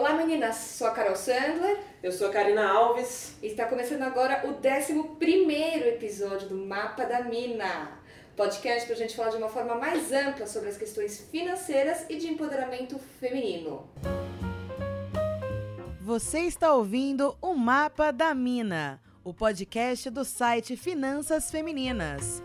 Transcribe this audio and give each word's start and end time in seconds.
Olá 0.00 0.14
meninas, 0.14 0.56
sou 0.56 0.86
a 0.86 0.92
Carol 0.92 1.14
Sandler. 1.14 1.78
Eu 2.02 2.10
sou 2.10 2.28
a 2.28 2.30
Karina 2.30 2.66
Alves. 2.66 3.34
E 3.42 3.48
está 3.48 3.66
começando 3.66 4.00
agora 4.00 4.46
o 4.46 4.52
11 4.52 5.18
episódio 5.88 6.48
do 6.48 6.56
Mapa 6.56 7.04
da 7.04 7.20
Mina. 7.20 8.00
Podcast 8.34 8.86
para 8.86 8.94
a 8.94 8.98
gente 8.98 9.14
falar 9.14 9.28
de 9.28 9.36
uma 9.36 9.50
forma 9.50 9.74
mais 9.74 10.10
ampla 10.10 10.46
sobre 10.46 10.70
as 10.70 10.78
questões 10.78 11.28
financeiras 11.30 12.06
e 12.08 12.16
de 12.16 12.28
empoderamento 12.28 12.98
feminino. 13.20 13.90
Você 16.00 16.40
está 16.44 16.72
ouvindo 16.72 17.36
o 17.38 17.52
Mapa 17.52 18.10
da 18.10 18.34
Mina, 18.34 19.02
o 19.22 19.34
podcast 19.34 20.08
do 20.08 20.24
site 20.24 20.78
Finanças 20.78 21.50
Femininas. 21.50 22.42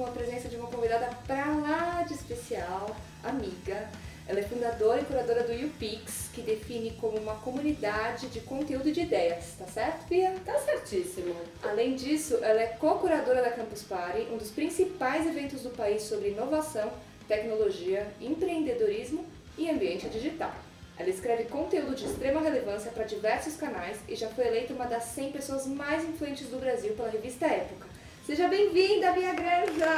Com 0.00 0.06
a 0.06 0.10
presença 0.12 0.48
de 0.48 0.56
uma 0.56 0.66
convidada 0.66 1.10
pra 1.26 1.44
lá 1.56 2.02
de 2.08 2.14
especial, 2.14 2.96
amiga. 3.22 3.86
Ela 4.26 4.40
é 4.40 4.42
fundadora 4.42 5.02
e 5.02 5.04
curadora 5.04 5.42
do 5.42 5.52
YouPix, 5.52 6.30
que 6.32 6.40
define 6.40 6.92
como 6.92 7.18
uma 7.18 7.34
comunidade 7.34 8.28
de 8.28 8.40
conteúdo 8.40 8.90
de 8.90 9.02
ideias, 9.02 9.56
tá 9.58 9.66
certo, 9.66 10.08
Pia? 10.08 10.34
Tá 10.42 10.58
certíssimo. 10.60 11.36
Além 11.62 11.96
disso, 11.96 12.38
ela 12.40 12.62
é 12.62 12.68
co-curadora 12.68 13.42
da 13.42 13.50
Campus 13.50 13.82
Party, 13.82 14.26
um 14.32 14.38
dos 14.38 14.50
principais 14.50 15.26
eventos 15.26 15.60
do 15.62 15.70
país 15.70 16.04
sobre 16.04 16.30
inovação, 16.30 16.90
tecnologia, 17.28 18.06
empreendedorismo 18.22 19.26
e 19.58 19.68
ambiente 19.68 20.08
digital. 20.08 20.54
Ela 20.96 21.10
escreve 21.10 21.44
conteúdo 21.44 21.94
de 21.94 22.06
extrema 22.06 22.40
relevância 22.40 22.90
para 22.90 23.04
diversos 23.04 23.56
canais 23.56 23.98
e 24.08 24.16
já 24.16 24.28
foi 24.30 24.46
eleita 24.46 24.72
uma 24.72 24.86
das 24.86 25.04
100 25.04 25.32
pessoas 25.32 25.66
mais 25.66 26.08
influentes 26.08 26.48
do 26.48 26.58
Brasil 26.58 26.94
pela 26.94 27.10
revista 27.10 27.44
Época. 27.44 27.89
Seja 28.30 28.46
bem-vinda, 28.46 29.10
Bia 29.10 29.34
Granja! 29.34 29.90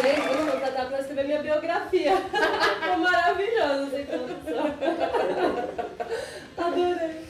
Gente, 0.00 0.28
vou 0.34 0.52
contratar 0.52 0.88
pra 0.88 1.00
escrever 1.00 1.24
minha 1.24 1.42
biografia. 1.42 2.16
Ficou 2.80 2.96
maravilhoso 2.96 3.84
essa 3.84 4.00
introdução. 4.00 4.64
Adorei. 6.56 7.20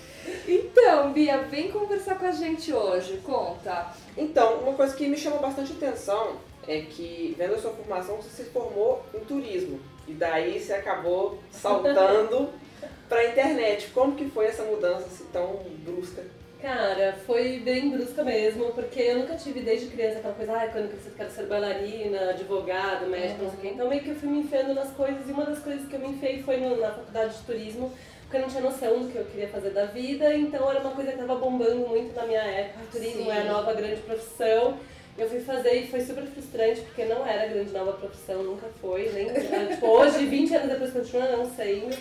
Então, 0.46 1.12
Bia, 1.12 1.38
vem 1.38 1.72
conversar 1.72 2.16
com 2.16 2.26
a 2.26 2.30
gente 2.30 2.72
hoje, 2.72 3.20
conta. 3.24 3.92
Então, 4.16 4.60
uma 4.60 4.74
coisa 4.74 4.94
que 4.94 5.08
me 5.08 5.16
chamou 5.16 5.40
bastante 5.40 5.72
atenção 5.72 6.36
é 6.68 6.82
que, 6.82 7.34
vendo 7.36 7.56
a 7.56 7.58
sua 7.58 7.72
formação, 7.72 8.18
você 8.18 8.44
se 8.44 8.50
formou 8.50 9.04
em 9.12 9.18
turismo. 9.18 9.80
E 10.06 10.12
daí 10.12 10.60
você 10.60 10.74
acabou 10.74 11.40
saltando 11.50 12.50
para 13.08 13.18
a 13.18 13.30
internet. 13.30 13.88
Como 13.92 14.14
que 14.14 14.30
foi 14.30 14.46
essa 14.46 14.62
mudança 14.62 15.06
assim, 15.06 15.26
tão 15.32 15.60
brusca? 15.84 16.22
Cara, 16.64 17.12
foi 17.26 17.58
bem 17.58 17.90
brusca 17.90 18.24
mesmo, 18.24 18.72
porque 18.72 18.98
eu 18.98 19.18
nunca 19.18 19.36
tive 19.36 19.60
desde 19.60 19.88
criança 19.88 20.16
aquela 20.16 20.32
coisa, 20.32 20.52
ah, 20.54 20.66
quando 20.68 20.84
eu 20.84 20.90
crescer 20.92 21.12
quero 21.14 21.30
ser 21.30 21.44
bailarina, 21.44 22.30
advogado, 22.30 23.06
médico, 23.06 23.42
não 23.42 23.50
sei 23.50 23.58
o 23.58 23.60
quê. 23.60 23.68
Então 23.74 23.86
meio 23.86 24.02
que 24.02 24.08
eu 24.08 24.14
fui 24.14 24.30
me 24.30 24.38
enfiando 24.38 24.72
nas 24.72 24.90
coisas 24.92 25.28
e 25.28 25.32
uma 25.32 25.44
das 25.44 25.58
coisas 25.58 25.86
que 25.86 25.92
eu 25.92 26.00
me 26.00 26.08
enfiei 26.08 26.42
foi 26.42 26.56
no, 26.56 26.80
na 26.80 26.90
faculdade 26.90 27.36
de 27.36 27.44
turismo, 27.44 27.92
porque 28.22 28.38
eu 28.38 28.40
não 28.40 28.48
tinha 28.48 28.62
noção 28.62 28.98
do 28.98 29.12
que 29.12 29.18
eu 29.18 29.26
queria 29.26 29.48
fazer 29.48 29.70
da 29.72 29.84
vida, 29.84 30.34
então 30.34 30.70
era 30.70 30.80
uma 30.80 30.92
coisa 30.92 31.12
que 31.12 31.20
estava 31.20 31.38
bombando 31.38 31.86
muito 31.86 32.16
na 32.16 32.24
minha 32.24 32.40
época. 32.40 32.82
O 32.82 32.86
turismo 32.86 33.24
Sim. 33.24 33.30
é 33.30 33.40
a 33.42 33.44
nova 33.44 33.74
grande 33.74 34.00
profissão. 34.00 34.78
Eu 35.18 35.28
fui 35.28 35.40
fazer 35.40 35.74
e 35.74 35.86
foi 35.88 36.00
super 36.00 36.24
frustrante, 36.24 36.80
porque 36.80 37.04
não 37.04 37.26
era 37.26 37.46
grande 37.46 37.72
nova 37.72 37.92
profissão, 37.92 38.42
nunca 38.42 38.68
foi, 38.80 39.12
nem. 39.12 39.26
tipo, 39.68 39.86
hoje, 39.86 40.24
20 40.24 40.54
anos 40.56 40.68
depois, 40.70 40.92
continua 40.94 41.26
não 41.26 41.44
sendo. 41.54 41.94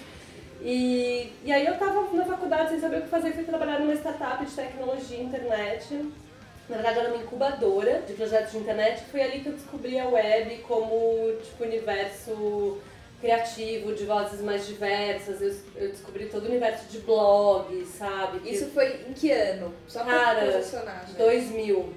E, 0.64 1.33
e 1.44 1.52
aí 1.52 1.66
eu 1.66 1.78
tava 1.78 2.09
na 2.16 2.23
faculdade 2.25 2.69
sem 2.69 2.80
saber 2.80 3.00
o 3.00 3.02
que 3.02 3.09
fazer, 3.09 3.33
fui 3.33 3.44
trabalhar 3.44 3.80
numa 3.80 3.94
startup 3.95 4.45
de 4.45 4.52
tecnologia 4.52 5.17
e 5.17 5.23
internet. 5.23 5.94
Na 6.69 6.78
verdade 6.78 7.00
era 7.00 7.09
uma 7.14 7.22
incubadora 7.22 8.02
de 8.08 8.14
projetos 8.14 8.53
de 8.53 8.59
internet. 8.59 9.03
Foi 9.11 9.22
ali 9.22 9.41
que 9.41 9.47
eu 9.50 9.53
descobri 9.53 10.00
a 10.00 10.08
web 10.08 10.58
como 10.59 11.34
tipo 11.44 11.64
universo 11.66 12.79
criativo, 13.19 13.94
de 13.94 14.06
vozes 14.06 14.40
mais 14.41 14.66
diversas. 14.66 15.41
Eu, 15.41 15.53
eu 15.75 15.90
descobri 15.90 16.28
todo 16.28 16.44
o 16.46 16.47
universo 16.47 16.85
de 16.90 17.00
blogs, 17.00 17.90
sabe? 17.90 18.40
Que- 18.40 18.52
Isso 18.52 18.68
foi 18.68 19.02
em 19.09 19.13
que 19.13 19.31
ano? 19.31 19.73
Só 19.88 20.03
pra 20.06 20.13
Cara, 20.13 20.52
posicionar, 20.53 21.06
gente. 21.07 21.18
2000. 21.18 21.94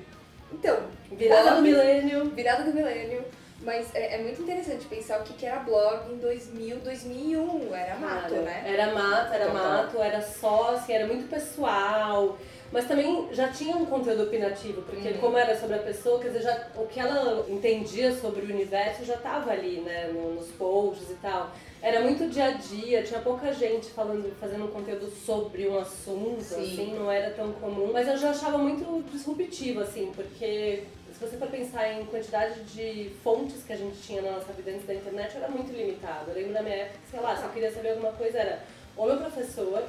Então, 0.52 0.78
Virada 1.12 1.56
do 1.56 1.62
milênio. 1.62 2.24
Virada 2.30 2.64
do 2.64 2.74
milênio. 2.74 3.24
Mas 3.66 3.92
é, 3.96 4.14
é 4.14 4.22
muito 4.22 4.40
interessante 4.40 4.86
pensar 4.86 5.20
o 5.20 5.24
que, 5.24 5.34
que 5.34 5.44
era 5.44 5.58
blog 5.58 6.12
em 6.12 6.18
2000, 6.18 6.76
2001. 6.78 7.74
Era 7.74 7.96
mato, 7.96 8.30
Cara, 8.30 8.42
né? 8.42 8.62
Era 8.64 8.94
mato, 8.94 9.34
era 9.34 9.46
Total. 9.46 9.62
mato, 9.62 9.98
era 10.00 10.22
só, 10.22 10.74
assim, 10.76 10.92
era 10.92 11.04
muito 11.08 11.28
pessoal. 11.28 12.38
Mas 12.70 12.86
também 12.86 13.28
já 13.32 13.48
tinha 13.48 13.76
um 13.76 13.84
conteúdo 13.86 14.22
opinativo, 14.24 14.82
porque 14.82 15.08
Uhum. 15.08 15.18
como 15.18 15.36
era 15.36 15.58
sobre 15.58 15.76
a 15.76 15.78
pessoa, 15.80 16.20
quer 16.20 16.28
dizer, 16.28 16.42
já, 16.42 16.66
o 16.76 16.86
que 16.86 17.00
ela 17.00 17.44
entendia 17.48 18.12
sobre 18.14 18.42
o 18.42 18.44
universo 18.54 19.04
já 19.04 19.14
estava 19.14 19.50
ali, 19.50 19.80
né, 19.80 20.10
no- 20.12 20.34
nos 20.34 20.48
posts 20.52 21.10
e 21.10 21.14
tal. 21.14 21.50
Era 21.82 22.00
muito 22.00 22.28
dia 22.28 22.46
a 22.46 22.50
dia, 22.52 23.02
tinha 23.02 23.20
pouca 23.20 23.52
gente 23.52 23.86
falando, 23.90 24.32
fazendo 24.40 24.64
um 24.64 24.68
conteúdo 24.70 25.08
sobre 25.10 25.68
um 25.68 25.78
assunto, 25.78 26.40
Sim. 26.42 26.62
assim, 26.62 26.94
não 26.94 27.10
era 27.10 27.30
tão 27.30 27.52
comum. 27.52 27.90
Mas 27.92 28.06
eu 28.08 28.16
já 28.16 28.30
achava 28.30 28.58
muito 28.58 29.04
disruptivo, 29.12 29.80
assim, 29.80 30.12
porque 30.14 30.82
se 31.18 31.24
você 31.24 31.36
for 31.38 31.48
pensar 31.48 31.90
em 31.92 32.04
quantidade 32.06 32.60
de 32.64 33.10
fontes 33.24 33.62
que 33.64 33.72
a 33.72 33.76
gente 33.76 33.96
tinha 34.02 34.20
na 34.20 34.32
nossa 34.32 34.52
vida 34.52 34.70
antes 34.70 34.86
da 34.86 34.94
internet, 34.94 35.36
era 35.36 35.48
muito 35.48 35.72
limitado. 35.72 36.30
Eu 36.30 36.34
lembro 36.34 36.52
da 36.52 36.62
minha 36.62 36.76
época, 36.76 36.98
que, 37.04 37.10
sei 37.10 37.20
lá, 37.20 37.34
se 37.36 37.42
eu 37.44 37.48
queria 37.50 37.72
saber 37.72 37.90
alguma 37.90 38.12
coisa, 38.12 38.38
era 38.38 38.62
ou 38.96 39.06
meu 39.06 39.16
professor, 39.16 39.82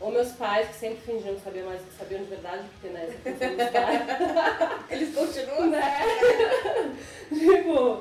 ou 0.00 0.10
meus 0.10 0.32
pais, 0.32 0.68
que 0.68 0.74
sempre 0.74 0.98
fingiam 1.00 1.38
saber 1.38 1.62
mais 1.64 1.80
do 1.80 1.86
que 1.86 1.96
sabiam 1.98 2.22
de 2.22 2.28
verdade, 2.28 2.64
porque, 2.74 2.88
né. 2.88 3.08
Eles 4.90 5.14
continuam, 5.14 5.70
né? 5.70 5.80
tipo, 7.30 8.00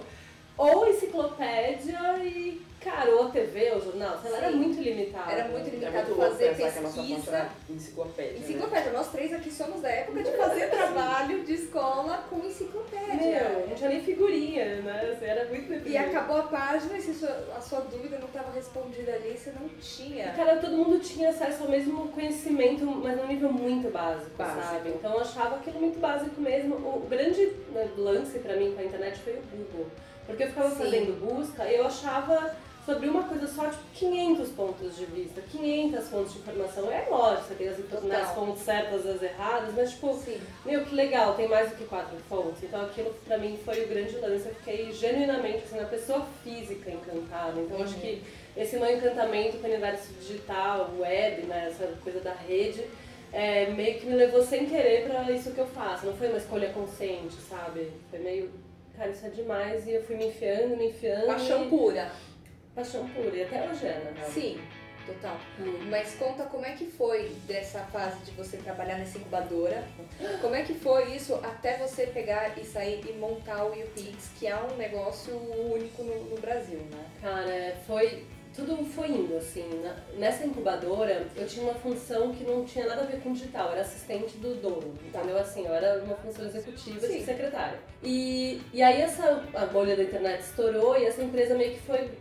ou 0.57 0.88
enciclopédia 0.89 2.17
e, 2.23 2.61
cara, 2.79 3.11
ou 3.11 3.27
a 3.27 3.29
TV, 3.31 3.72
ou 3.73 3.81
jornal, 3.81 4.19
sei 4.22 4.31
lá, 4.31 4.38
era 4.38 4.51
muito 4.51 4.79
limitado. 4.81 5.31
Era 5.31 5.47
muito 5.47 5.67
É 5.67 5.72
limitado 5.72 5.93
muito 5.95 6.09
louco 6.17 6.31
fazer 6.31 6.55
pesquisa. 6.55 7.31
era 7.31 7.49
enciclopédia. 7.69 8.33
né? 8.33 8.39
Enciclopédia, 8.39 8.91
nós 8.91 9.11
três 9.11 9.33
aqui 9.33 9.51
somos 9.51 9.81
da 9.81 9.89
época 9.89 10.23
de 10.23 10.31
fazer 10.38 10.69
trabalho 10.69 11.43
de 11.43 11.53
escola 11.53 12.23
com 12.29 12.39
enciclopédia. 12.39 12.72
Tinha 13.83 13.95
nem 13.95 14.01
figurinha, 14.01 14.81
né? 14.81 15.11
Assim, 15.11 15.25
era 15.25 15.44
muito 15.49 15.66
E 15.66 15.75
deprimente. 15.75 15.97
acabou 15.97 16.38
a 16.38 16.44
página 16.44 16.97
e 16.97 17.01
se 17.01 17.13
sua- 17.13 17.53
a 17.57 17.59
sua 17.59 17.81
dúvida 17.81 18.17
não 18.17 18.27
estava 18.27 18.49
respondida 18.53 19.11
ali, 19.11 19.38
você 19.38 19.51
não 19.51 19.67
tinha. 19.81 20.31
Cara, 20.31 20.55
todo 20.55 20.77
mundo 20.77 20.99
tinha 21.01 21.29
acesso 21.31 21.63
ao 21.63 21.69
mesmo 21.69 22.07
conhecimento, 22.13 22.85
mas 22.85 23.17
num 23.17 23.27
nível 23.27 23.51
muito 23.51 23.91
básico, 23.91 24.31
Básico. 24.38 24.61
sabe? 24.61 24.89
Então 24.89 25.11
eu 25.13 25.19
achava 25.19 25.57
aquilo 25.57 25.81
muito 25.81 25.99
básico 25.99 26.39
mesmo. 26.39 26.75
O 26.75 27.05
grande 27.09 27.45
né, 27.73 27.89
lance 27.97 28.39
pra 28.39 28.55
mim 28.55 28.72
com 28.73 28.79
a 28.79 28.85
internet 28.85 29.19
foi 29.19 29.33
o 29.33 29.41
Google. 29.51 29.88
Porque 30.25 30.43
eu 30.43 30.47
ficava 30.47 30.69
Sim. 30.69 30.75
fazendo 30.77 31.19
busca 31.19 31.66
e 31.69 31.75
eu 31.75 31.85
achava 31.85 32.55
sobre 32.85 33.07
uma 33.07 33.23
coisa 33.23 33.47
só, 33.47 33.69
tipo, 33.69 33.83
500 33.94 34.49
pontos 34.49 34.95
de 34.97 35.05
vista, 35.05 35.41
500 35.41 36.07
fontes 36.09 36.33
de 36.33 36.39
informação. 36.39 36.91
É 36.91 37.07
lógico, 37.09 37.47
você 37.47 37.55
tem 37.55 37.67
as, 37.69 37.77
Total. 37.77 38.11
as 38.21 38.31
fontes 38.35 38.63
certas, 38.63 39.05
as 39.07 39.21
erradas, 39.23 39.73
mas 39.75 39.91
tipo, 39.91 40.13
Sim. 40.16 40.38
meu, 40.66 40.83
que 40.83 40.93
legal, 40.93 41.33
tem 41.35 41.47
mais 41.47 41.69
do 41.69 41.75
que 41.77 41.85
quatro 41.85 42.17
fontes. 42.27 42.61
Então 42.63 42.81
aquilo 42.85 43.13
pra 43.25 43.38
mim 43.38 43.57
foi 43.63 43.83
o 43.83 43.88
grande 43.88 44.16
lance. 44.17 44.47
Eu 44.49 44.55
fiquei 44.55 44.91
genuinamente 44.91 45.63
assim, 45.63 45.77
na 45.77 45.85
pessoa 45.88 46.25
física 46.43 46.91
encantada. 46.91 47.59
Então 47.61 47.77
eu 47.77 47.83
acho 47.85 47.93
Uhum. 47.95 48.01
que 48.01 48.23
esse 48.57 48.75
meu 48.77 48.91
encantamento 48.97 49.57
com 49.57 49.67
o 49.67 49.69
universo 49.69 50.11
digital, 50.19 50.91
web, 50.99 51.43
né, 51.43 51.67
essa 51.72 51.88
coisa 52.03 52.19
da 52.19 52.33
rede, 52.33 52.83
é, 53.31 53.67
meio 53.67 53.97
que 53.99 54.05
me 54.05 54.16
levou 54.16 54.43
sem 54.43 54.66
querer 54.66 55.07
pra 55.09 55.31
isso 55.31 55.51
que 55.51 55.59
eu 55.59 55.67
faço. 55.67 56.05
Não 56.05 56.13
foi 56.17 56.27
uma 56.27 56.38
escolha 56.38 56.69
consciente, 56.73 57.35
sabe? 57.49 57.91
Foi 58.11 58.19
meio, 58.19 58.51
cara, 58.97 59.09
isso 59.09 59.25
é 59.25 59.29
demais. 59.29 59.88
E 59.88 59.93
eu 59.93 60.03
fui 60.03 60.17
me 60.17 60.27
enfiando, 60.27 60.75
me 60.77 60.89
enfiando. 60.89 61.27
Paixão 61.27 61.63
e... 61.63 61.69
pura. 61.69 62.11
Paixão 62.75 63.07
pura. 63.09 63.35
E 63.35 63.44
até 63.44 63.69
hoje 63.69 63.85
é, 63.85 64.11
real. 64.16 64.29
Sim, 64.31 64.59
total. 65.06 65.38
Hum. 65.59 65.88
Mas 65.89 66.16
conta 66.16 66.44
como 66.45 66.66
é 66.66 66.72
que 66.72 66.85
foi 66.85 67.29
dessa 67.47 67.79
fase 67.85 68.17
de 68.25 68.31
você 68.31 68.57
trabalhar 68.57 68.97
nessa 68.97 69.17
incubadora. 69.17 69.84
Como 70.41 70.55
é 70.55 70.64
que 70.64 70.73
foi 70.73 71.16
isso 71.16 71.35
até 71.35 71.78
você 71.78 72.08
pegar 72.08 72.58
e 72.58 72.66
sair 72.66 73.03
e 73.08 73.14
montar 73.14 73.66
o 73.66 73.75
YouPix, 73.75 74.31
que 74.40 74.47
é 74.47 74.55
um 74.55 74.75
negócio 74.75 75.34
único 75.72 76.03
no, 76.03 76.23
no 76.25 76.37
Brasil, 76.40 76.79
né? 76.91 77.05
Cara, 77.22 77.75
foi. 77.85 78.25
Tudo 78.55 78.85
foi 78.85 79.08
indo, 79.08 79.35
assim. 79.35 79.67
Na- 79.84 79.96
nessa 80.20 80.46
incubadora, 80.46 81.25
eu 81.35 81.47
tinha 81.47 81.66
uma 81.66 81.73
função 81.73 82.31
que 82.31 82.43
não 82.43 82.64
tinha 82.64 82.85
nada 82.85 83.02
a 83.02 83.05
ver 83.05 83.20
com 83.20 83.34
digital, 83.34 83.72
era 83.72 83.81
assistente 83.81 84.37
do 84.37 84.53
dono, 84.61 84.93
entendeu? 85.08 85.40
Assim, 85.40 85.66
eu 85.66 85.73
era 85.73 86.03
uma 86.03 86.14
função 86.17 86.46
executiva 86.46 86.99
Sim. 87.08 87.17
de 87.17 87.25
secretária. 87.25 87.79
E, 88.03 88.61
e 88.72 88.84
aí 88.84 89.02
essa 89.02 89.43
a 89.55 89.66
bolha 89.66 89.96
da 89.96 90.03
internet 90.03 90.41
estourou 90.41 90.96
e 90.96 91.05
essa 91.05 91.23
empresa 91.23 91.55
meio 91.55 91.72
que 91.73 91.79
foi. 91.79 92.11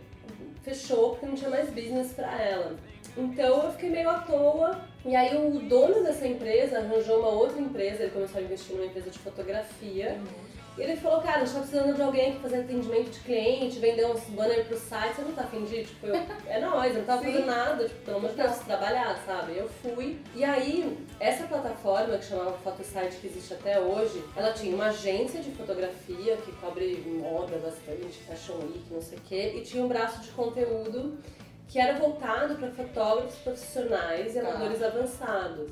Fechou 0.63 1.11
porque 1.11 1.25
não 1.25 1.35
tinha 1.35 1.49
mais 1.49 1.69
business 1.69 2.13
pra 2.13 2.41
ela. 2.41 2.75
Então 3.15 3.63
eu 3.63 3.71
fiquei 3.71 3.89
meio 3.89 4.09
à 4.09 4.19
toa. 4.19 4.81
E 5.05 5.15
aí 5.15 5.35
o 5.35 5.59
dono 5.67 6.03
dessa 6.03 6.25
empresa 6.25 6.79
arranjou 6.79 7.19
uma 7.19 7.29
outra 7.29 7.61
empresa, 7.61 8.03
ele 8.03 8.11
começou 8.11 8.39
a 8.39 8.43
investir 8.43 8.75
numa 8.75 8.85
empresa 8.85 9.09
de 9.09 9.19
fotografia. 9.19 10.17
E 10.17 10.52
ele 10.81 10.95
falou, 10.95 11.21
cara, 11.21 11.41
a 11.41 11.45
gente 11.45 11.53
tá 11.53 11.59
precisando 11.59 11.95
de 11.95 12.01
alguém 12.01 12.31
pra 12.33 12.41
fazer 12.41 12.61
atendimento 12.61 13.11
de 13.11 13.19
cliente, 13.19 13.79
vender 13.79 14.05
uns 14.07 14.21
banners 14.25 14.67
pro 14.67 14.77
site, 14.77 15.15
você 15.15 15.21
não 15.21 15.31
tá 15.33 15.43
afim 15.43 15.63
de? 15.65 15.83
Tipo, 15.83 16.07
eu, 16.07 16.15
é 16.47 16.59
nóis, 16.59 16.93
eu 16.93 16.99
não 16.99 17.05
tava 17.05 17.21
Sim. 17.21 17.31
fazendo 17.31 17.45
nada, 17.45 17.87
tipo, 17.87 18.01
pelo 18.05 18.17
amor 18.17 18.29
de 18.31 18.35
Deus, 18.37 18.57
trabalhar, 18.59 19.21
sabe? 19.25 19.57
Eu 19.57 19.69
fui. 19.69 20.19
E 20.35 20.43
aí, 20.43 20.97
essa 21.19 21.45
plataforma 21.45 22.17
que 22.17 22.25
chamava 22.25 22.53
Photosite, 22.63 23.17
que 23.21 23.27
existe 23.27 23.53
até 23.53 23.79
hoje, 23.79 24.23
ela 24.35 24.51
tinha 24.51 24.75
uma 24.75 24.87
agência 24.87 25.41
de 25.41 25.51
fotografia 25.51 26.37
que 26.37 26.51
cobre 26.53 26.95
moda 27.05 27.57
bastante, 27.57 28.17
fashion 28.27 28.55
week, 28.63 28.83
não 28.91 29.01
sei 29.01 29.17
o 29.17 29.21
quê, 29.21 29.53
e 29.57 29.61
tinha 29.61 29.83
um 29.83 29.87
braço 29.87 30.21
de 30.21 30.29
conteúdo 30.31 31.17
que 31.67 31.79
era 31.79 31.97
voltado 31.97 32.55
para 32.55 32.69
fotógrafos 32.71 33.35
profissionais 33.35 34.35
e 34.35 34.39
Tá. 34.39 34.47
amadores 34.49 34.81
avançados. 34.83 35.71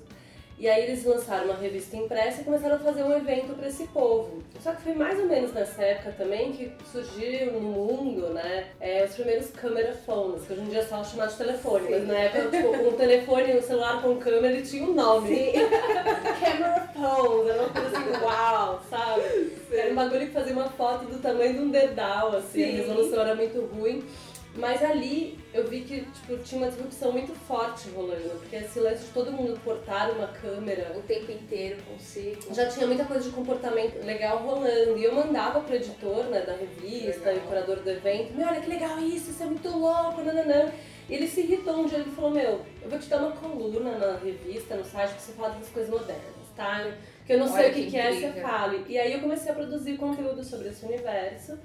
E 0.62 0.70
aí 0.70 0.84
eles 0.84 1.04
lançaram 1.04 1.46
uma 1.46 1.56
revista 1.56 1.98
impressa 1.98 2.42
e 2.42 2.44
começaram 2.44 2.76
a 2.76 2.80
fazer 2.80 3.02
um 3.02 3.12
evento 3.12 3.56
para 3.56 3.68
esse 3.68 3.88
povo. 3.88 4.44
Só 4.62 4.72
que 4.74 4.84
foi 4.84 4.94
mais 4.94 5.18
ou 5.18 5.26
menos 5.26 5.52
nessa 5.54 5.82
época 5.82 6.14
também 6.16 6.52
que 6.52 6.72
surgiu 6.92 7.54
no 7.54 7.62
mundo, 7.62 8.30
né, 8.30 8.68
é, 8.80 9.04
os 9.04 9.16
primeiros 9.16 9.50
camera 9.50 9.92
phones, 10.06 10.46
que 10.46 10.54
hoje 10.54 10.62
em 10.62 10.66
dia 10.66 10.82
é 10.82 10.86
só 10.86 11.04
chamado 11.04 11.32
de 11.32 11.38
telefone, 11.38 11.88
mas 11.90 12.08
na 12.08 12.14
época, 12.14 12.56
tipo, 12.56 12.68
um 12.68 12.94
telefone, 12.94 13.58
um 13.58 13.62
celular 13.64 14.04
com 14.04 14.18
câmera, 14.18 14.54
ele 14.54 14.62
tinha 14.62 14.84
um 14.84 14.94
nome. 14.94 15.52
camera 16.46 16.92
phones, 16.94 17.50
era 17.50 17.64
uma 17.64 17.70
coisa 17.70 17.98
assim, 17.98 18.12
uau, 18.24 18.82
sabe? 18.88 19.58
Era 19.72 19.92
um 19.92 19.96
bagulho 19.96 20.28
que 20.28 20.34
fazia 20.34 20.54
uma 20.54 20.70
foto 20.70 21.06
do 21.06 21.20
tamanho 21.20 21.54
de 21.56 21.60
um 21.60 21.72
dedal, 21.72 22.36
assim, 22.36 22.64
a 22.64 22.68
Sim. 22.68 22.78
resolução 22.78 23.20
era 23.20 23.34
muito 23.34 23.62
ruim. 23.62 24.06
Mas 24.54 24.84
ali 24.84 25.40
eu 25.54 25.66
vi 25.68 25.82
que 25.82 26.02
tipo, 26.02 26.38
tinha 26.44 26.62
uma 26.62 26.70
disrupção 26.70 27.12
muito 27.14 27.34
forte 27.34 27.90
rolando, 27.90 28.38
porque 28.40 28.58
esse 28.58 28.80
lance 28.82 29.06
de 29.06 29.12
todo 29.12 29.32
mundo 29.32 29.58
portar 29.64 30.12
uma 30.12 30.28
câmera 30.28 30.92
O 30.98 31.02
tempo 31.04 31.32
inteiro 31.32 31.82
consigo. 31.84 32.54
já 32.54 32.68
tinha 32.68 32.86
muita 32.86 33.06
coisa 33.06 33.30
de 33.30 33.36
comportamento 33.36 34.04
legal 34.06 34.40
rolando. 34.40 34.98
E 34.98 35.04
eu 35.06 35.16
mandava 35.16 35.62
pro 35.62 35.76
editor 35.76 36.26
né, 36.26 36.42
da 36.42 36.54
revista 36.54 37.30
Legal. 37.30 37.36
e 37.36 37.38
o 37.38 37.42
curador 37.42 37.78
do 37.78 37.90
evento: 37.90 38.34
Meu, 38.34 38.48
olha 38.48 38.60
que 38.60 38.70
legal 38.70 39.00
isso, 39.00 39.32
isso 39.32 39.42
é 39.42 39.46
muito 39.46 39.70
louco, 39.70 40.22
nananã. 40.22 40.70
E 41.10 41.16
ele 41.16 41.28
se 41.28 41.42
irritou 41.42 41.78
um 41.78 41.86
dia, 41.86 42.00
ele 42.00 42.12
falou: 42.12 42.32
Meu, 42.32 42.62
eu 42.82 42.90
vou 42.90 43.00
te 43.00 43.08
dar 43.08 43.20
uma 43.20 43.32
coluna 43.32 43.98
na 43.98 44.18
revista, 44.18 44.76
no 44.76 44.84
site, 44.84 45.16
que 45.16 45.22
você 45.22 45.32
fala 45.32 45.50
dessas 45.52 45.70
coisas 45.70 45.90
modernas, 45.90 46.24
tá? 46.58 46.92
Porque 47.20 47.34
eu 47.34 47.40
não 47.40 47.48
sei 47.48 47.66
Olha 47.66 47.72
o 47.72 47.74
que, 47.74 47.84
que 47.86 47.92
que 47.92 47.98
é, 47.98 48.12
você 48.14 48.42
fale. 48.42 48.86
E 48.90 49.00
aí 49.00 49.14
eu 49.14 49.22
comecei 49.22 49.50
a 49.50 49.56
produzir 49.56 49.96
conteúdo 49.96 50.44
sobre 50.44 50.68
esse 50.70 50.86
universo. 50.86 51.58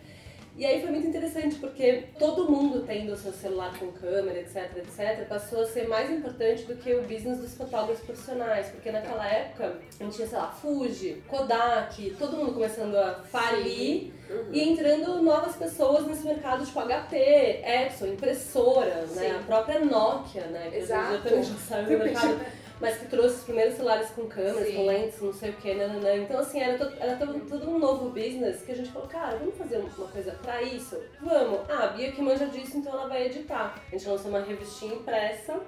E 0.56 0.64
aí 0.64 0.80
foi 0.80 0.90
muito 0.90 1.06
interessante 1.06 1.56
porque 1.56 2.04
todo 2.18 2.50
mundo 2.50 2.82
tendo 2.86 3.12
o 3.12 3.16
seu 3.16 3.32
celular 3.32 3.78
com 3.78 3.92
câmera, 3.92 4.38
etc, 4.40 4.74
etc, 4.78 5.28
passou 5.28 5.60
a 5.60 5.66
ser 5.66 5.86
mais 5.86 6.10
importante 6.10 6.62
do 6.62 6.74
que 6.76 6.94
o 6.94 7.02
business 7.02 7.38
dos 7.38 7.54
fotógrafos 7.54 8.02
profissionais. 8.04 8.68
Porque 8.68 8.90
naquela 8.90 9.26
época 9.26 9.78
a 10.00 10.02
gente 10.04 10.16
tinha, 10.16 10.26
sei 10.26 10.38
lá, 10.38 10.48
Fuji, 10.50 11.22
Kodak, 11.28 12.10
todo 12.18 12.36
mundo 12.38 12.54
começando 12.54 12.96
a 12.96 13.14
falir 13.24 14.14
Uhum. 14.28 14.48
e 14.50 14.60
entrando 14.60 15.22
novas 15.22 15.54
pessoas 15.54 16.04
nesse 16.04 16.26
mercado, 16.26 16.64
tipo 16.66 16.80
HP, 16.80 17.16
Epson, 17.64 18.06
impressoras, 18.06 19.10
né? 19.12 19.36
A 19.38 19.44
própria 19.44 19.78
Nokia, 19.78 20.46
né? 20.46 20.68
Que 20.70 20.78
Exato. 20.78 21.22
também 21.22 21.42
já 21.44 21.54
saiu 21.54 21.84
do 21.98 22.04
mercado 22.04 22.40
mas 22.80 22.98
que 22.98 23.06
trouxe 23.06 23.36
os 23.36 23.44
primeiros 23.44 23.74
celulares 23.74 24.10
com 24.10 24.26
câmeras, 24.26 24.66
Sim. 24.68 24.76
com 24.76 24.86
lentes, 24.86 25.20
não 25.20 25.32
sei 25.32 25.50
o 25.50 25.52
que, 25.54 25.74
nananã. 25.74 26.16
Então, 26.16 26.38
assim, 26.38 26.60
era, 26.60 26.76
todo, 26.76 26.94
era 26.98 27.16
todo, 27.16 27.40
todo 27.48 27.70
um 27.70 27.78
novo 27.78 28.10
business 28.10 28.62
que 28.62 28.72
a 28.72 28.76
gente 28.76 28.90
falou, 28.90 29.08
cara, 29.08 29.36
vamos 29.38 29.56
fazer 29.56 29.78
uma 29.78 30.08
coisa 30.08 30.32
pra 30.42 30.62
isso? 30.62 31.00
Vamos. 31.20 31.60
Ah, 31.68 31.84
a 31.84 31.86
Bia 31.88 32.12
que 32.12 32.20
manja 32.22 32.46
disso, 32.46 32.76
então 32.78 32.92
ela 32.92 33.08
vai 33.08 33.26
editar. 33.26 33.74
A 33.86 33.96
gente 33.96 34.08
lançou 34.08 34.30
uma 34.30 34.40
revistinha 34.40 34.94
impressa, 34.94 35.60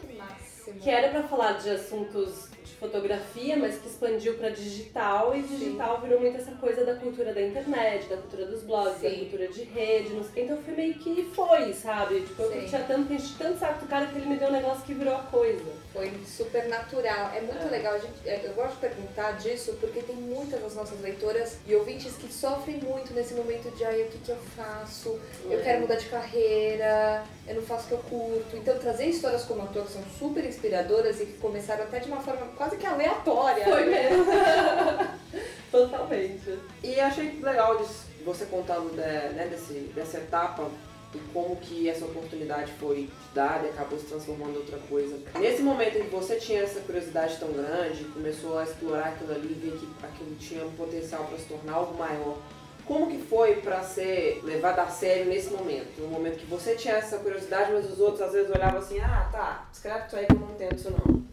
Que 0.65 0.73
que 0.73 0.91
era 0.91 1.09
pra 1.09 1.23
falar 1.23 1.53
de 1.53 1.71
assuntos 1.71 2.49
de 2.69 2.75
fotografia, 2.77 3.57
mas 3.57 3.77
que 3.79 3.89
expandiu 3.89 4.35
pra 4.35 4.51
digital, 4.51 5.35
e 5.37 5.43
digital 5.43 6.01
virou 6.01 6.21
muito 6.21 6.37
essa 6.37 6.53
coisa 6.53 6.85
da 6.85 6.95
cultura 6.95 7.33
da 7.33 7.41
internet, 7.43 8.07
da 8.09 8.17
cultura 8.17 8.47
dos 8.47 8.63
blogs, 8.63 9.01
da 9.01 9.11
Sim. 9.11 9.19
cultura 9.21 9.49
de 9.49 9.63
rede, 9.65 10.11
não 10.15 10.23
sei 10.23 10.31
o 10.31 10.35
que. 10.35 10.41
Então 10.43 10.59
foi 10.63 10.75
meio 10.75 10.95
que 10.95 11.23
foi, 11.35 11.73
sabe? 11.73 12.21
Tipo, 12.21 12.43
eu 12.43 12.53
Sim. 12.53 12.61
curtia 12.61 12.85
tanto, 12.87 13.13
enchi 13.13 13.35
tanto 13.39 13.59
saco 13.59 13.81
do 13.85 13.89
cara 13.89 14.07
que 14.07 14.17
ele 14.17 14.27
me 14.27 14.37
deu 14.37 14.49
um 14.49 14.53
negócio 14.53 14.83
que 14.85 14.95
virou 14.95 15.15
a 15.15 15.23
coisa. 15.23 15.65
Foi 15.93 16.13
super 16.27 16.69
natural. 16.69 17.33
É 17.35 17.41
muito 17.41 17.67
É. 17.67 17.71
legal. 17.71 17.95
A 17.95 17.99
gente, 17.99 18.15
é, 18.27 18.41
eu 18.45 18.53
gosto 18.55 18.75
de 18.75 18.81
perguntar 18.81 19.33
disso 19.33 19.77
porque 19.81 20.01
tem 20.03 20.17
muitas 20.17 20.61
das 20.61 20.75
nossas 20.75 21.01
leitoras 21.01 21.59
e 21.67 21.75
ouvintes 21.75 22.15
que 22.17 22.33
sofrem 22.33 22.77
muito 22.79 23.13
nesse 23.15 23.35
momento 23.35 23.75
de 23.77 23.85
ai, 23.85 24.03
o 24.03 24.07
que, 24.09 24.19
que 24.19 24.31
eu 24.31 24.37
faço? 24.57 25.19
Eu 25.45 25.59
É. 25.59 25.63
quero 25.63 25.81
mudar 25.83 25.97
de 25.97 26.07
carreira, 26.07 27.25
eu 27.47 27.55
não 27.57 27.63
faço 27.63 27.85
o 27.85 27.89
que 27.89 27.95
eu 27.95 27.99
curto. 27.99 28.57
Então 28.57 28.79
trazer 28.79 29.07
histórias 29.07 29.45
como 29.45 29.63
a 29.63 29.67
tua 29.67 29.83
que 29.85 29.93
são 29.93 30.03
super 30.19 30.45
inspiradoras 30.45 31.21
e 31.21 31.27
que 31.27 31.39
começaram 31.39 31.85
até 31.85 31.99
de 32.01 32.09
uma 32.09 32.21
forma 32.21 32.47
quase 32.59 32.77
que 32.77 32.85
aleatória. 32.85 33.65
Foi 33.65 33.85
né? 33.87 34.11
mesmo. 34.11 34.27
Totalmente. 35.71 36.59
E 36.83 37.01
achei 37.01 37.41
legal 37.41 37.77
de 37.77 37.85
você 38.25 38.45
contando 38.47 38.95
né, 38.95 39.33
né, 39.35 39.47
desse, 39.47 39.75
dessa 39.95 40.19
etapa 40.19 40.69
e 41.15 41.19
como 41.33 41.57
que 41.57 41.89
essa 41.89 42.05
oportunidade 42.05 42.71
foi 42.73 43.09
dada 43.35 43.67
e 43.67 43.71
acabou 43.71 43.99
se 43.99 44.07
transformando 44.07 44.55
em 44.55 44.57
outra 44.59 44.79
coisa. 44.89 45.19
Nesse 45.39 45.63
momento 45.63 45.97
em 45.97 46.05
que 46.05 46.11
você 46.11 46.37
tinha 46.37 46.63
essa 46.63 46.81
curiosidade 46.81 47.37
tão 47.39 47.51
grande, 47.51 48.05
começou 48.05 48.59
a 48.59 48.65
explorar 48.65 49.09
aquilo 49.09 49.33
ali, 49.33 49.55
ver 49.55 49.79
que 49.79 49.89
aquilo 50.05 50.35
tinha 50.37 50.67
um 50.67 50.73
potencial 50.73 51.25
para 51.25 51.39
se 51.39 51.47
tornar 51.47 51.75
algo 51.75 51.97
maior. 51.97 52.37
Como 52.85 53.07
que 53.11 53.19
foi 53.19 53.57
para 53.57 53.83
ser 53.83 54.41
levado 54.43 54.79
a 54.81 54.87
sério 54.87 55.27
nesse 55.27 55.51
momento? 55.51 56.01
No 56.01 56.09
momento 56.09 56.39
que 56.39 56.47
você 56.47 56.75
tinha 56.75 56.95
essa 56.95 57.19
curiosidade, 57.19 57.73
mas 57.73 57.91
os 57.91 58.01
outros 58.01 58.23
às 58.23 58.33
vezes 58.33 58.51
olhavam 58.51 58.79
assim, 58.79 58.99
ah, 58.99 59.29
tá, 59.31 59.69
escreve 59.73 60.07
isso 60.07 60.17
aí 60.17 60.27
que 60.27 60.33
eu 60.33 60.39
não 60.39 60.51
entendo 60.53 60.75
isso 60.75 60.91
não. 60.91 61.29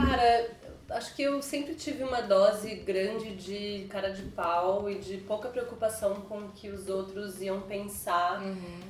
Cara, 0.00 0.50
acho 0.90 1.14
que 1.14 1.22
eu 1.22 1.42
sempre 1.42 1.74
tive 1.74 2.04
uma 2.04 2.20
dose 2.22 2.74
grande 2.76 3.34
de 3.34 3.86
cara 3.90 4.10
de 4.10 4.22
pau 4.22 4.88
e 4.88 4.96
de 4.96 5.18
pouca 5.18 5.48
preocupação 5.48 6.14
com 6.28 6.38
o 6.38 6.48
que 6.50 6.68
os 6.68 6.88
outros 6.88 7.40
iam 7.42 7.60
pensar. 7.62 8.40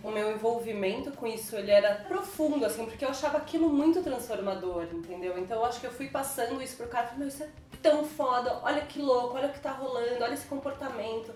O 0.03 0.11
meu 0.11 0.31
envolvimento 0.31 1.11
com 1.13 1.27
isso, 1.27 1.57
ele 1.57 1.71
era 1.71 1.95
profundo, 2.07 2.65
assim, 2.65 2.85
porque 2.85 3.05
eu 3.05 3.09
achava 3.09 3.39
aquilo 3.39 3.69
muito 3.69 4.03
transformador, 4.03 4.85
entendeu? 4.93 5.39
Então 5.39 5.59
eu 5.59 5.65
acho 5.65 5.81
que 5.81 5.87
eu 5.87 5.93
fui 5.93 6.09
passando 6.09 6.61
isso 6.63 6.77
pro 6.77 6.89
cara, 6.89 7.07
falei, 7.07 7.21
meu, 7.21 7.29
isso 7.29 7.43
é 7.43 7.49
tão 7.83 8.05
foda, 8.05 8.61
olha 8.63 8.83
que 8.83 9.01
louco, 9.01 9.37
olha 9.37 9.49
o 9.49 9.53
que 9.53 9.61
tá 9.61 9.73
rolando, 9.73 10.23
olha 10.23 10.35
esse 10.35 10.47
comportamento. 10.47 11.33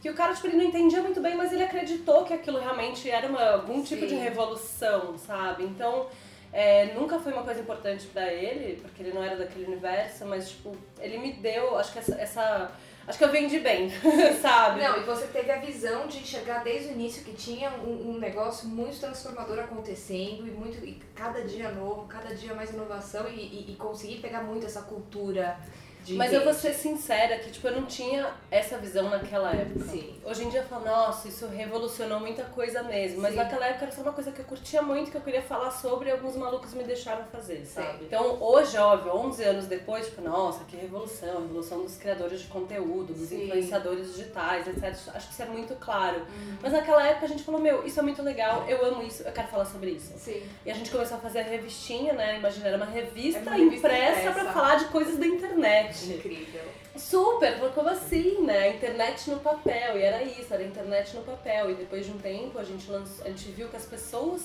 Que 0.00 0.08
o 0.08 0.14
cara, 0.14 0.34
tipo, 0.34 0.46
ele 0.46 0.56
não 0.56 0.64
entendia 0.64 1.02
muito 1.02 1.20
bem, 1.20 1.36
mas 1.36 1.52
ele 1.52 1.62
acreditou 1.62 2.24
que 2.24 2.32
aquilo 2.32 2.58
realmente 2.58 3.10
era 3.10 3.28
uma, 3.28 3.50
algum 3.50 3.82
tipo 3.82 4.06
de 4.06 4.14
Sim. 4.14 4.20
revolução, 4.20 5.18
sabe? 5.18 5.64
Então, 5.64 6.06
é, 6.52 6.86
nunca 6.94 7.18
foi 7.18 7.32
uma 7.32 7.42
coisa 7.42 7.60
importante 7.60 8.06
pra 8.08 8.32
ele, 8.32 8.80
porque 8.80 9.02
ele 9.02 9.12
não 9.12 9.22
era 9.22 9.36
daquele 9.36 9.66
universo, 9.66 10.24
mas, 10.26 10.50
tipo, 10.50 10.76
ele 10.98 11.18
me 11.18 11.32
deu, 11.34 11.76
acho 11.78 11.92
que 11.92 11.98
essa. 12.00 12.14
essa- 12.20 12.72
acho 13.06 13.18
que 13.18 13.24
eu 13.24 13.30
vendi 13.30 13.58
bem, 13.60 13.88
sabe? 14.40 14.80
Não, 14.82 14.96
e 14.98 15.00
você 15.04 15.26
teve 15.28 15.50
a 15.50 15.58
visão 15.58 16.06
de 16.06 16.18
enxergar 16.18 16.62
desde 16.62 16.88
o 16.88 16.92
início 16.92 17.24
que 17.24 17.32
tinha 17.32 17.70
um, 17.70 18.10
um 18.10 18.18
negócio 18.18 18.68
muito 18.68 18.98
transformador 19.00 19.58
acontecendo 19.60 20.46
e 20.46 20.50
muito 20.50 20.84
e 20.84 21.00
cada 21.14 21.42
dia 21.42 21.70
novo, 21.70 22.06
cada 22.06 22.34
dia 22.34 22.54
mais 22.54 22.70
inovação 22.70 23.28
e, 23.28 23.34
e- 23.40 23.72
e 23.72 23.76
conseguir 23.76 24.16
pegar 24.20 24.42
muito 24.42 24.66
essa 24.66 24.82
cultura 24.82 25.56
de 26.04 26.14
Mas 26.14 26.32
eu 26.32 26.44
vou 26.44 26.54
ser 26.54 26.72
sincera 26.72 27.38
que, 27.38 27.50
tipo, 27.50 27.66
eu 27.68 27.72
não 27.76 27.86
tinha 27.86 28.32
essa 28.50 28.78
visão 28.78 29.08
naquela 29.10 29.52
época. 29.52 29.84
Sim. 29.86 30.14
Hoje 30.24 30.44
em 30.44 30.48
dia 30.48 30.60
eu 30.60 30.66
falo, 30.66 30.84
nossa, 30.84 31.28
isso 31.28 31.46
revolucionou 31.46 32.20
muita 32.20 32.44
coisa 32.44 32.82
mesmo. 32.82 33.20
Mas 33.20 33.32
Sim. 33.32 33.38
naquela 33.38 33.66
época 33.66 33.84
era 33.86 33.92
só 33.92 34.02
uma 34.02 34.12
coisa 34.12 34.32
que 34.32 34.40
eu 34.40 34.44
curtia 34.44 34.82
muito, 34.82 35.10
que 35.10 35.16
eu 35.16 35.20
queria 35.20 35.42
falar 35.42 35.70
sobre 35.70 36.08
e 36.08 36.12
alguns 36.12 36.36
malucos 36.36 36.72
me 36.74 36.84
deixaram 36.84 37.24
fazer, 37.26 37.64
sabe? 37.66 37.98
Sim. 37.98 38.04
Então 38.06 38.40
hoje, 38.40 38.76
óbvio, 38.76 39.14
11 39.16 39.42
anos 39.44 39.66
depois, 39.66 40.06
tipo, 40.06 40.22
nossa, 40.22 40.64
que 40.64 40.76
revolução, 40.76 41.28
a 41.38 41.40
revolução 41.40 41.82
dos 41.82 41.96
criadores 41.96 42.40
de 42.40 42.48
conteúdo, 42.48 43.12
dos 43.12 43.28
Sim. 43.28 43.44
influenciadores 43.44 44.14
digitais, 44.14 44.66
etc. 44.66 44.84
Acho 45.14 45.26
que 45.26 45.32
isso 45.32 45.42
é 45.42 45.46
muito 45.46 45.74
claro. 45.76 46.20
Uhum. 46.20 46.56
Mas 46.62 46.72
naquela 46.72 47.06
época 47.06 47.26
a 47.26 47.28
gente 47.28 47.42
falou, 47.42 47.60
meu, 47.60 47.86
isso 47.86 47.98
é 47.98 48.02
muito 48.02 48.22
legal, 48.22 48.64
eu 48.68 48.84
amo 48.84 49.02
isso, 49.02 49.22
eu 49.22 49.32
quero 49.32 49.48
falar 49.48 49.64
sobre 49.64 49.90
isso. 49.92 50.12
Sim. 50.16 50.42
E 50.64 50.70
a 50.70 50.74
gente 50.74 50.90
começou 50.90 51.16
a 51.16 51.20
fazer 51.20 51.40
a 51.40 51.42
revistinha, 51.42 52.12
né? 52.12 52.38
Imagina, 52.38 52.68
era 52.68 52.76
uma 52.76 52.86
revista, 52.86 53.40
Era 53.40 53.50
uma 53.50 53.56
revista 53.56 53.86
impressa, 53.88 54.20
impressa. 54.20 54.40
pra 54.40 54.52
falar 54.52 54.74
de 54.76 54.84
coisas 54.86 55.16
da 55.18 55.26
internet. 55.26 55.89
Incrível. 55.90 56.64
Super, 56.96 57.54
falou, 57.56 57.70
como 57.72 57.88
assim, 57.88 58.42
né? 58.42 58.58
A 58.58 58.68
internet 58.68 59.30
no 59.30 59.40
papel, 59.40 59.98
e 59.98 60.02
era 60.02 60.22
isso, 60.22 60.52
era 60.52 60.62
internet 60.62 61.14
no 61.16 61.22
papel. 61.22 61.70
E 61.70 61.74
depois 61.74 62.06
de 62.06 62.12
um 62.12 62.18
tempo 62.18 62.58
a 62.58 62.64
gente, 62.64 62.90
lançou, 62.90 63.24
a 63.24 63.28
gente 63.28 63.50
viu 63.50 63.68
que 63.68 63.76
as 63.76 63.86
pessoas 63.86 64.42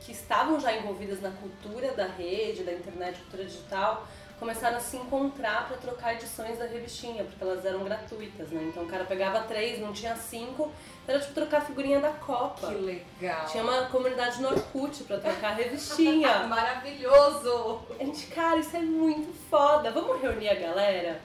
que 0.00 0.12
estavam 0.12 0.58
já 0.58 0.76
envolvidas 0.76 1.20
na 1.20 1.30
cultura 1.30 1.92
da 1.92 2.06
rede, 2.06 2.64
da 2.64 2.72
internet, 2.72 3.20
cultura 3.20 3.44
digital, 3.44 4.06
começaram 4.42 4.76
a 4.76 4.80
se 4.80 4.96
encontrar 4.96 5.68
para 5.68 5.76
trocar 5.76 6.14
edições 6.14 6.58
da 6.58 6.64
revistinha, 6.64 7.22
porque 7.22 7.44
elas 7.44 7.64
eram 7.64 7.84
gratuitas, 7.84 8.50
né? 8.50 8.60
Então 8.68 8.82
o 8.82 8.88
cara 8.88 9.04
pegava 9.04 9.40
três, 9.42 9.78
não 9.78 9.92
tinha 9.92 10.16
cinco, 10.16 10.72
era 11.06 11.20
tipo 11.20 11.32
trocar 11.32 11.58
a 11.58 11.60
figurinha 11.60 12.00
da 12.00 12.10
Copa. 12.10 12.66
Que 12.66 12.74
legal. 12.74 13.46
Tinha 13.46 13.62
uma 13.62 13.82
comunidade 13.86 14.42
no 14.42 14.48
Orkut 14.48 15.04
pra 15.04 15.18
trocar 15.18 15.52
a 15.52 15.54
revistinha. 15.54 16.40
Maravilhoso! 16.50 17.82
A 18.00 18.04
gente, 18.04 18.26
cara, 18.26 18.58
isso 18.58 18.76
é 18.76 18.80
muito 18.80 19.32
foda. 19.48 19.92
Vamos 19.92 20.20
reunir 20.20 20.48
a 20.48 20.54
galera? 20.56 21.20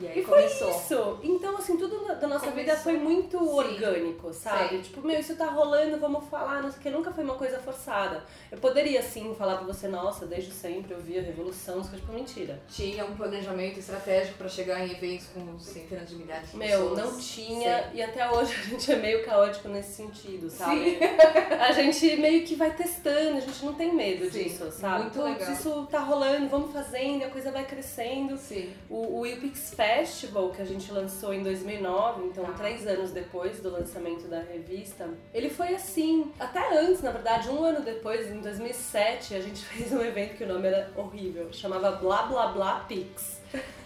E 0.00 0.06
aí 0.06 0.20
E 0.20 0.22
foi 0.24 0.36
começou. 0.42 0.70
isso. 0.70 1.18
Então, 1.22 1.56
assim, 1.56 1.76
tudo 1.76 1.98
da 2.06 2.14
nossa 2.26 2.46
Começou. 2.46 2.52
vida 2.52 2.76
foi 2.76 2.96
muito 2.96 3.38
Sim. 3.38 3.48
orgânico, 3.48 4.32
sabe? 4.32 4.68
Sei. 4.70 4.80
Tipo, 4.82 5.06
meu, 5.06 5.18
isso 5.18 5.34
tá 5.36 5.46
rolando, 5.46 5.98
vamos 5.98 6.24
falar, 6.28 6.62
não 6.62 6.70
sei 6.70 6.78
o 6.78 6.82
que. 6.82 6.90
Nunca 6.90 7.10
foi 7.12 7.24
uma 7.24 7.34
coisa 7.34 7.58
forçada. 7.58 8.22
Eu 8.50 8.58
poderia, 8.58 9.02
sim, 9.02 9.34
falar 9.36 9.56
pra 9.56 9.66
você, 9.66 9.88
nossa, 9.88 10.26
desde 10.26 10.50
sempre 10.52 10.92
eu 10.94 11.00
via 11.00 11.22
revolução, 11.22 11.80
isso 11.80 11.90
é 11.92 11.96
tipo 11.96 12.12
mentira. 12.12 12.60
Tinha 12.68 13.04
um 13.04 13.14
planejamento 13.16 13.78
estratégico 13.78 14.38
pra 14.38 14.48
chegar 14.48 14.86
em 14.86 14.92
eventos 14.92 15.26
com 15.34 15.58
centenas 15.58 16.08
de 16.08 16.16
milhares 16.16 16.50
de 16.50 16.56
Meu, 16.56 16.90
pessoas. 16.90 16.98
não 16.98 17.18
tinha, 17.20 17.90
e 17.94 18.02
até 18.02 18.30
hoje 18.30 18.54
a 18.54 18.62
gente 18.70 18.92
é 18.92 18.96
meio 18.96 19.24
caótico 19.24 19.68
nesse 19.68 19.92
sentido, 19.94 20.48
sabe? 20.50 20.90
Sim. 20.90 20.98
A 21.58 21.72
gente 21.72 22.16
meio 22.16 22.46
que 22.46 22.54
vai 22.54 22.74
testando, 22.74 23.38
a 23.38 23.40
gente 23.40 23.64
não 23.64 23.74
tem 23.74 23.92
medo 23.94 24.30
Sim, 24.30 24.44
disso, 24.44 24.70
sabe? 24.70 25.02
muito 25.04 25.18
Putz, 25.18 25.38
legal. 25.38 25.52
isso 25.52 25.88
tá 25.90 25.98
rolando, 26.00 26.48
vamos 26.48 26.72
fazendo, 26.72 27.24
a 27.24 27.28
coisa 27.28 27.50
vai 27.50 27.64
crescendo. 27.64 28.36
Sim. 28.38 28.72
O, 28.88 29.20
o 29.20 29.22
UPix 29.22 29.74
Festival, 29.88 30.50
que 30.50 30.60
a 30.60 30.64
gente 30.66 30.92
lançou 30.92 31.32
em 31.32 31.42
2009, 31.42 32.26
então 32.26 32.44
três 32.54 32.86
anos 32.86 33.10
depois 33.10 33.60
do 33.60 33.70
lançamento 33.70 34.28
da 34.28 34.40
revista, 34.40 35.08
ele 35.32 35.48
foi 35.48 35.74
assim. 35.74 36.30
Até 36.38 36.78
antes, 36.78 37.00
na 37.02 37.10
verdade, 37.10 37.48
um 37.48 37.64
ano 37.64 37.80
depois, 37.80 38.30
em 38.30 38.40
2007, 38.40 39.34
a 39.34 39.40
gente 39.40 39.64
fez 39.66 39.90
um 39.92 40.02
evento 40.02 40.36
que 40.36 40.44
o 40.44 40.46
nome 40.46 40.68
era 40.68 40.90
horrível, 40.94 41.48
chamava 41.52 41.92
Blá 41.92 42.24
Blá 42.24 42.48
Blá 42.48 42.84
Pix. 42.86 43.40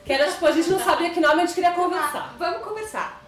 Que 0.04 0.12
era 0.12 0.28
tipo, 0.28 0.44
a 0.44 0.50
gente 0.50 0.70
não 0.70 0.80
sabia 0.80 1.10
que 1.10 1.20
nome 1.20 1.42
a 1.42 1.46
gente 1.46 1.54
queria 1.54 1.70
conversar. 1.70 2.32
Ah, 2.32 2.36
vamos 2.36 2.64
conversar. 2.64 3.21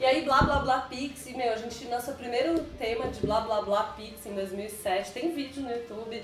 E 0.00 0.04
aí, 0.04 0.22
Blá 0.22 0.42
Blá 0.42 0.60
Blá 0.60 0.80
Pix, 0.82 1.26
e 1.26 1.36
meu, 1.36 1.52
a 1.52 1.56
gente, 1.56 1.84
nosso 1.86 2.12
primeiro 2.12 2.62
tema 2.78 3.08
de 3.08 3.20
Blá 3.20 3.40
Blá 3.40 3.62
Blá 3.62 3.82
Pix 3.96 4.24
em 4.26 4.34
2007, 4.34 5.10
tem 5.12 5.34
vídeo 5.34 5.62
no 5.62 5.70
YouTube, 5.70 6.22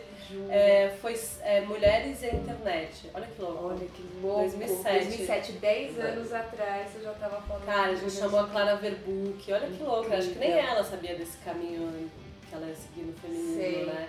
é, 0.48 0.96
foi 1.00 1.18
é, 1.42 1.60
Mulheres 1.62 2.22
e 2.22 2.26
a 2.26 2.34
Internet. 2.34 3.10
Olha 3.12 3.26
que 3.26 3.42
louco. 3.42 3.66
Olha 3.66 3.86
que 3.86 4.02
louco. 4.22 4.40
2007. 4.42 5.06
2007, 5.06 5.52
10 5.52 5.98
anos 5.98 6.32
atrás, 6.32 6.90
você 6.90 7.02
já 7.02 7.12
tava 7.14 7.42
falando. 7.42 7.64
Cara, 7.64 7.90
a 7.90 7.94
gente 7.94 8.12
chamou 8.12 8.40
a 8.40 8.48
Clara 8.48 8.76
Verbuck, 8.76 9.52
olha 9.52 9.66
que 9.66 9.82
louca, 9.82 10.16
acho 10.16 10.30
que 10.30 10.38
nem 10.38 10.52
ela 10.52 10.84
sabia 10.84 11.16
desse 11.16 11.36
caminho 11.38 12.10
que 12.48 12.54
ela 12.54 12.66
ia 12.66 12.76
seguir 12.76 13.02
no 13.02 13.12
feminino, 13.14 13.56
Sei. 13.56 13.86
né? 13.86 14.08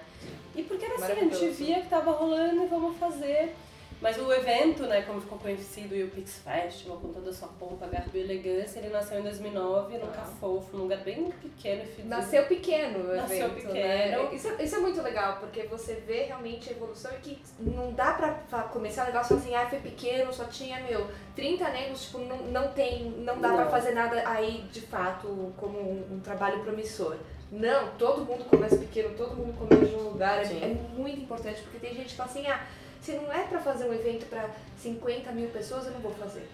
E 0.55 0.63
porque 0.63 0.85
era 0.85 0.95
assim, 0.95 1.11
a 1.11 1.15
gente 1.15 1.49
via 1.55 1.81
que 1.81 1.89
tava 1.89 2.11
rolando 2.11 2.63
e 2.63 2.67
vamos 2.67 2.97
fazer. 2.97 3.55
Mas 4.01 4.17
o 4.19 4.31
evento, 4.31 4.83
né, 4.83 5.01
como 5.03 5.21
ficou 5.21 5.37
conhecido, 5.39 5.95
o 5.95 6.09
Pix 6.09 6.39
Festival, 6.43 6.97
com 6.97 7.13
toda 7.13 7.29
a 7.29 7.33
sua 7.33 7.47
pompa, 7.47 7.87
garbo 7.87 8.11
e 8.15 8.19
elegância, 8.19 8.79
ele 8.79 8.89
nasceu 8.89 9.19
em 9.19 9.23
2009 9.23 9.97
num 9.97 10.03
Ah. 10.05 10.07
Cafofo, 10.11 10.75
num 10.75 10.83
lugar 10.83 10.99
bem 10.99 11.31
pequeno 11.41 11.81
e 11.83 11.85
fedido. 11.87 12.09
Nasceu 12.09 12.45
pequeno 12.45 12.99
o 12.99 13.15
Nasceu 13.15 13.47
evento, 13.47 13.55
pequeno. 13.67 13.73
né? 14.29 14.29
Isso, 14.35 14.47
é- 14.49 14.63
isso 14.63 14.75
é 14.75 14.79
muito 14.79 15.01
legal, 15.01 15.37
porque 15.39 15.63
você 15.63 15.95
vê 15.95 16.23
realmente 16.23 16.69
a 16.69 16.73
evolução 16.73 17.09
e 17.13 17.15
que 17.21 17.41
não 17.59 17.93
dá 17.93 18.13
pra 18.13 18.63
começar 18.63 19.03
o 19.03 19.05
negócio 19.07 19.37
assim, 19.37 19.55
ah, 19.55 19.65
foi 19.69 19.79
pequeno, 19.79 20.31
só 20.33 20.43
tinha, 20.43 20.81
meu, 20.81 21.07
30 21.35 21.69
negros, 21.69 22.03
tipo, 22.05 22.19
não, 22.19 22.37
não 22.37 22.67
tem, 22.73 23.05
não 23.11 23.39
dá 23.39 23.53
pra 23.53 23.63
Não. 23.65 23.71
fazer 23.71 23.93
nada 23.93 24.21
aí, 24.27 24.65
de 24.71 24.81
fato, 24.81 25.53
como 25.57 25.79
um, 25.79 26.15
um 26.15 26.19
trabalho 26.19 26.59
promissor. 26.63 27.15
Não, 27.51 27.91
todo 27.97 28.25
mundo 28.25 28.43
começa 28.45 28.75
pequeno, 28.75 29.15
todo 29.15 29.35
mundo 29.35 29.57
começa 29.57 29.85
de 29.85 29.95
um 29.95 30.09
lugar, 30.09 30.39
é, 30.39 30.47
é 30.65 30.67
muito 30.95 31.21
importante, 31.21 31.61
porque 31.61 31.79
tem 31.79 31.95
gente 31.95 32.09
que 32.09 32.15
fala 32.15 32.29
assim, 32.29 32.45
ah, 32.47 32.59
se 33.05 33.11
não 33.11 33.31
é 33.31 33.43
pra 33.43 33.59
fazer 33.59 33.85
um 33.85 33.93
evento 33.93 34.25
pra 34.25 34.49
50 34.81 35.31
mil 35.31 35.49
pessoas, 35.49 35.85
eu 35.85 35.91
não 35.91 35.99
vou 35.99 36.13
fazer. 36.15 36.49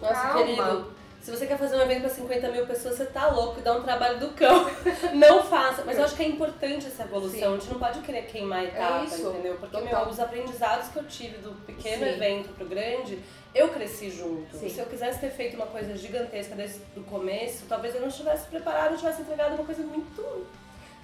Nossa, 0.00 0.14
Calma. 0.14 0.44
querido, 0.44 0.92
se 1.20 1.32
você 1.32 1.44
quer 1.44 1.58
fazer 1.58 1.76
um 1.76 1.80
evento 1.80 2.02
para 2.02 2.10
50 2.10 2.48
mil 2.52 2.66
pessoas, 2.66 2.96
você 2.96 3.06
tá 3.06 3.26
louco 3.26 3.60
dá 3.60 3.74
um 3.74 3.82
trabalho 3.82 4.20
do 4.20 4.28
cão. 4.28 4.70
Não 5.12 5.42
faça. 5.42 5.82
Mas 5.84 5.98
eu 5.98 6.04
acho 6.04 6.14
que 6.14 6.22
é 6.22 6.28
importante 6.28 6.86
essa 6.86 7.02
evolução. 7.02 7.40
Sim. 7.40 7.56
A 7.56 7.58
gente 7.58 7.72
não 7.72 7.78
pode 7.80 7.98
querer 8.00 8.22
queimar 8.26 8.62
etapa, 8.64 9.04
isso, 9.04 9.28
entendeu? 9.28 9.56
Porque, 9.56 9.76
total. 9.76 10.04
meu, 10.04 10.12
os 10.12 10.20
aprendizados 10.20 10.88
que 10.88 10.96
eu 10.96 11.04
tive 11.06 11.38
do 11.38 11.50
pequeno 11.66 12.04
Sim. 12.04 12.10
evento 12.10 12.54
pro 12.54 12.66
grande, 12.66 13.18
eu 13.52 13.68
cresci 13.70 14.10
junto. 14.10 14.56
Sim. 14.56 14.68
Se 14.68 14.78
eu 14.78 14.86
quisesse 14.86 15.18
ter 15.18 15.30
feito 15.30 15.56
uma 15.56 15.66
coisa 15.66 15.96
gigantesca 15.96 16.54
desde 16.54 16.80
o 16.96 17.02
começo, 17.02 17.66
talvez 17.68 17.96
eu 17.96 18.00
não 18.00 18.08
estivesse 18.08 18.46
preparado, 18.46 18.92
eu 18.92 18.98
tivesse 18.98 19.22
entregado 19.22 19.56
uma 19.56 19.64
coisa 19.64 19.82
muito 19.82 20.46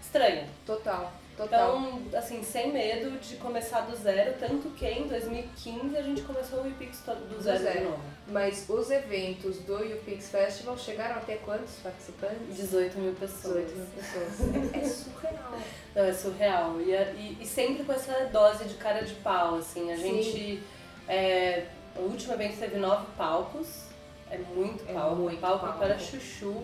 estranha. 0.00 0.46
Total, 0.64 1.12
total. 1.36 1.78
Então, 1.78 2.18
assim, 2.18 2.42
sem 2.42 2.72
medo 2.72 3.10
de 3.18 3.36
começar 3.36 3.82
do 3.82 3.96
zero, 3.96 4.34
tanto 4.38 4.70
que 4.70 4.86
em 4.86 5.06
2015 5.08 5.96
a 5.96 6.02
gente 6.02 6.22
começou 6.22 6.60
o 6.60 6.74
todo 7.04 7.28
do 7.28 7.36
Do 7.36 7.42
zero, 7.42 7.62
zero. 7.62 7.78
de 7.78 7.84
novo. 7.84 8.00
Mas 8.28 8.64
os 8.68 8.90
eventos 8.90 9.58
do 9.60 9.76
UPix 9.76 10.30
Festival 10.30 10.78
chegaram 10.78 11.16
até 11.16 11.36
quantos 11.36 11.74
participantes? 11.82 12.56
18 12.56 12.98
mil 12.98 13.12
pessoas. 13.14 13.66
18 13.66 13.76
mil 13.76 13.86
pessoas. 13.86 14.74
É, 14.74 14.78
é 14.78 14.84
surreal. 14.88 15.52
Não, 15.94 16.04
é 16.04 16.12
surreal. 16.12 16.80
E, 16.80 16.96
a- 16.96 17.10
e, 17.12 17.38
e 17.40 17.46
sempre 17.46 17.84
com 17.84 17.92
essa 17.92 18.12
dose 18.32 18.64
de 18.64 18.74
cara 18.74 19.02
de 19.04 19.14
pau, 19.16 19.56
assim. 19.56 19.92
A 19.92 19.96
Sim. 19.96 20.22
gente. 20.22 20.62
é, 21.08 21.64
o 21.96 22.02
último 22.02 22.32
evento 22.34 22.58
teve 22.58 22.76
nove 22.78 23.06
palcos. 23.16 23.84
É 24.30 24.38
muito 24.38 24.82
É 24.88 24.92
palco. 24.94 25.16
muito 25.16 25.38
palco 25.40 25.64
palco. 25.66 25.78
para 25.78 25.98
chuchu. 25.98 26.62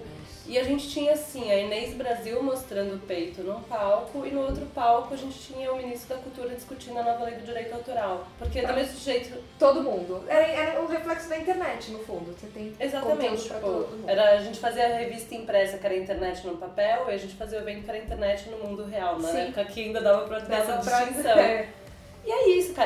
E 0.51 0.59
a 0.59 0.65
gente 0.65 0.89
tinha 0.89 1.13
assim, 1.13 1.49
a 1.49 1.57
Inês 1.57 1.95
Brasil 1.95 2.43
mostrando 2.43 2.97
o 2.97 2.99
peito 2.99 3.41
num 3.41 3.63
palco 3.63 4.27
e 4.27 4.33
no 4.33 4.41
outro 4.41 4.67
palco 4.75 5.15
a 5.15 5.17
gente 5.17 5.39
tinha 5.39 5.73
o 5.73 5.77
ministro 5.77 6.17
da 6.17 6.21
Cultura 6.21 6.49
discutindo 6.57 6.99
a 6.99 7.05
nova 7.05 7.25
lei 7.25 7.37
do 7.37 7.47
direito 7.47 7.73
autoral. 7.73 8.27
Porque 8.37 8.61
do 8.61 8.73
mesmo 8.73 8.99
jeito, 8.99 9.39
Todo 9.61 9.81
mundo. 9.81 10.25
Era, 10.27 10.45
era 10.49 10.83
um 10.83 10.87
reflexo 10.87 11.29
da 11.29 11.39
internet, 11.39 11.93
no 11.93 12.01
fundo. 12.01 12.37
Você 12.37 12.49
tem 12.49 12.75
exatamente, 12.81 13.47
pra 13.47 13.59
tipo, 13.59 13.61
todo 13.61 13.97
mundo. 13.97 14.09
era, 14.11 14.31
a 14.33 14.39
gente 14.39 14.59
fazia 14.59 14.87
a 14.87 14.97
revista 14.97 15.37
impressa 15.37 15.79
que 15.79 15.87
era 15.87 15.95
a 15.95 15.99
internet 15.99 16.45
no 16.45 16.57
papel 16.57 17.05
e 17.09 17.13
a 17.13 17.17
gente 17.17 17.37
fazia 17.37 17.61
o 17.61 17.63
evento 17.63 17.85
que 17.85 17.91
era 17.91 17.99
a 18.01 18.03
internet 18.03 18.51
no 18.51 18.59
mundo 18.59 18.85
real, 18.87 19.21
na 19.21 19.29
Sim. 19.29 19.39
época 19.39 19.65
que 19.67 19.85
ainda 19.85 20.01
dava 20.01 20.27
pra 20.27 20.41
ter 20.41 20.53
essa 20.53 20.79
distinção. 20.79 21.39
É. 21.39 21.69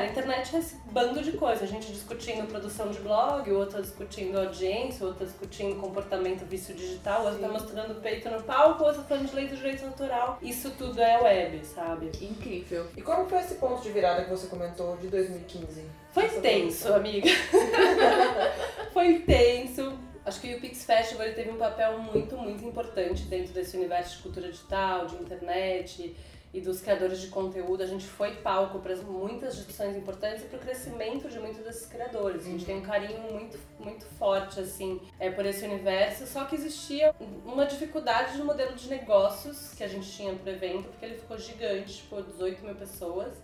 Cara. 0.05 0.07
A 0.07 0.07
internet 0.07 0.57
é 0.57 0.59
esse 0.59 0.77
bando 0.91 1.23
de 1.23 1.33
coisas. 1.33 1.63
A 1.63 1.67
gente 1.67 1.91
discutindo 1.91 2.47
produção 2.47 2.91
de 2.91 2.99
blog, 3.01 3.51
outra 3.53 3.81
discutindo 3.81 4.39
audiência, 4.39 5.07
outra 5.07 5.25
discutindo 5.25 5.81
comportamento 5.81 6.45
vício 6.45 6.75
digital, 6.75 7.25
outra 7.25 7.47
Sim. 7.47 7.53
mostrando 7.53 7.93
o 7.93 8.01
peito 8.01 8.29
no 8.29 8.43
palco, 8.43 8.85
outra 8.85 9.03
falando 9.03 9.29
de 9.29 9.35
lei 9.35 9.49
do 9.49 9.57
direito 9.57 9.85
autoral. 9.85 10.39
Isso 10.43 10.71
tudo 10.73 11.01
é 11.01 11.21
web, 11.21 11.65
sabe? 11.65 12.11
Incrível. 12.21 12.87
E 12.97 13.03
como 13.03 13.29
foi 13.29 13.39
esse 13.41 13.55
ponto 13.55 13.83
de 13.83 13.91
virada 13.91 14.25
que 14.25 14.31
você 14.31 14.47
comentou 14.47 14.97
de 14.97 15.09
2015? 15.09 15.85
Foi 16.13 16.25
Essa 16.25 16.41
tenso, 16.41 16.93
amiga. 16.93 17.29
Foi 18.93 19.19
tenso. 19.21 19.99
Acho 20.25 20.41
que 20.41 20.55
o 20.55 20.61
Pix 20.61 20.85
Festival 20.85 21.27
ele 21.27 21.35
teve 21.35 21.51
um 21.51 21.57
papel 21.57 21.99
muito, 21.99 22.37
muito 22.37 22.65
importante 22.65 23.25
dentro 23.25 23.53
desse 23.53 23.77
universo 23.77 24.17
de 24.17 24.23
cultura 24.23 24.49
digital, 24.49 25.07
de 25.07 25.17
internet 25.17 26.17
e 26.55 26.61
dos 26.61 26.81
criadores 26.81 27.21
de 27.21 27.27
conteúdo. 27.27 27.83
A 27.83 27.87
gente 27.87 28.07
foi 28.07 28.37
palco 28.37 28.79
para 28.79 28.95
muitas 28.99 29.57
discussões 29.57 29.97
importantes 29.97 30.45
e 30.45 30.47
para 30.47 30.57
o 30.57 30.61
crescimento 30.61 31.29
de 31.29 31.41
muitos 31.41 31.65
desses 31.65 31.87
criadores. 31.87 32.47
A 32.47 32.51
gente 32.51 32.65
tem 32.65 32.79
um 32.79 32.83
carinho 32.83 33.21
muito, 33.21 33.59
muito 33.81 34.07
forte 34.17 34.61
assim 34.61 35.01
é, 35.19 35.29
por 35.29 35.45
esse 35.45 35.65
universo. 35.65 36.27
Só 36.29 36.45
que 36.45 36.55
existia 36.55 37.13
uma 37.45 37.67
dificuldade 37.67 38.39
no 38.39 38.45
modelo 38.45 38.77
de 38.77 38.89
negócios 38.89 39.75
que 39.75 39.83
a 39.83 39.89
gente 39.89 40.09
tinha 40.09 40.33
pro 40.33 40.49
evento, 40.49 40.89
porque 40.91 41.05
ele 41.05 41.17
ficou 41.17 41.37
gigante, 41.37 41.97
tipo 41.97 42.23
18 42.23 42.65
mil 42.65 42.77
pessoas 42.77 43.35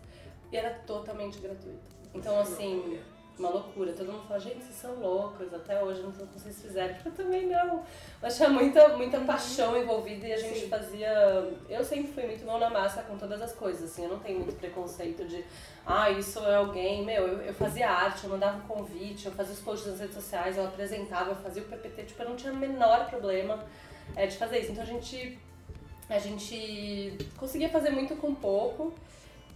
e 0.53 0.57
era 0.57 0.71
totalmente 0.71 1.41
gratuito. 1.41 2.01
Então, 2.15 2.39
assim, 2.39 3.01
uma 3.41 3.49
loucura. 3.49 3.93
Todo 3.93 4.13
mundo 4.13 4.27
fala, 4.29 4.39
gente, 4.39 4.63
vocês 4.63 4.77
são 4.77 4.95
loucos. 4.95 5.53
Até 5.53 5.83
hoje 5.83 6.03
não 6.03 6.13
sei 6.13 6.25
o 6.25 6.29
que 6.29 6.39
vocês 6.39 6.61
fizeram. 6.61 6.95
Eu 7.05 7.11
também 7.13 7.47
não. 7.47 7.83
Mas 8.23 8.37
tinha 8.37 8.49
muita, 8.49 8.97
muita 8.97 9.19
paixão 9.21 9.77
envolvida 9.77 10.29
e 10.29 10.33
a 10.33 10.37
gente 10.37 10.61
Sim. 10.61 10.69
fazia. 10.69 11.11
Eu 11.69 11.83
sempre 11.83 12.13
fui 12.13 12.25
muito 12.27 12.45
mão 12.45 12.59
na 12.59 12.71
massa 12.71 13.03
com 13.03 13.17
todas 13.17 13.41
as 13.41 13.53
coisas, 13.53 13.91
assim. 13.91 14.05
Eu 14.05 14.11
não 14.11 14.19
tenho 14.21 14.41
muito 14.41 14.57
preconceito 14.57 15.25
de, 15.25 15.45
ah, 15.85 16.11
isso 16.11 16.39
é 16.41 16.55
alguém. 16.55 17.05
Meu, 17.05 17.27
eu, 17.27 17.41
eu 17.43 17.55
fazia 17.55 17.91
arte, 17.91 18.25
eu 18.25 18.31
mandava 18.31 18.59
um 18.59 18.67
convite, 18.69 19.27
eu 19.27 19.33
fazia 19.33 19.55
os 19.55 19.61
posts 19.61 19.91
nas 19.91 20.01
redes 20.01 20.15
sociais, 20.15 20.57
eu 20.57 20.65
apresentava, 20.65 21.31
eu 21.31 21.37
fazia 21.37 21.63
o 21.63 21.67
PPT. 21.67 22.05
Tipo, 22.05 22.23
eu 22.23 22.29
não 22.29 22.37
tinha 22.37 22.53
o 22.53 22.57
menor 22.57 23.09
problema 23.09 23.65
é, 24.15 24.27
de 24.27 24.37
fazer 24.37 24.61
isso. 24.61 24.73
Então 24.73 24.85
a 24.85 24.87
gente. 24.87 25.39
A 26.09 26.19
gente 26.19 27.17
conseguia 27.37 27.69
fazer 27.69 27.91
muito 27.91 28.17
com 28.17 28.35
pouco. 28.35 28.93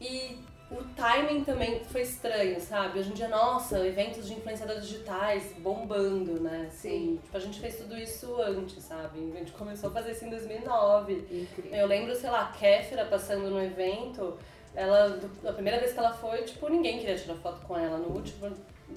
E 0.01 0.39
o 0.79 0.85
timing 0.95 1.45
também 1.45 1.83
foi 1.85 2.03
estranho, 2.03 2.61
sabe? 2.61 2.99
Hoje 2.99 3.11
em 3.11 3.15
dia, 3.15 3.29
nossa, 3.29 3.79
eventos 3.87 4.27
de 4.27 4.35
influenciadores 4.35 4.87
digitais 4.87 5.53
bombando, 5.59 6.41
né? 6.41 6.67
Assim, 6.69 6.89
Sim. 6.91 7.21
Tipo, 7.23 7.37
a 7.37 7.41
gente 7.41 7.61
fez 7.61 7.77
tudo 7.79 7.97
isso 7.97 8.41
antes, 8.41 8.83
sabe? 8.85 9.33
A 9.35 9.39
gente 9.39 9.53
começou 9.53 9.91
a 9.91 9.93
fazer 9.93 10.13
isso 10.13 10.25
em 10.25 10.31
2009. 10.31 11.13
Incrível. 11.31 11.73
Eu 11.79 11.87
lembro, 11.87 12.15
sei 12.15 12.31
lá, 12.31 12.43
a 12.43 12.53
Kéfera 12.53 13.05
passando 13.07 13.49
no 13.51 13.63
evento, 13.63 14.37
ela, 14.75 15.19
a 15.47 15.53
primeira 15.53 15.79
vez 15.79 15.93
que 15.93 15.99
ela 15.99 16.13
foi, 16.13 16.43
tipo, 16.43 16.69
ninguém 16.69 16.99
queria 16.99 17.17
tirar 17.17 17.37
foto 17.37 17.65
com 17.67 17.77
ela. 17.77 17.99
No 17.99 18.09
último 18.15 18.53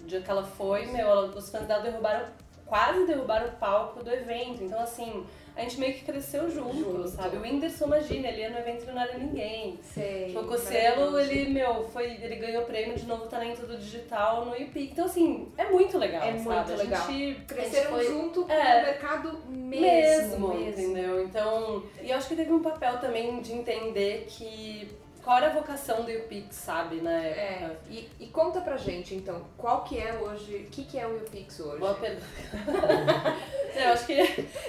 dia 0.05 0.21
que 0.21 0.29
ela 0.29 0.43
foi, 0.43 0.85
meu, 0.87 1.07
ela- 1.07 1.27
os 1.27 1.49
fãs 1.49 1.65
dela 1.67 1.81
derrubaram, 1.83 2.25
quase 2.67 3.05
derrubaram 3.05 3.47
o 3.47 3.51
palco 3.53 4.03
do 4.03 4.11
evento. 4.11 4.63
Então, 4.63 4.79
assim, 4.79 5.25
a 5.55 5.61
gente 5.61 5.79
meio 5.79 5.93
que 5.95 6.03
cresceu 6.05 6.49
junto, 6.51 6.75
Junto. 6.77 7.07
sabe? 7.07 7.37
O 7.37 7.41
Whindersson, 7.41 7.85
imagina, 7.85 8.27
ele 8.27 8.41
ia 8.41 8.49
no 8.49 8.57
evento 8.59 8.83
e 8.87 8.91
não 8.91 9.01
era 9.01 9.17
ninguém. 9.17 9.79
Sei. 9.81 10.35
O 10.37 10.43
Cocelo, 10.45 11.11
maravilhoso. 11.11 11.19
ele, 11.31 11.49
meu, 11.51 11.83
foi, 11.85 12.05
ele 12.21 12.35
ganhou 12.35 12.63
prêmio 12.65 12.95
de 12.95 13.05
novo 13.07 13.25
talento 13.27 13.65
do 13.65 13.77
digital 13.77 14.45
no 14.45 14.55
IPIC. 14.55 14.91
Então, 14.91 15.05
assim, 15.05 15.47
é 15.57 15.65
muito 15.65 15.97
legal, 15.97 16.21
É 16.21 16.37
sabe? 16.37 16.39
muito 16.41 16.73
A 16.73 16.75
legal. 16.75 17.07
gente 17.07 17.41
Cresceram 17.45 17.95
a 17.95 17.97
gente 17.99 18.07
foi- 18.11 18.21
junto 18.21 18.43
com 18.45 18.51
É. 18.53 18.81
o 18.81 18.85
mercado 18.85 19.39
mesmo. 19.49 19.81
mesmo, 19.81 20.47
mesmo. 20.53 20.69
entendeu? 20.93 21.23
Então, 21.23 21.83
e 22.03 22.11
eu 22.11 22.17
acho 22.17 22.27
que 22.27 22.35
teve 22.35 22.51
um 22.51 22.61
papel 22.61 22.99
também 22.99 23.39
de 23.41 23.53
entender 23.53 24.25
que 24.29 24.89
qual 25.27 25.37
era 25.39 25.47
a 25.47 25.49
vocação 25.49 26.03
do 26.03 26.09
YouPix, 26.09 26.55
sabe, 26.55 27.01
na 27.01 27.11
época. 27.11 27.41
É, 27.41 27.75
e, 27.89 28.09
e 28.17 28.27
conta 28.27 28.61
pra 28.61 28.77
gente, 28.77 29.13
então, 29.13 29.41
qual 29.57 29.83
que 29.83 29.99
é 29.99 30.13
hoje, 30.13 30.55
o 30.55 30.69
que, 30.71 30.85
que 30.85 30.97
é 30.97 31.05
o 31.05 31.15
YouPix 31.15 31.59
hoje? 31.59 31.79
Boa 31.79 31.95
pergunta. 31.95 32.25
eu 33.75 33.89
acho 33.89 34.05
que 34.05 34.13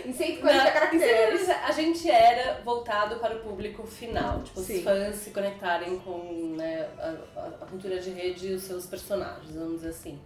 Em 0.04 0.12
140 0.12 0.64
Não, 0.64 0.72
caracteres. 0.72 1.48
A 1.48 1.70
gente 1.70 2.10
era 2.10 2.60
voltado 2.64 3.20
para 3.20 3.36
o 3.36 3.38
público 3.38 3.86
final, 3.86 4.42
tipo, 4.42 4.60
Sim. 4.60 4.78
os 4.78 4.82
fãs 4.82 5.14
se 5.14 5.30
conectarem 5.30 5.96
com 6.00 6.54
né, 6.56 6.88
a, 6.98 7.14
a- 7.40 7.46
a 7.62 7.66
cultura 7.66 8.00
de 8.00 8.10
rede 8.10 8.48
e 8.48 8.54
os 8.54 8.62
seus 8.62 8.84
personagens, 8.84 9.54
vamos 9.54 9.74
dizer 9.76 9.90
assim. 9.90 10.18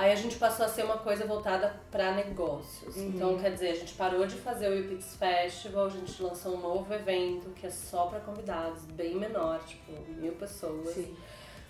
Aí 0.00 0.12
a 0.12 0.16
gente 0.16 0.36
passou 0.36 0.64
a 0.64 0.68
ser 0.70 0.82
uma 0.82 0.96
coisa 0.96 1.26
voltada 1.26 1.78
para 1.90 2.12
negócios. 2.12 2.96
Uhum. 2.96 3.08
Então, 3.08 3.38
quer 3.38 3.52
dizer, 3.52 3.68
a 3.68 3.74
gente 3.74 3.92
parou 3.92 4.26
de 4.26 4.34
fazer 4.36 4.70
o 4.70 4.80
UPix 4.80 5.14
Festival, 5.16 5.84
a 5.84 5.90
gente 5.90 6.22
lançou 6.22 6.56
um 6.56 6.60
novo 6.60 6.94
evento 6.94 7.50
que 7.50 7.66
é 7.66 7.70
só 7.70 8.06
para 8.06 8.18
convidados, 8.20 8.82
bem 8.86 9.16
menor, 9.16 9.60
tipo, 9.66 9.92
mil 10.16 10.32
pessoas. 10.32 10.94
Sim. 10.94 11.14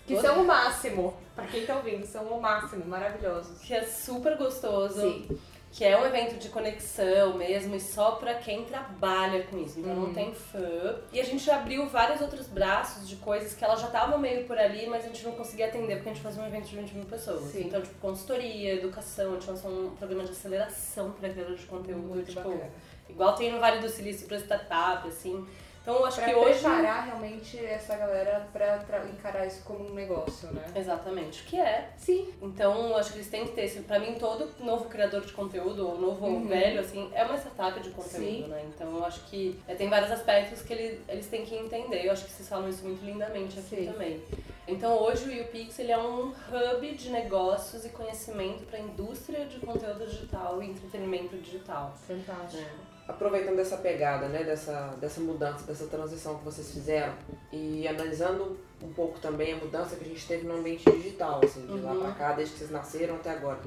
Que 0.07 0.17
são 0.21 0.43
o 0.43 0.47
máximo. 0.47 1.13
Pra 1.35 1.45
quem 1.45 1.65
tá 1.65 1.75
ouvindo, 1.75 2.05
são 2.05 2.23
o 2.23 2.41
máximo, 2.41 2.85
maravilhosos. 2.85 3.59
Que 3.59 3.73
é 3.73 3.83
super 3.83 4.37
gostoso. 4.37 5.01
Sim. 5.01 5.37
Que 5.71 5.85
é 5.85 5.97
um 5.97 6.05
evento 6.05 6.37
de 6.37 6.49
conexão 6.49 7.37
mesmo 7.37 7.73
e 7.75 7.79
só 7.79 8.11
pra 8.11 8.33
quem 8.35 8.65
trabalha 8.65 9.43
com 9.43 9.57
isso. 9.57 9.79
Então 9.79 9.93
Uhum. 9.93 10.01
não 10.07 10.13
tem 10.13 10.33
fã. 10.33 10.95
E 11.13 11.19
a 11.19 11.23
gente 11.23 11.49
abriu 11.49 11.87
vários 11.87 12.19
outros 12.19 12.47
braços 12.47 13.07
de 13.07 13.15
coisas 13.15 13.53
que 13.53 13.63
ela 13.63 13.75
já 13.77 13.87
estavam 13.87 14.17
meio 14.17 14.45
por 14.45 14.57
ali, 14.57 14.85
mas 14.87 15.05
a 15.05 15.07
gente 15.07 15.23
não 15.23 15.31
conseguia 15.31 15.67
atender 15.67 15.95
porque 15.95 16.09
a 16.09 16.13
gente 16.13 16.21
fazia 16.23 16.43
um 16.43 16.47
evento 16.47 16.65
de 16.67 16.75
20 16.75 16.91
mil 16.95 17.05
pessoas. 17.05 17.43
Sim. 17.51 17.67
Então, 17.67 17.81
tipo, 17.81 17.95
consultoria, 18.01 18.73
educação, 18.73 19.31
a 19.31 19.33
gente 19.35 19.49
lançou 19.49 19.71
um 19.71 19.95
programa 19.95 20.25
de 20.25 20.31
aceleração 20.31 21.11
pra 21.11 21.29
criador 21.29 21.55
de 21.55 21.65
conteúdo. 21.65 22.01
Muito 22.05 22.27
tipo, 22.27 22.41
bacana. 22.49 22.69
igual 23.09 23.33
tem 23.35 23.51
no 23.51 23.59
Vale 23.59 23.79
do 23.79 23.87
Silício 23.89 24.27
pra 24.27 24.37
startup, 24.39 25.07
assim. 25.07 25.47
Então 25.81 25.95
eu 25.95 26.05
acho 26.05 26.17
Pra 26.17 26.29
que 26.29 26.35
hoje. 26.35 26.59
preparar 26.59 27.05
realmente 27.05 27.57
essa 27.65 27.95
galera 27.95 28.47
pra 28.53 28.77
encarar 29.11 29.47
isso 29.47 29.63
como 29.63 29.89
um 29.89 29.93
negócio, 29.95 30.51
né? 30.53 30.63
Exatamente, 30.75 31.41
o 31.41 31.45
que 31.45 31.59
é. 31.59 31.89
Sim. 31.97 32.31
Então, 32.39 32.89
eu 32.89 32.97
acho 32.97 33.11
que 33.13 33.17
eles 33.17 33.29
têm 33.31 33.45
que 33.47 33.53
ter, 33.53 33.63
esse- 33.65 33.79
pra 33.81 33.97
mim, 33.97 34.13
todo 34.19 34.47
novo 34.63 34.85
criador 34.85 35.21
de 35.25 35.33
conteúdo, 35.33 35.87
ou 35.87 35.99
novo 35.99 36.23
ou 36.23 36.31
Uhum. 36.33 36.47
velho, 36.47 36.79
assim, 36.81 37.09
é 37.15 37.23
uma 37.23 37.35
startup 37.35 37.79
de 37.79 37.89
conteúdo, 37.89 38.15
Sim. 38.25 38.47
né? 38.47 38.63
Então, 38.67 38.95
eu 38.95 39.03
acho 39.03 39.21
que 39.25 39.59
é, 39.67 39.73
tem 39.73 39.89
vários 39.89 40.11
aspectos 40.11 40.61
que 40.61 40.71
ele- 40.71 41.01
eles 41.09 41.27
têm 41.27 41.43
que 41.43 41.55
entender. 41.55 42.05
Eu 42.05 42.11
acho 42.11 42.25
que 42.25 42.31
vocês 42.31 42.47
falam 42.47 42.69
isso 42.69 42.83
muito 42.85 43.03
lindamente 43.03 43.57
aqui 43.57 43.77
Sim. 43.77 43.91
também. 43.91 44.21
Então, 44.67 44.95
hoje 45.01 45.27
o 45.27 45.31
YouPix, 45.33 45.79
ele 45.79 45.91
é 45.91 45.97
um 45.97 46.27
hub 46.29 46.91
de 46.95 47.09
negócios 47.09 47.83
e 47.85 47.89
conhecimento 47.89 48.65
para 48.65 48.77
a 48.77 48.81
indústria 48.81 49.45
de 49.45 49.59
conteúdo 49.59 50.05
digital 50.05 50.61
e 50.61 50.67
entretenimento 50.69 51.35
digital. 51.37 51.91
Fantástico. 52.07 52.90
Aproveitando 53.11 53.59
essa 53.59 53.75
pegada, 53.77 54.27
né, 54.29 54.43
dessa, 54.43 54.95
dessa 54.99 55.19
mudança, 55.19 55.65
dessa 55.65 55.85
transição 55.87 56.35
que 56.39 56.45
vocês 56.45 56.71
fizeram 56.71 57.13
e 57.51 57.85
analisando 57.87 58.57
um 58.81 58.91
pouco 58.93 59.19
também 59.19 59.53
a 59.53 59.57
mudança 59.57 59.95
que 59.97 60.05
a 60.05 60.07
gente 60.07 60.25
teve 60.25 60.47
no 60.47 60.55
ambiente 60.55 60.89
digital, 60.89 61.41
assim, 61.43 61.65
de 61.67 61.79
lá 61.81 61.91
Uhum. 61.91 61.99
pra 62.01 62.11
cá, 62.13 62.31
desde 62.31 62.53
que 62.53 62.59
vocês 62.59 62.71
nasceram 62.71 63.15
até 63.15 63.29
agora. 63.31 63.59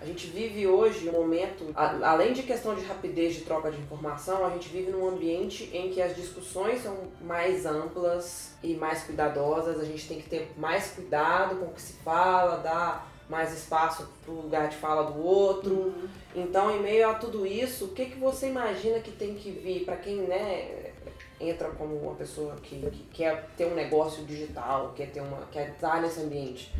A 0.00 0.04
gente 0.06 0.28
vive 0.28 0.66
hoje 0.66 1.08
um 1.08 1.12
momento, 1.12 1.66
a- 1.74 2.10
além 2.10 2.32
de 2.32 2.42
questão 2.44 2.74
de 2.74 2.82
rapidez 2.84 3.34
de 3.34 3.40
troca 3.42 3.70
de 3.70 3.78
informação, 3.80 4.46
a 4.46 4.50
gente 4.50 4.68
vive 4.68 4.90
num 4.90 5.06
ambiente 5.08 5.68
em 5.76 5.90
que 5.90 6.00
as 6.00 6.14
discussões 6.16 6.82
são 6.82 6.96
mais 7.20 7.66
amplas 7.66 8.52
e 8.62 8.74
mais 8.74 9.02
cuidadosas, 9.02 9.78
a 9.80 9.84
gente 9.84 10.08
tem 10.08 10.20
que 10.22 10.28
ter 10.30 10.52
mais 10.56 10.92
cuidado 10.92 11.56
com 11.56 11.66
o 11.66 11.72
que 11.74 11.82
se 11.82 11.92
fala, 12.04 12.56
dar 12.58 13.11
mais 13.32 13.52
espaço 13.52 14.06
pro 14.22 14.34
lugar 14.34 14.68
de 14.68 14.76
fala 14.76 15.10
do 15.10 15.18
outro. 15.18 15.94
Então, 16.36 16.70
em 16.76 16.82
meio 16.82 17.08
a 17.08 17.14
tudo 17.14 17.46
isso, 17.46 17.86
o 17.86 17.88
que, 17.88 18.04
que 18.04 18.18
você 18.18 18.48
imagina 18.48 19.00
que 19.00 19.10
tem 19.10 19.34
que 19.34 19.50
vir? 19.50 19.86
Para 19.86 19.96
quem 19.96 20.16
né, 20.18 20.92
entra 21.40 21.70
como 21.70 21.96
uma 21.96 22.14
pessoa 22.14 22.54
que, 22.62 22.78
que 22.78 23.04
quer 23.10 23.48
ter 23.56 23.64
um 23.64 23.74
negócio 23.74 24.22
digital, 24.24 24.92
quer 24.94 25.10
ter 25.10 25.20
uma, 25.20 25.46
quer 25.50 25.70
estar 25.70 26.02
nesse 26.02 26.20
ambiente, 26.20 26.72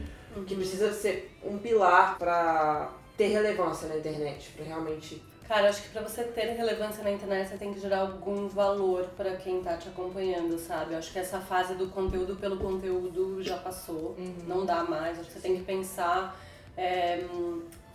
que 0.47 0.54
precisa 0.54 0.92
ser 0.92 1.35
um 1.42 1.56
pilar 1.56 2.18
para 2.18 2.92
ter 3.16 3.28
relevância 3.28 3.88
na 3.88 3.97
internet, 3.97 4.50
para 4.54 4.66
realmente 4.66 5.23
Cara, 5.52 5.68
acho 5.68 5.82
que 5.82 5.90
pra 5.90 6.00
você 6.00 6.25
ter 6.25 6.47
relevância 6.54 7.04
na 7.04 7.11
internet, 7.11 7.50
você 7.50 7.59
tem 7.59 7.75
que 7.75 7.78
gerar 7.78 7.99
algum 7.99 8.49
valor 8.49 9.04
pra 9.14 9.37
quem 9.37 9.62
tá 9.62 9.76
te 9.76 9.87
acompanhando, 9.87 10.59
sabe? 10.59 10.94
Acho 10.94 11.12
que 11.12 11.18
essa 11.18 11.40
fase 11.40 11.75
do 11.75 11.88
conteúdo 11.88 12.37
pelo 12.37 12.56
conteúdo 12.56 13.42
já 13.42 13.59
passou, 13.59 14.16
não 14.47 14.64
dá 14.64 14.82
mais. 14.82 15.18
Acho 15.18 15.28
que 15.28 15.35
você 15.35 15.40
tem 15.40 15.59
que 15.59 15.62
pensar. 15.62 16.40
é, 16.75 17.23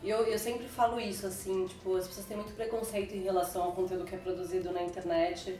eu, 0.03 0.27
eu 0.27 0.37
sempre 0.37 0.67
falo 0.67 0.99
isso, 0.99 1.25
assim, 1.25 1.65
tipo, 1.65 1.95
as 1.95 2.07
pessoas 2.07 2.27
têm 2.27 2.37
muito 2.37 2.53
preconceito 2.53 3.15
em 3.15 3.23
relação 3.23 3.63
ao 3.63 3.71
conteúdo 3.71 4.05
que 4.05 4.13
é 4.13 4.19
produzido 4.19 4.71
na 4.71 4.83
internet. 4.83 5.59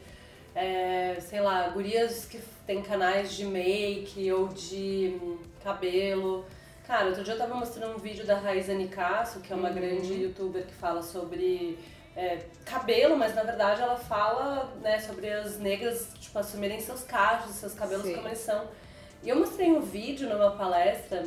É, 0.54 1.18
sei 1.20 1.42
lá, 1.42 1.68
gurias 1.70 2.26
que 2.26 2.40
tem 2.68 2.84
canais 2.84 3.34
de 3.34 3.44
make 3.44 4.32
ou 4.32 4.50
de 4.50 5.18
hum, 5.20 5.40
cabelo. 5.64 6.46
Cara, 6.88 7.08
outro 7.08 7.22
dia 7.22 7.34
eu 7.34 7.38
tava 7.38 7.54
mostrando 7.54 7.96
um 7.96 8.00
vídeo 8.00 8.26
da 8.26 8.38
Raíza 8.38 8.74
Nicasso, 8.74 9.42
que 9.42 9.52
é 9.52 9.56
uma 9.58 9.70
grande 9.70 10.14
youtuber 10.14 10.66
que 10.66 10.74
fala 10.74 11.04
sobre 11.04 11.78
é, 12.16 12.40
cabelo, 12.64 13.18
mas 13.18 13.36
na 13.36 13.44
verdade 13.44 13.82
ela 13.82 13.98
fala 13.98 14.74
né, 14.82 14.98
sobre 15.02 15.30
as 15.30 15.60
negras 15.60 16.08
tipo, 16.18 16.40
assumirem 16.40 16.80
seus 16.80 17.04
cachos, 17.04 17.56
seus 17.56 17.74
cabelos 17.74 18.06
Sim. 18.06 18.16
como 18.16 18.30
eles 18.30 18.40
são. 18.40 18.70
E 19.22 19.28
eu 19.28 19.36
mostrei 19.36 19.70
um 19.70 19.82
vídeo 19.82 20.30
numa 20.30 20.52
palestra 20.52 21.26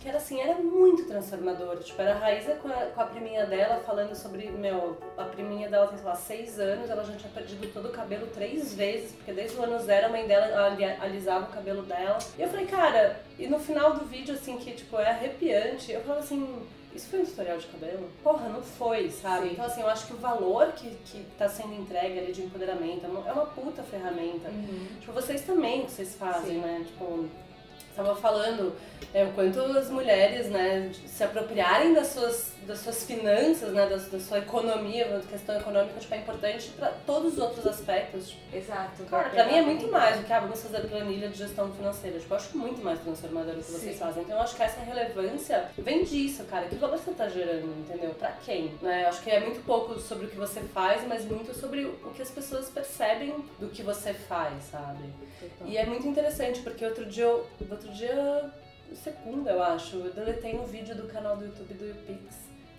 que 0.00 0.08
era 0.08 0.18
assim, 0.18 0.40
era 0.40 0.54
muito 0.56 1.04
transformador. 1.06 1.78
Tipo, 1.78 2.00
era 2.02 2.12
a 2.14 2.18
Raíza 2.18 2.54
com 2.56 2.68
a, 2.68 2.72
com 2.86 3.00
a 3.00 3.04
priminha 3.06 3.44
dela 3.46 3.80
falando 3.84 4.14
sobre, 4.14 4.48
meu, 4.50 4.96
a 5.16 5.24
priminha 5.24 5.68
dela 5.68 5.88
tem, 5.88 5.98
sei 5.98 6.06
lá, 6.06 6.14
seis 6.14 6.60
anos, 6.60 6.88
ela 6.88 7.04
já 7.04 7.14
tinha 7.16 7.32
perdido 7.32 7.72
todo 7.72 7.86
o 7.88 7.92
cabelo 7.92 8.26
três 8.28 8.74
vezes, 8.74 9.12
porque 9.12 9.32
desde 9.32 9.56
o 9.58 9.62
ano 9.64 9.78
zero 9.80 10.06
a 10.06 10.08
mãe 10.10 10.26
dela 10.26 10.66
ali- 10.66 10.84
alisava 10.84 11.46
o 11.46 11.52
cabelo 11.52 11.82
dela. 11.82 12.18
E 12.38 12.42
eu 12.42 12.48
falei, 12.48 12.66
cara, 12.66 13.20
e 13.38 13.46
no 13.48 13.58
final 13.58 13.94
do 13.94 14.04
vídeo, 14.04 14.34
assim, 14.34 14.56
que 14.58 14.72
tipo, 14.72 14.96
é 14.98 15.10
arrepiante, 15.10 15.90
eu 15.92 16.00
falo 16.02 16.20
assim. 16.20 16.66
Isso 16.94 17.10
foi 17.10 17.20
um 17.20 17.24
tutorial 17.24 17.58
de 17.58 17.66
cabelo? 17.66 18.08
Porra, 18.24 18.48
não 18.48 18.62
foi, 18.62 19.10
sabe? 19.10 19.48
Sim. 19.48 19.52
Então, 19.52 19.64
assim, 19.66 19.82
eu 19.82 19.88
acho 19.88 20.06
que 20.06 20.14
o 20.14 20.16
valor 20.16 20.72
que, 20.72 20.88
que 21.04 21.22
tá 21.38 21.48
sendo 21.48 21.74
entregue 21.74 22.18
ali 22.18 22.32
de 22.32 22.42
empoderamento 22.42 23.04
é 23.04 23.08
uma, 23.08 23.28
é 23.42 23.46
puta 23.54 23.82
ferramenta. 23.82 24.48
Tipo, 24.98 25.12
vocês 25.12 25.42
também, 25.42 25.82
vocês 25.82 26.14
fazem, 26.16 26.54
Sim. 26.54 26.60
né? 26.60 26.82
Tipo, 26.86 27.28
estava 28.00 28.14
falando 28.14 28.72
é, 29.12 29.24
o 29.24 29.32
quanto 29.32 29.60
as 29.60 29.90
mulheres, 29.90 30.46
né, 30.48 30.90
se 31.06 31.24
apropriarem 31.24 31.92
das 31.94 32.08
suas, 32.08 32.52
das 32.66 32.78
suas 32.80 33.02
finanças, 33.04 33.72
né, 33.72 33.86
da, 33.86 33.96
da 33.96 34.20
sua 34.20 34.38
economia, 34.38 35.08
da 35.08 35.20
questão 35.20 35.56
econômica, 35.56 35.98
tipo, 35.98 36.14
é 36.14 36.18
importante 36.18 36.68
para 36.78 36.88
todos 37.06 37.32
os 37.34 37.38
outros 37.38 37.66
aspectos. 37.66 38.28
Tipo, 38.30 38.56
Exato. 38.56 39.02
Cara, 39.04 39.30
pra 39.30 39.46
mim 39.46 39.54
é 39.54 39.62
muito 39.62 39.88
mais 39.88 40.18
do 40.18 40.24
que, 40.24 40.32
ah, 40.32 40.40
vamos 40.40 40.62
fazer 40.62 40.86
planilha 40.88 41.28
de 41.28 41.38
gestão 41.38 41.72
financeira. 41.72 42.18
Tipo, 42.20 42.34
eu 42.34 42.36
acho 42.36 42.56
muito 42.56 42.82
mais 42.84 43.00
transformador 43.00 43.54
o 43.54 43.58
que 43.58 43.70
vocês 43.72 43.94
Sim. 43.94 43.98
fazem. 43.98 44.22
Então, 44.22 44.36
eu 44.36 44.42
acho 44.42 44.54
que 44.54 44.62
essa 44.62 44.80
relevância 44.80 45.70
vem 45.78 46.04
disso, 46.04 46.44
cara. 46.44 46.66
Que 46.66 46.76
valor 46.76 46.98
você 46.98 47.10
tá 47.12 47.28
gerando, 47.28 47.66
entendeu? 47.80 48.10
Pra 48.10 48.32
quem? 48.44 48.74
Né? 48.82 49.04
Eu 49.04 49.08
acho 49.08 49.22
que 49.22 49.30
é 49.30 49.40
muito 49.40 49.64
pouco 49.64 49.98
sobre 49.98 50.26
o 50.26 50.28
que 50.28 50.36
você 50.36 50.60
faz, 50.60 51.06
mas 51.08 51.24
muito 51.24 51.54
sobre 51.54 51.84
o 51.86 52.10
que 52.14 52.22
as 52.22 52.30
pessoas 52.30 52.68
percebem 52.68 53.34
do 53.58 53.68
que 53.68 53.82
você 53.82 54.12
faz, 54.12 54.62
sabe? 54.70 55.04
E 55.64 55.76
é 55.76 55.86
muito 55.86 56.06
interessante, 56.06 56.60
porque 56.60 56.84
outro 56.84 57.06
dia, 57.06 57.24
eu- 57.24 57.46
outro 57.70 57.87
dia, 57.92 58.50
segunda, 58.94 59.50
eu 59.50 59.62
acho, 59.62 59.96
eu 59.96 60.12
deletei 60.12 60.54
um 60.54 60.64
vídeo 60.64 60.94
do 60.94 61.08
canal 61.08 61.36
do 61.36 61.44
YouTube 61.44 61.74
do 61.74 61.86
YouPix, 61.86 62.36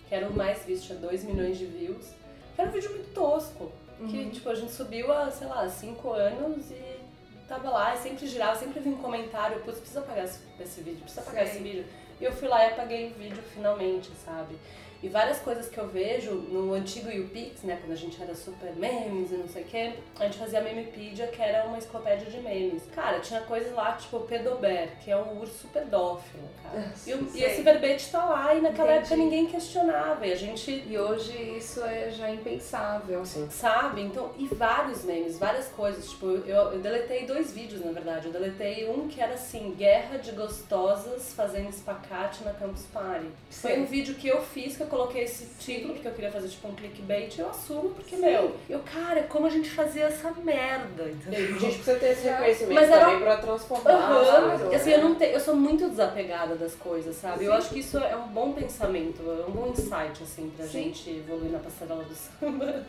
que 0.08 0.14
era 0.14 0.28
o 0.28 0.34
mais 0.34 0.64
visto, 0.64 0.86
tinha 0.86 0.98
2 0.98 1.24
milhões 1.24 1.58
de 1.58 1.66
views, 1.66 2.06
que 2.54 2.60
era 2.60 2.70
um 2.70 2.72
vídeo 2.72 2.90
muito 2.90 3.12
tosco. 3.12 3.72
Que, 4.08 4.30
tipo, 4.30 4.48
a 4.48 4.54
gente 4.54 4.72
subiu 4.72 5.12
há, 5.12 5.30
sei 5.30 5.46
lá, 5.46 5.68
5 5.68 6.10
anos 6.12 6.70
e 6.70 7.00
tava 7.46 7.68
lá, 7.68 7.94
e 7.94 7.98
sempre 7.98 8.26
girava, 8.26 8.58
sempre 8.58 8.80
vinha 8.80 8.94
um 8.94 9.02
comentário, 9.02 9.60
putz, 9.60 9.78
precisa 9.78 10.00
apagar 10.00 10.24
esse, 10.24 10.40
esse 10.58 10.80
vídeo, 10.80 11.00
precisa 11.00 11.20
apagar 11.20 11.46
Sei. 11.46 11.56
esse 11.56 11.62
vídeo. 11.62 11.84
E 12.18 12.24
eu 12.24 12.32
fui 12.32 12.48
lá 12.48 12.64
e 12.64 12.68
apaguei 12.68 13.10
o 13.10 13.14
vídeo 13.14 13.42
finalmente, 13.54 14.10
sabe? 14.24 14.56
E 15.02 15.08
várias 15.08 15.38
coisas 15.38 15.66
que 15.68 15.78
eu 15.78 15.88
vejo 15.88 16.32
no 16.32 16.74
antigo 16.74 17.10
YouPix, 17.10 17.62
né, 17.62 17.78
quando 17.80 17.92
a 17.92 17.96
gente 17.96 18.20
era 18.22 18.34
super 18.34 18.72
memes 18.76 19.30
e 19.30 19.34
não 19.34 19.48
sei 19.48 19.62
o 19.62 19.66
quê, 19.66 19.92
a 20.18 20.24
gente 20.24 20.38
fazia 20.38 20.60
Memepedia, 20.60 21.26
que 21.28 21.40
era 21.40 21.66
uma 21.66 21.78
enciclopédia 21.78 22.30
de 22.30 22.38
memes. 22.40 22.82
Cara, 22.94 23.18
tinha 23.20 23.40
coisas 23.40 23.72
lá, 23.74 23.92
tipo 23.92 24.18
o 24.18 24.20
Pedober, 24.20 24.90
que 25.02 25.10
é 25.10 25.16
um 25.16 25.40
urso 25.40 25.68
pedófilo, 25.68 26.44
cara. 26.62 26.92
E, 27.06 27.14
o- 27.14 27.28
e 27.34 27.42
esse 27.42 27.62
verbete 27.62 28.10
tá 28.10 28.24
lá, 28.26 28.54
e 28.54 28.60
naquela 28.60 28.90
Entendi. 28.92 28.98
época 29.06 29.16
ninguém 29.16 29.46
questionava, 29.46 30.26
e 30.26 30.32
a 30.32 30.36
gente 30.36 30.70
E 30.86 30.98
hoje 30.98 31.32
isso 31.56 31.82
é 31.82 32.10
já 32.10 32.30
impensável. 32.30 33.22
assim, 33.22 33.48
Sabe? 33.50 34.02
Então, 34.02 34.30
e 34.38 34.46
vários 34.48 35.04
memes, 35.04 35.38
várias 35.38 35.66
coisas. 35.68 36.10
Tipo, 36.10 36.26
eu, 36.26 36.72
eu 36.72 36.78
deletei 36.78 37.24
dois 37.26 37.52
vídeos, 37.52 37.84
na 37.84 37.90
verdade. 37.92 38.26
Eu 38.26 38.32
deletei 38.32 38.88
um 38.88 39.08
que 39.08 39.20
era 39.20 39.34
assim, 39.34 39.74
guerra 39.76 40.18
de 40.18 40.32
gostosas 40.32 41.32
fazendo 41.34 41.70
espacate 41.70 42.44
na 42.44 42.52
Campus 42.52 42.84
Party. 42.92 43.26
Foi 43.50 43.70
Sei. 43.72 43.80
um 43.80 43.86
vídeo 43.86 44.14
que 44.14 44.28
eu 44.28 44.42
fiz, 44.42 44.76
que 44.76 44.82
eu 44.82 44.86
coloquei 44.90 45.22
esse 45.22 45.46
título, 45.58 45.94
porque 45.94 46.08
eu 46.08 46.12
queria 46.12 46.30
fazer 46.30 46.48
tipo 46.48 46.68
um 46.68 46.74
clickbait, 46.74 47.38
eu 47.38 47.48
assumo, 47.48 47.90
porque, 47.90 48.16
meu, 48.16 48.56
eu, 48.68 48.80
cara, 48.80 49.22
como 49.22 49.46
a 49.46 49.50
gente 49.50 49.70
fazia 49.70 50.04
essa 50.06 50.30
merda, 50.32 51.04
a 51.04 51.08
entendeu? 51.08 51.58
gente 51.58 51.76
precisa 51.76 51.94
ter 51.98 52.06
esse 52.12 52.28
reconhecimento 52.28 52.74
Mas 52.74 52.90
era- 52.90 53.04
também 53.04 53.20
para 53.20 53.36
transformar 53.38 53.90
as 53.90 54.28
Aham. 54.28 54.48
coisas, 54.50 54.72
E 54.72 54.74
assim, 54.76 54.90
né? 54.90 54.96
eu, 54.96 55.02
não 55.04 55.14
te, 55.14 55.24
eu 55.24 55.40
sou 55.40 55.56
muito 55.56 55.88
desapegada 55.88 56.56
das 56.56 56.74
coisas, 56.74 57.16
sabe? 57.16 57.44
Eu 57.44 57.52
Sim. 57.52 57.58
acho 57.58 57.70
que 57.70 57.78
isso 57.78 57.96
é 57.98 58.16
um 58.16 58.28
bom 58.28 58.52
pensamento, 58.52 59.22
é 59.22 59.46
um 59.48 59.52
bom 59.52 59.68
insight, 59.68 60.22
assim, 60.22 60.50
pra 60.56 60.66
Sim. 60.66 60.72
gente 60.84 61.10
evoluir 61.10 61.52
na 61.52 61.58
passarela 61.60 62.02
do 62.04 62.14
samba. 62.14 62.84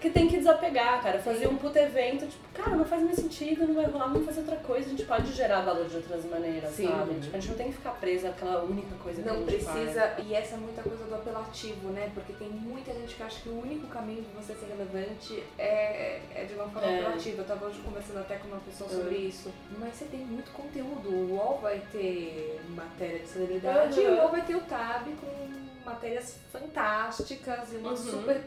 Que 0.00 0.10
tem 0.10 0.28
que 0.28 0.38
desapegar, 0.38 1.02
cara. 1.02 1.18
Fazer 1.18 1.46
um 1.48 1.56
puto 1.56 1.78
evento, 1.78 2.26
tipo, 2.26 2.48
cara, 2.54 2.76
não 2.76 2.84
faz 2.84 3.02
mais 3.02 3.16
sentido, 3.16 3.66
não 3.66 3.74
vai 3.74 3.86
rolar, 3.86 4.06
vamos 4.08 4.24
fazer 4.26 4.40
outra 4.40 4.56
coisa. 4.56 4.86
A 4.86 4.90
gente 4.90 5.04
pode 5.04 5.32
gerar 5.32 5.60
valor 5.62 5.86
de 5.86 5.96
outras 5.96 6.24
maneiras, 6.24 6.70
Sim. 6.70 6.88
sabe? 6.88 7.14
Tipo, 7.20 7.36
a 7.36 7.40
gente 7.40 7.50
não 7.50 7.56
tem 7.56 7.66
que 7.68 7.72
ficar 7.74 7.90
presa 7.92 8.28
àquela 8.30 8.62
única 8.62 8.94
coisa 8.96 9.22
que 9.22 9.28
a 9.28 9.32
Não 9.32 9.40
gente 9.40 9.64
precisa, 9.64 10.00
faz. 10.00 10.26
e 10.26 10.34
essa 10.34 10.54
é 10.54 10.58
muita 10.58 10.82
coisa 10.82 11.04
do 11.04 11.14
apelativo, 11.14 11.88
né? 11.90 12.10
Porque 12.14 12.32
tem 12.32 12.48
muita 12.48 12.92
gente 12.92 13.14
que 13.14 13.22
acha 13.22 13.40
que 13.40 13.48
o 13.48 13.60
único 13.60 13.86
caminho 13.88 14.22
de 14.22 14.28
você 14.30 14.54
ser 14.54 14.66
relevante 14.66 15.42
é, 15.58 16.20
é 16.34 16.44
de 16.44 16.54
uma 16.54 16.68
forma 16.68 16.88
É. 16.88 17.00
apelativa. 17.00 17.42
Eu 17.42 17.46
tava 17.46 17.66
hoje 17.66 17.80
conversando 17.80 18.18
até 18.20 18.36
com 18.36 18.48
uma 18.48 18.60
pessoa 18.60 18.88
sobre 18.88 19.16
Uhum. 19.16 19.28
isso. 19.28 19.50
Mas 19.78 19.94
você 19.94 20.04
tem 20.06 20.20
muito 20.20 20.50
conteúdo. 20.52 21.08
O 21.10 21.30
UOL 21.34 21.58
vai 21.62 21.80
ter 21.92 22.60
matéria 22.70 23.18
de 23.20 23.28
celebridade 23.28 23.98
Uhum. 24.00 24.06
e 24.06 24.08
o 24.10 24.16
UOL 24.16 24.28
vai 24.30 24.42
ter 24.42 24.54
o 24.56 24.60
Tab 24.60 25.06
com 25.20 25.50
matérias 25.84 26.36
fantásticas 26.52 27.72
e 27.72 27.76
uma 27.76 27.90
Uhum. 27.90 27.96
super 27.96 28.40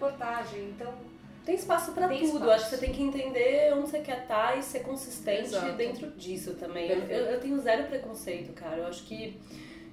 reportagem. 0.44 0.70
Então, 0.70 0.94
Tem 1.46 1.56
espaço 1.56 1.92
pra 1.92 2.08
Tem 2.08 2.20
tudo. 2.20 2.36
espaço. 2.38 2.52
Acho 2.52 2.64
que 2.66 2.70
você 2.70 2.78
tem 2.78 2.94
que 2.94 3.04
entender 3.04 3.74
onde 3.74 3.90
você 3.90 4.00
quer 4.00 4.20
estar 4.22 4.58
e 4.58 4.64
ser 4.64 4.80
consistente 4.80 5.42
Exato. 5.42 5.74
dentro 5.74 6.12
disso 6.12 6.54
também. 6.54 6.90
Eu, 6.90 7.00
eu- 7.00 7.40
tenho 7.42 7.60
zero 7.60 7.84
preconceito, 7.86 8.54
cara. 8.54 8.78
Eu 8.78 8.88
acho 8.88 9.04
que 9.04 9.38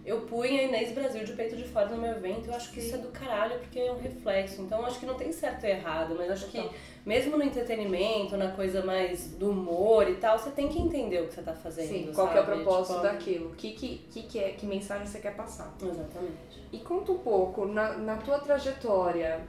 eu 0.07 0.21
punha 0.23 0.61
a 0.61 0.65
Inês 0.65 0.93
Brasil 0.93 1.25
de 1.25 1.33
peito 1.33 1.57
de 1.57 1.65
fora 1.65 1.89
no 1.89 1.97
meu 1.97 2.13
evento. 2.13 2.47
Eu 2.49 2.55
acho 2.55 2.71
que 2.71 2.79
isso 2.79 2.95
é 2.95 2.99
do 2.99 3.09
caralho 3.09 3.59
porque 3.59 3.81
é 3.81 3.91
um 3.91 3.99
reflexo. 3.99 4.63
Então 4.63 4.87
acho 4.87 5.01
que 5.01 5.07
não 5.07 5.15
tem 5.15 5.33
certo 5.33 5.65
e 5.67 5.71
errado, 5.71 6.15
mas 6.17 6.31
acho 6.31 6.47
que 6.47 6.71
mesmo 7.05 7.37
no 7.37 7.43
entretenimento, 7.43 8.37
na 8.37 8.53
coisa 8.53 8.85
mais 8.85 9.33
do 9.33 9.51
humor 9.51 10.09
e 10.09 10.15
tal, 10.15 10.39
você 10.39 10.51
tem 10.51 10.69
que 10.69 10.79
entender 10.79 11.21
o 11.21 11.27
que 11.27 11.35
você 11.35 11.43
tá 11.43 11.53
fazendo. 11.53 11.89
sim, 11.89 12.13
qual 12.15 12.29
que 12.29 12.39
é 12.39 12.43
o 12.43 12.45
sabe? 12.47 12.57
propósito 12.63 12.93
Tipo, 12.95 13.03
daquilo? 13.03 13.51
O 13.51 13.55
que, 13.57 13.73
que, 13.73 13.99
que, 14.13 14.23
que 14.23 14.39
é, 14.39 14.51
que 14.53 14.67
mensagem 14.67 15.05
você 15.05 15.19
quer 15.19 15.35
passar? 15.35 15.75
Exatamente. 15.83 16.61
E 16.73 16.79
conta 16.79 17.11
um 17.11 17.19
pouco, 17.19 17.67
na, 17.67 17.95
na 17.99 18.17
tua 18.19 18.39
trajetória, 18.39 19.41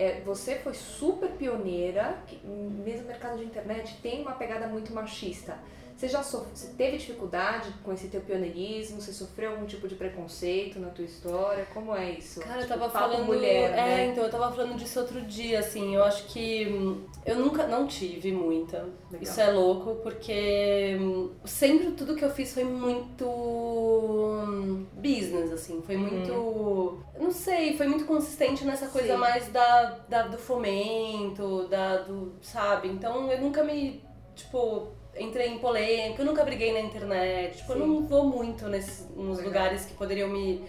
é, 0.00 0.22
você 0.24 0.54
foi 0.54 0.72
super 0.72 1.28
pioneira, 1.32 2.16
mesmo 2.42 3.06
mercado 3.06 3.36
de 3.36 3.44
internet 3.44 3.98
tem 4.00 4.22
uma 4.22 4.32
pegada 4.32 4.66
muito 4.66 4.94
machista. 4.94 5.58
Você 6.00 6.08
já 6.08 6.22
você 6.22 6.68
teve 6.78 6.96
dificuldade 6.96 7.74
com 7.84 7.92
esse 7.92 8.08
teu 8.08 8.22
pioneirismo? 8.22 9.02
Você 9.02 9.12
sofreu 9.12 9.50
algum 9.50 9.66
tipo 9.66 9.86
de 9.86 9.96
preconceito 9.96 10.80
na 10.80 10.88
tua 10.88 11.04
história? 11.04 11.66
Como 11.74 11.94
é 11.94 12.12
isso? 12.12 12.40
Cara, 12.40 12.62
eu 12.62 12.62
Tipo, 12.62 12.68
tava 12.78 12.88
papo 12.90 13.10
falando. 13.10 13.26
mulher, 13.26 13.70
é, 13.72 13.76
né? 13.76 14.06
então, 14.06 14.24
eu 14.24 14.30
tava 14.30 14.50
falando 14.50 14.78
disso 14.78 14.98
outro 14.98 15.20
dia, 15.20 15.58
assim. 15.58 15.94
Eu 15.94 16.02
acho 16.02 16.24
que 16.28 16.66
hum, 16.68 17.04
eu 17.26 17.36
nunca 17.36 17.66
não 17.66 17.86
tive 17.86 18.32
muita. 18.32 18.78
Legal. 19.10 19.20
Isso 19.20 19.38
é 19.42 19.52
louco, 19.52 19.96
porque 19.96 20.96
hum, 20.98 21.32
sempre 21.44 21.90
tudo 21.90 22.16
que 22.16 22.24
eu 22.24 22.30
fiz 22.30 22.54
foi 22.54 22.64
muito 22.64 23.26
hum, 23.28 24.86
business, 24.94 25.52
assim. 25.52 25.82
Foi 25.82 25.98
muito. 25.98 26.30
eu 26.30 27.02
Não 27.20 27.30
sei, 27.30 27.76
foi 27.76 27.86
muito 27.86 28.06
consistente 28.06 28.64
nessa 28.64 28.86
coisa 28.86 29.12
Sim. 29.12 29.20
mais 29.20 29.48
da, 29.48 29.98
da, 30.08 30.22
do 30.28 30.38
fomento, 30.38 31.68
da, 31.68 31.98
do. 31.98 32.32
Sabe? 32.40 32.88
Então 32.88 33.30
eu 33.30 33.38
nunca 33.38 33.62
me. 33.62 34.02
Tipo, 34.34 34.98
entrei 35.18 35.48
em 35.48 35.58
polêmica, 35.58 36.22
eu 36.22 36.26
nunca 36.26 36.44
briguei 36.44 36.72
na 36.72 36.80
internet. 36.80 37.58
Tipo, 37.58 37.72
eu 37.72 37.76
Sim. 37.76 37.86
não 37.86 38.06
vou 38.06 38.24
muito 38.24 38.68
nesse, 38.68 39.02
nos 39.12 39.38
Legal. 39.38 39.44
lugares 39.44 39.84
que 39.84 39.94
poderiam 39.94 40.28
me, 40.28 40.64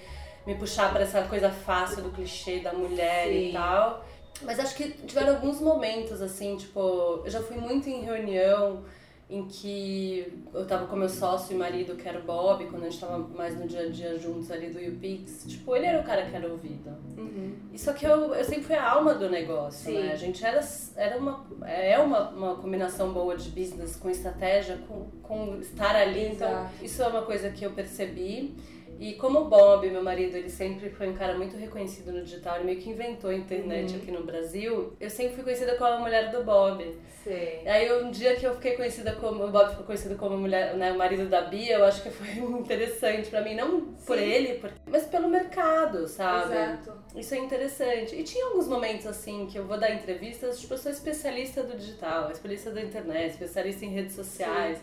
me 0.45 0.55
puxar 0.55 0.91
para 0.91 1.03
essa 1.03 1.21
coisa 1.23 1.49
fácil 1.49 2.03
do 2.03 2.11
clichê 2.11 2.59
da 2.59 2.73
mulher 2.73 3.27
Sim. 3.27 3.49
e 3.49 3.53
tal. 3.53 4.05
Mas 4.43 4.59
acho 4.59 4.75
que 4.75 4.89
tiveram 4.89 5.35
alguns 5.35 5.59
momentos, 5.59 6.21
assim, 6.21 6.57
tipo, 6.57 7.21
eu 7.23 7.29
já 7.29 7.41
fui 7.41 7.57
muito 7.57 7.87
em 7.89 8.01
reunião 8.01 8.83
em 9.31 9.45
que 9.47 10.43
eu 10.53 10.67
tava 10.67 10.85
com 10.87 10.97
meu 10.97 11.07
sócio 11.07 11.55
e 11.55 11.57
marido, 11.57 11.95
que 11.95 12.07
era 12.07 12.19
o 12.19 12.23
Bob, 12.23 12.65
quando 12.65 12.83
a 12.83 12.89
gente 12.89 12.99
tava 12.99 13.17
mais 13.17 13.57
no 13.57 13.65
dia 13.65 13.83
a 13.83 13.89
dia 13.89 14.19
juntos 14.19 14.51
ali 14.51 14.69
do 14.69 14.77
YouPix. 14.77 15.45
Tipo, 15.47 15.73
ele 15.73 15.85
era 15.85 16.01
o 16.01 16.03
cara 16.03 16.25
que 16.25 16.35
era 16.35 16.49
ouvido. 16.49 16.89
Uhum. 17.17 17.55
E 17.71 17.79
Só 17.79 17.93
que 17.93 18.05
eu, 18.05 18.35
eu 18.35 18.43
sempre 18.43 18.63
fui 18.63 18.75
a 18.75 18.91
alma 18.91 19.13
do 19.13 19.29
negócio, 19.29 19.85
Sim. 19.85 19.99
né? 19.99 20.11
A 20.11 20.17
gente 20.17 20.45
era, 20.45 20.59
era 20.97 21.17
uma, 21.17 21.45
é 21.65 21.97
uma, 21.97 22.29
uma 22.31 22.55
combinação 22.55 23.13
boa 23.13 23.37
de 23.37 23.49
business 23.49 23.95
com 23.95 24.09
estratégia, 24.09 24.77
com, 24.85 25.05
com 25.23 25.61
estar 25.61 25.95
ali. 25.95 26.33
Então, 26.33 26.49
Exato. 26.49 26.73
isso 26.83 27.01
é 27.01 27.07
uma 27.07 27.21
coisa 27.21 27.49
que 27.51 27.65
eu 27.65 27.71
percebi. 27.71 28.53
E 29.01 29.13
como 29.15 29.39
o 29.39 29.45
Bob, 29.45 29.89
meu 29.89 30.03
marido, 30.03 30.37
ele 30.37 30.47
sempre 30.49 30.91
foi 30.91 31.09
um 31.09 31.13
cara 31.15 31.35
muito 31.35 31.57
reconhecido 31.57 32.11
no 32.11 32.21
digital, 32.23 32.57
ele 32.57 32.65
meio 32.65 32.79
que 32.79 32.87
inventou 32.91 33.31
a 33.31 33.33
internet 33.35 33.93
Uhum. 33.95 33.97
aqui 33.99 34.11
no 34.11 34.23
Brasil, 34.23 34.93
eu 34.99 35.09
sempre 35.09 35.33
fui 35.33 35.43
conhecida 35.43 35.73
como 35.75 35.89
a 35.93 35.97
mulher 35.99 36.29
do 36.29 36.43
Bob. 36.43 36.95
Sei. 37.23 37.67
Aí 37.67 37.91
um 38.03 38.11
dia 38.11 38.35
que 38.35 38.45
eu 38.45 38.53
fiquei 38.53 38.73
conhecida 38.75 39.13
como, 39.13 39.43
o 39.45 39.49
Bob 39.49 39.69
ficou 39.71 39.85
conhecido 39.85 40.15
como 40.17 40.37
mulher, 40.37 40.75
né, 40.75 40.91
o 40.91 40.97
marido 40.99 41.27
da 41.27 41.41
Bia, 41.41 41.77
eu 41.77 41.83
acho 41.85 42.03
que 42.03 42.11
foi 42.11 42.27
interessante 42.61 43.27
pra 43.31 43.41
mim, 43.41 43.55
não 43.55 43.81
por 44.05 44.17
Sim. 44.19 44.23
ele, 44.23 44.53
por- 44.59 44.71
mas 44.85 45.05
pelo 45.05 45.27
mercado, 45.27 46.07
sabe? 46.07 46.53
Exato. 46.53 46.93
Isso 47.15 47.33
é 47.33 47.39
interessante. 47.39 48.15
E 48.15 48.23
tinha 48.23 48.45
alguns 48.45 48.67
momentos 48.67 49.07
assim 49.07 49.47
que 49.47 49.57
eu 49.57 49.65
vou 49.65 49.79
dar 49.79 49.91
entrevistas, 49.91 50.59
tipo, 50.61 50.75
eu 50.75 50.77
sou 50.77 50.91
especialista 50.91 51.63
do 51.63 51.75
digital, 51.75 52.29
especialista 52.31 52.69
da 52.69 52.81
internet, 52.83 53.31
especialista 53.31 53.83
em 53.83 53.89
redes 53.89 54.13
sociais. 54.15 54.77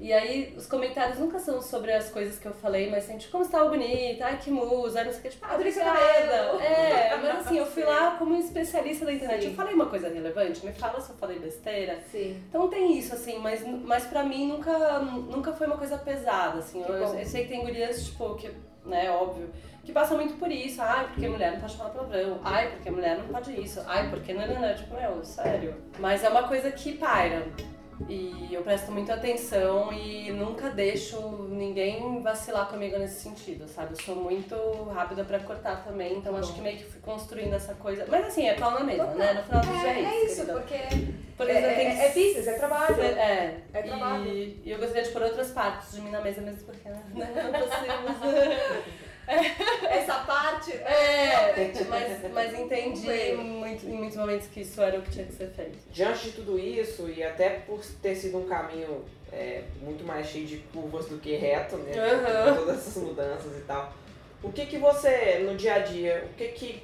E 0.00 0.12
aí 0.12 0.54
os 0.56 0.66
comentários 0.66 1.18
nunca 1.18 1.38
são 1.38 1.60
sobre 1.60 1.92
as 1.92 2.08
coisas 2.10 2.38
que 2.38 2.46
eu 2.46 2.52
falei, 2.52 2.88
mas 2.88 3.04
sempre, 3.04 3.20
tipo, 3.20 3.32
como 3.32 3.44
você 3.44 3.50
tava 3.50 3.68
bonita, 3.68 4.26
ai 4.26 4.38
que 4.38 4.50
musa, 4.50 5.00
ai 5.00 5.04
não 5.04 5.12
sei 5.12 5.20
o 5.20 5.22
que, 5.22 5.28
tipo, 5.30 5.44
ah, 5.44 5.54
obrigada. 5.56 6.34
É, 6.62 7.16
mas 7.20 7.46
assim, 7.46 7.58
eu 7.58 7.66
fui 7.66 7.82
lá 7.82 8.12
como 8.16 8.36
especialista 8.36 9.04
da 9.04 9.12
internet. 9.12 9.42
Sim. 9.42 9.48
Eu 9.48 9.54
falei 9.54 9.74
uma 9.74 9.86
coisa 9.86 10.08
relevante, 10.08 10.64
me 10.64 10.72
fala 10.72 11.00
se 11.00 11.10
eu 11.10 11.16
falei 11.16 11.38
besteira. 11.40 11.98
Sim. 12.12 12.40
Então 12.48 12.68
tem 12.68 12.96
isso, 12.96 13.12
assim, 13.12 13.38
mas, 13.38 13.66
mas 13.66 14.04
pra 14.06 14.22
mim 14.22 14.46
nunca, 14.46 15.00
nunca 15.00 15.52
foi 15.52 15.66
uma 15.66 15.76
coisa 15.76 15.98
pesada, 15.98 16.58
assim. 16.58 16.82
Eu, 16.82 16.94
eu 16.94 17.26
sei 17.26 17.42
que 17.42 17.48
tem 17.48 17.64
gurias, 17.64 18.04
tipo, 18.04 18.36
que, 18.36 18.50
né, 18.86 19.10
óbvio, 19.10 19.50
que 19.84 19.92
passam 19.92 20.16
muito 20.16 20.34
por 20.34 20.52
isso. 20.52 20.80
Ai, 20.80 21.08
porque 21.08 21.26
mulher 21.26 21.52
não 21.52 21.60
pode 21.60 21.76
falar 21.76 21.90
palavrão. 21.90 22.38
Ai, 22.44 22.70
porque 22.72 22.90
mulher 22.90 23.16
não 23.16 23.26
pode 23.28 23.58
isso. 23.58 23.82
Ai, 23.86 24.08
porque 24.10 24.34
não, 24.34 24.46
não, 24.46 24.60
não. 24.60 24.74
Tipo, 24.74 24.94
meu, 24.94 25.24
sério. 25.24 25.74
Mas 25.98 26.22
é 26.22 26.28
uma 26.28 26.46
coisa 26.46 26.70
que 26.70 26.92
paira. 26.98 27.46
E 28.08 28.48
eu 28.52 28.62
presto 28.62 28.92
muita 28.92 29.14
atenção 29.14 29.92
e 29.92 30.30
nunca 30.32 30.70
deixo 30.70 31.20
ninguém 31.50 32.22
vacilar 32.22 32.68
comigo 32.68 32.98
nesse 32.98 33.20
sentido, 33.22 33.66
sabe? 33.68 33.94
Eu 33.94 34.00
sou 34.04 34.14
muito 34.16 34.54
rápida 34.94 35.24
pra 35.24 35.38
cortar 35.40 35.82
também, 35.84 36.18
então 36.18 36.36
acho 36.36 36.54
que 36.54 36.60
meio 36.60 36.76
que 36.78 36.84
fui 36.84 37.00
construindo 37.00 37.54
essa 37.54 37.74
coisa. 37.74 38.04
Mas 38.08 38.26
assim, 38.26 38.46
é 38.46 38.54
pau 38.54 38.70
na 38.72 38.84
mesa, 38.84 39.02
Total. 39.04 39.16
né? 39.18 39.32
No 39.34 39.42
final 39.42 39.60
do 39.62 39.66
dia 39.72 39.88
É, 39.90 40.04
é 40.04 40.24
isso, 40.24 40.34
querida. 40.46 40.52
porque 40.54 40.78
Porque 41.36 41.52
é, 41.52 41.60
você 41.60 41.74
tem 41.74 41.86
é, 41.88 42.04
é 42.06 42.08
business, 42.10 42.46
é 42.46 42.52
trabalho. 42.54 43.02
é, 43.02 43.56
É 43.72 43.82
trabalho. 43.82 44.26
E, 44.28 44.62
e 44.64 44.70
eu 44.70 44.78
gostaria 44.78 45.02
de 45.02 45.10
pôr 45.10 45.22
outras 45.22 45.50
partes 45.50 45.92
de 45.92 46.00
mim 46.00 46.10
na 46.10 46.20
mesa 46.20 46.40
mesmo, 46.40 46.64
porque 46.66 46.88
né, 46.88 47.02
não 47.14 47.52
conseguimos. 47.52 48.88
Essa 49.90 50.20
parte 50.20 50.72
é, 50.72 51.70
mas, 51.88 52.32
mas 52.32 52.58
entendi 52.58 53.06
Bem. 53.06 53.36
muito, 53.36 53.86
em 53.86 53.92
muitos 53.92 54.16
momentos 54.16 54.48
que 54.48 54.60
isso 54.60 54.80
era 54.80 54.98
o 54.98 55.02
que 55.02 55.10
tinha 55.10 55.26
que 55.26 55.34
ser 55.34 55.50
feito. 55.50 55.78
Diante 55.90 56.30
de 56.30 56.32
tudo 56.32 56.58
isso, 56.58 57.08
e 57.08 57.22
até 57.22 57.50
por 57.60 57.84
ter 58.02 58.14
sido 58.14 58.38
um 58.38 58.46
caminho 58.46 59.04
é, 59.30 59.64
muito 59.82 60.04
mais 60.04 60.26
cheio 60.28 60.46
de 60.46 60.56
curvas 60.72 61.06
do 61.06 61.18
que 61.18 61.36
reto, 61.36 61.76
né? 61.76 61.92
Com 61.92 62.54
todas 62.56 62.78
essas 62.78 63.02
mudanças 63.02 63.56
e 63.58 63.60
tal. 63.62 63.92
O 64.42 64.50
que 64.50 64.66
que 64.66 64.78
você, 64.78 65.40
no 65.40 65.56
dia 65.56 65.74
a 65.74 65.78
dia, 65.80 66.26
o 66.30 66.34
que 66.34 66.48
que 66.48 66.82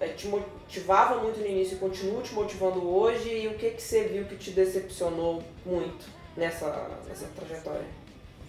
é, 0.00 0.08
te 0.08 0.26
motivava 0.26 1.22
muito 1.22 1.38
no 1.38 1.46
início 1.46 1.76
e 1.76 1.78
continua 1.78 2.22
te 2.22 2.34
motivando 2.34 2.88
hoje 2.88 3.28
e 3.28 3.48
o 3.48 3.54
que 3.54 3.70
que 3.70 3.82
você 3.82 4.04
viu 4.04 4.24
que 4.24 4.36
te 4.36 4.50
decepcionou 4.50 5.42
muito 5.64 6.06
nessa, 6.36 6.98
nessa 7.06 7.26
trajetória? 7.28 7.86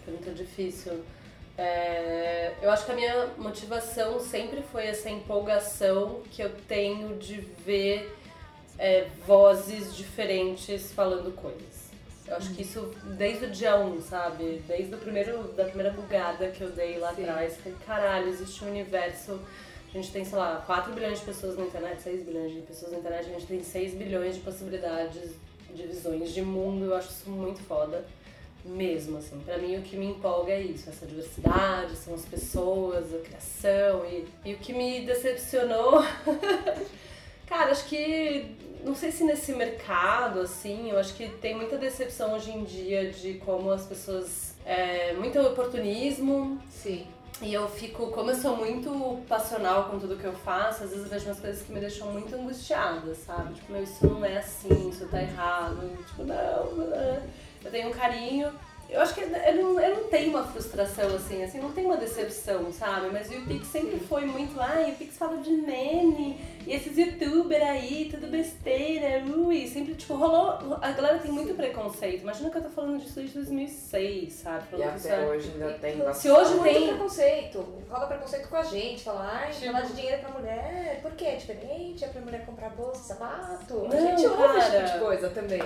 Pergunta 0.03 0.31
difícil. 0.31 1.03
É, 1.58 2.54
eu 2.62 2.70
acho 2.70 2.86
que 2.86 2.91
a 2.91 2.96
minha 2.96 3.28
motivação 3.38 4.20
sempre 4.20 4.62
foi 4.62 4.88
essa 4.88 5.10
empolgação 5.10 6.22
que 6.32 6.41
eu 6.41 6.50
tenho 6.68 7.18
de 7.18 7.36
ver 7.65 8.13
é, 8.78 9.08
vozes 9.26 9.96
diferentes 9.96 10.91
falando 10.91 11.34
coisas. 11.34 11.86
Eu 12.28 12.36
acho 12.36 12.54
que 12.54 12.63
isso 12.63 12.91
desde 13.18 13.46
o 13.46 13.52
dia 13.52 13.78
1, 13.78 14.02
sabe? 14.02 14.63
Desde 14.68 14.94
o 14.96 14.98
primeiro, 14.98 15.44
da 15.50 15.63
primeira 15.63 15.91
bugada 15.91 16.50
que 16.50 16.62
eu 16.62 16.72
dei 16.72 16.98
lá 16.98 17.13
Sim. 17.13 17.24
atrás. 17.24 17.58
Falei, 17.58 17.78
caralho, 17.86 18.28
existe 18.28 18.63
um 18.65 18.68
universo. 18.68 19.39
A 19.88 19.91
gente 19.98 20.12
tem, 20.12 20.26
sei 20.26 20.38
lá, 20.38 20.62
4 20.65 20.91
bilhões 20.91 21.20
de 21.20 21.26
pessoas 21.26 21.58
na 21.58 21.65
internet, 21.65 22.02
6 22.02 22.24
bilhões 22.24 22.54
de 22.54 22.62
pessoas 22.62 22.91
na 22.91 22.98
internet, 22.98 23.30
a 23.30 23.34
gente 23.34 23.46
tem 23.46 23.63
6 23.63 23.94
bilhões 23.94 24.36
de 24.36 24.41
possibilidades, 24.41 25.36
de 25.74 25.84
visões 25.84 26.34
de 26.34 26.41
mundo. 26.41 26.86
Eu 26.86 26.96
acho 26.96 27.12
isso 27.12 27.30
muito 27.30 27.62
foda 27.62 28.04
mesmo, 28.65 29.17
assim. 29.17 29.39
Pra 29.45 29.58
mim, 29.58 29.78
o 29.78 29.82
que 29.82 29.95
me 29.95 30.08
empolga 30.08 30.51
é 30.51 30.62
isso, 30.62 30.89
essa 30.89 31.06
diversidade, 31.06 31.95
são 31.95 32.13
as 32.13 32.25
pessoas, 32.25 33.13
a 33.13 33.19
criação. 33.19 34.06
E, 34.06 34.25
e 34.43 34.54
o 34.54 34.58
que 34.58 34.73
me 34.73 35.06
decepcionou, 35.06 36.04
cara, 37.47 37.71
acho 37.71 37.86
que, 37.86 38.56
não 38.84 38.95
sei 38.95 39.12
se 39.12 39.23
nesse 39.23 39.54
mercado, 39.54 40.41
assim, 40.41 40.89
eu 40.89 40.97
acho 40.97 41.13
que 41.13 41.30
tem 41.30 41.56
muita 41.56 41.78
decepção 41.78 42.34
hoje 42.34 42.51
em 42.51 42.63
dia 42.63 43.12
de 43.12 43.36
como 43.36 43.71
as 43.71 43.86
pessoas. 43.86 44.56
É, 44.65 45.13
muito 45.13 45.39
oportunismo, 45.39 46.60
Sim. 46.71 47.06
e 47.39 47.54
eu 47.54 47.69
fico, 47.69 48.08
como 48.08 48.32
eu 48.32 48.36
sou 48.36 48.58
muito 48.58 49.21
passional 49.28 49.89
com 49.91 49.99
tudo 49.99 50.17
que 50.17 50.25
eu 50.25 50.34
faço, 50.34 50.86
às 50.86 50.89
vezes 50.89 51.06
eu 51.06 51.10
vejo 51.12 51.25
umas 51.28 51.39
coisas 51.39 51.62
que 51.62 51.71
me 51.71 51.80
deixam 51.80 52.12
muito 52.12 52.34
angustiada, 52.34 53.13
sabe? 53.13 53.54
Tipo, 53.54 53.73
meu, 53.73 53.84
isso 53.84 54.08
não 54.08 54.25
é 54.25 54.38
assim, 54.39 54.89
isso 54.89 55.08
tá 55.08 55.21
errado. 55.21 55.88
Tipo, 56.08 56.23
não, 56.23 56.75
não. 56.78 57.21
Eu 57.65 57.71
tenho 57.71 57.89
um 57.89 57.93
carinho 57.93 58.54
eu 58.88 59.01
acho 59.01 59.15
que 59.15 59.21
eu 59.21 59.30
não, 59.56 59.80
eu 59.80 59.95
não 59.95 60.04
tenho 60.10 60.30
uma 60.30 60.43
frustração 60.43 61.08
assim, 61.15 61.43
assim, 61.43 61.60
não 61.60 61.71
tem 61.71 61.86
uma 61.86 61.97
decepção, 61.97 62.71
sabe? 62.71 63.10
Mas 63.12 63.30
o 63.30 63.34
YouPix 63.34 63.67
sempre 63.67 63.99
foi 63.99 64.25
muito, 64.25 64.60
ah, 64.62 64.75
o 64.78 64.89
YouPix 64.89 65.17
fala 65.17 65.38
de 65.38 65.49
meme, 65.49 66.39
e 66.67 66.71
esses 66.71 66.95
youtubers 66.95 67.63
aí, 67.63 68.10
tudo 68.12 68.28
besteira, 68.28 69.23
ui, 69.25 69.67
sempre, 69.67 69.95
tipo, 69.95 70.13
rolou, 70.15 70.78
a 70.82 70.91
galera 70.91 71.17
tem 71.17 71.32
muito 71.32 71.56
preconceito. 71.56 72.21
Imagina 72.21 72.51
que 72.51 72.58
eu 72.58 72.62
tô 72.63 72.69
falando 72.69 72.99
disso 72.99 73.15
desde 73.15 73.34
2006, 73.34 74.34
sabe? 74.34 74.63
E 74.67 74.71
Falando 74.78 74.97
isso 74.97 75.08
até 75.08 75.23
é- 75.23 75.25
hoje 75.25 75.51
ainda 75.51 75.73
tem 75.73 76.13
Se 76.13 76.30
hoje 76.32 76.54
muito 76.54 76.63
tem- 76.73 76.88
preconceito. 76.89 77.67
Rola 77.89 78.06
preconceito 78.08 78.47
com 78.47 78.56
a 78.56 78.63
gente. 78.63 79.04
Falar, 79.04 79.41
ai, 79.45 79.51
Tipo- 79.51 79.65
falar 79.65 79.82
de 79.82 79.93
dinheiro 79.93 80.21
pra 80.21 80.30
mulher. 80.30 80.99
Por 81.01 81.12
quê? 81.13 81.25
É 81.25 81.36
diferente? 81.36 82.06
É 82.06 82.08
pra 82.08 82.21
mulher 82.21 82.45
comprar 82.45 82.69
bolsa, 82.69 83.01
sapato? 83.15 83.73
Não, 83.73 83.88
a 83.89 83.99
gente 84.15 84.28
ouve 84.28 84.58
esse 84.60 84.71
tipo 84.71 84.78
cara. 84.84 84.93
de 84.93 84.99
coisa 84.99 85.30
também. 85.32 85.63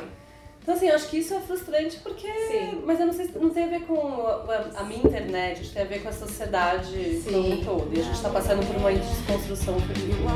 Então, 0.70 0.78
assim, 0.78 0.88
eu 0.88 0.96
acho 0.96 1.10
que 1.10 1.18
isso 1.18 1.34
é 1.34 1.40
frustrante 1.40 1.98
porque. 2.04 2.28
Sim. 2.28 2.84
Mas 2.86 3.00
eu 3.00 3.08
não 3.08 3.14
sei, 3.14 3.28
não 3.42 3.50
tem 3.50 3.64
a 3.64 3.68
ver 3.70 3.88
com 3.88 3.98
a, 3.98 4.82
a 4.82 4.84
minha 4.84 5.00
internet, 5.00 5.62
acho 5.62 5.70
que 5.70 5.74
tem 5.74 5.82
a 5.82 5.86
ver 5.86 6.04
com 6.04 6.10
a 6.10 6.14
sociedade 6.14 7.24
como 7.26 7.54
um 7.54 7.64
todo. 7.64 7.90
E 7.92 8.00
a 8.00 8.04
gente 8.04 8.22
tá 8.22 8.30
passando 8.30 8.64
por 8.68 8.76
uma 8.76 8.94
desconstrução 8.94 9.82
terrível. 9.82 10.28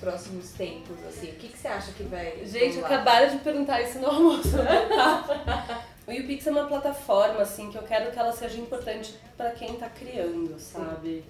Próximos 0.00 0.50
tempos, 0.50 0.96
assim? 1.06 1.28
O 1.30 1.34
que, 1.34 1.48
que 1.48 1.58
você 1.58 1.68
acha 1.68 1.92
que 1.92 2.02
vai 2.04 2.44
Gente, 2.44 2.76
rolar? 2.76 2.86
acabaram 2.94 3.28
de 3.30 3.38
perguntar 3.38 3.80
isso 3.82 3.98
no 3.98 4.06
almoço. 4.08 4.56
o 6.06 6.12
YouPix 6.12 6.46
é 6.46 6.50
uma 6.50 6.64
plataforma, 6.66 7.40
assim, 7.42 7.70
que 7.70 7.76
eu 7.78 7.82
quero 7.82 8.10
que 8.10 8.18
ela 8.18 8.32
seja 8.32 8.58
importante 8.58 9.14
pra 9.36 9.50
quem 9.50 9.74
tá 9.76 9.88
criando, 9.88 10.58
sabe? 10.58 11.24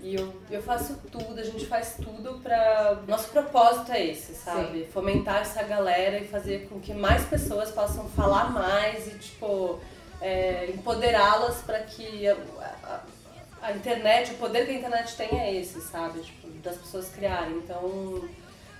E 0.00 0.16
eu, 0.16 0.34
eu 0.50 0.60
faço 0.62 0.98
tudo, 1.12 1.38
a 1.38 1.44
gente 1.44 1.64
faz 1.66 1.94
tudo 1.96 2.40
pra. 2.42 2.98
Nosso 3.06 3.28
propósito 3.28 3.92
é 3.92 4.04
esse, 4.06 4.34
sabe? 4.34 4.84
Fomentar 4.92 5.42
essa 5.42 5.62
galera 5.62 6.18
e 6.18 6.26
fazer 6.26 6.68
com 6.68 6.80
que 6.80 6.92
mais 6.92 7.24
pessoas 7.26 7.70
possam 7.70 8.08
falar 8.08 8.50
mais 8.50 9.06
e, 9.06 9.10
tipo, 9.18 9.78
é, 10.20 10.66
empoderá-las 10.74 11.58
pra 11.58 11.78
que 11.80 12.26
a, 12.26 12.34
a- 12.34 13.00
a 13.62 13.72
internet, 13.72 14.32
o 14.32 14.34
poder 14.34 14.66
que 14.66 14.72
a 14.72 14.74
internet 14.74 15.16
tem 15.16 15.40
é 15.40 15.54
esse, 15.54 15.80
sabe? 15.80 16.20
Tipo, 16.20 16.48
das 16.62 16.76
pessoas 16.76 17.08
criarem. 17.08 17.56
Então. 17.56 18.28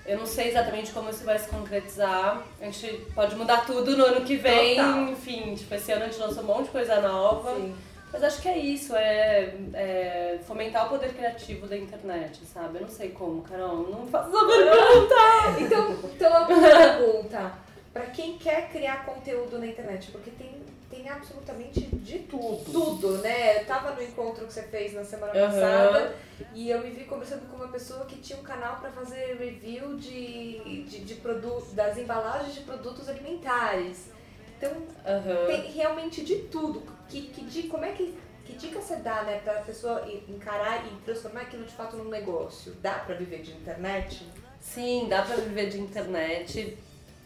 Eu 0.05 0.19
não 0.19 0.27
sei 0.27 0.49
exatamente 0.49 0.91
como 0.91 1.11
isso 1.11 1.23
vai 1.25 1.39
se 1.39 1.49
concretizar. 1.49 2.43
A 2.61 2.65
gente 2.65 2.89
pode 3.15 3.37
mudar 3.37 3.65
tudo 3.65 3.97
no 3.97 4.05
ano 4.05 4.23
que 4.23 4.35
vem. 4.35 4.75
Total. 4.75 5.09
Enfim, 5.11 5.55
tipo, 5.55 5.73
esse 5.75 5.93
ano 5.93 6.05
a 6.05 6.09
gente 6.09 6.19
lançou 6.19 6.43
um 6.43 6.47
monte 6.47 6.65
de 6.65 6.71
coisa 6.71 7.01
nova. 7.01 7.55
Sim. 7.55 7.73
Mas 8.13 8.23
acho 8.25 8.43
que 8.43 8.49
é 8.49 8.59
isso, 8.59 8.95
é, 8.95 9.55
é 9.73 10.39
fomentar 10.47 10.87
o 10.87 10.91
poder 10.91 11.15
criativo 11.15 11.67
da 11.67 11.77
internet, 11.77 12.45
sabe? 12.45 12.77
Eu 12.77 12.83
não 12.83 12.89
sei 12.91 13.09
como, 13.09 13.41
Carol, 13.41 13.89
não 13.91 14.07
faço 14.07 14.29
essa 14.29 14.47
pergunta. 14.47 15.15
Então, 15.61 16.11
então 16.15 16.37
a 16.37 16.45
pergunta, 16.45 17.53
pra 17.91 18.03
quem 18.07 18.37
quer 18.37 18.69
criar 18.69 19.07
conteúdo 19.07 19.59
na 19.59 19.67
internet, 19.67 20.11
porque 20.11 20.31
tem, 20.31 20.52
tem 20.93 21.09
absolutamente 21.09 21.81
de 21.81 22.19
tudo. 22.21 22.63
Tudo, 22.71 23.19
né? 23.19 23.63
Eu 23.63 23.65
tava 23.67 23.93
no 23.95 24.03
encontro 24.03 24.47
que 24.47 24.53
você 24.53 24.63
fez 24.65 24.93
na 24.93 25.03
semana 25.03 25.33
Aham. 25.33 25.47
passada 25.51 26.15
e 26.55 26.69
eu 26.69 26.81
me 26.83 26.91
vi 26.91 27.05
conversando 27.05 27.49
com 27.51 27.57
uma 27.57 27.69
pessoa 27.69 28.05
que 28.05 28.17
tinha 28.17 28.39
um 28.39 28.43
canal 28.43 28.77
pra 28.77 28.91
fazer 28.91 29.37
review 29.39 29.97
de, 29.97 30.85
de, 30.85 30.99
de 31.01 31.15
produtos, 31.15 31.73
das 31.73 31.97
embalagens 31.97 32.55
de 32.55 32.61
produtos 32.61 33.09
alimentares. 33.09 34.11
Então, 34.59 34.71
Aham. 35.07 35.47
tem 35.47 35.73
realmente 35.73 36.23
de 36.23 36.37
tudo. 36.43 36.83
Que, 37.09 37.23
que, 37.23 37.43
di- 37.45 37.65
como 37.69 37.85
é 37.87 37.93
que, 37.93 38.15
que 38.45 38.53
dica 38.53 38.79
você 38.81 38.97
dá, 38.97 39.23
né, 39.23 39.41
pra 39.43 39.55
pessoa 39.63 40.07
en- 40.07 40.23
encarar 40.35 40.85
e 40.87 40.91
transformar 41.05 41.41
aquilo 41.43 41.65
de 41.65 41.73
fato 41.73 41.97
num 41.97 42.11
negócio? 42.11 42.73
Dá 42.83 42.93
pra 42.95 43.15
viver 43.15 43.41
de 43.41 43.53
internet? 43.53 44.27
Sim, 44.61 45.07
dá 45.09 45.23
pra 45.23 45.37
viver 45.37 45.71
de 45.71 45.81
internet. 45.81 46.77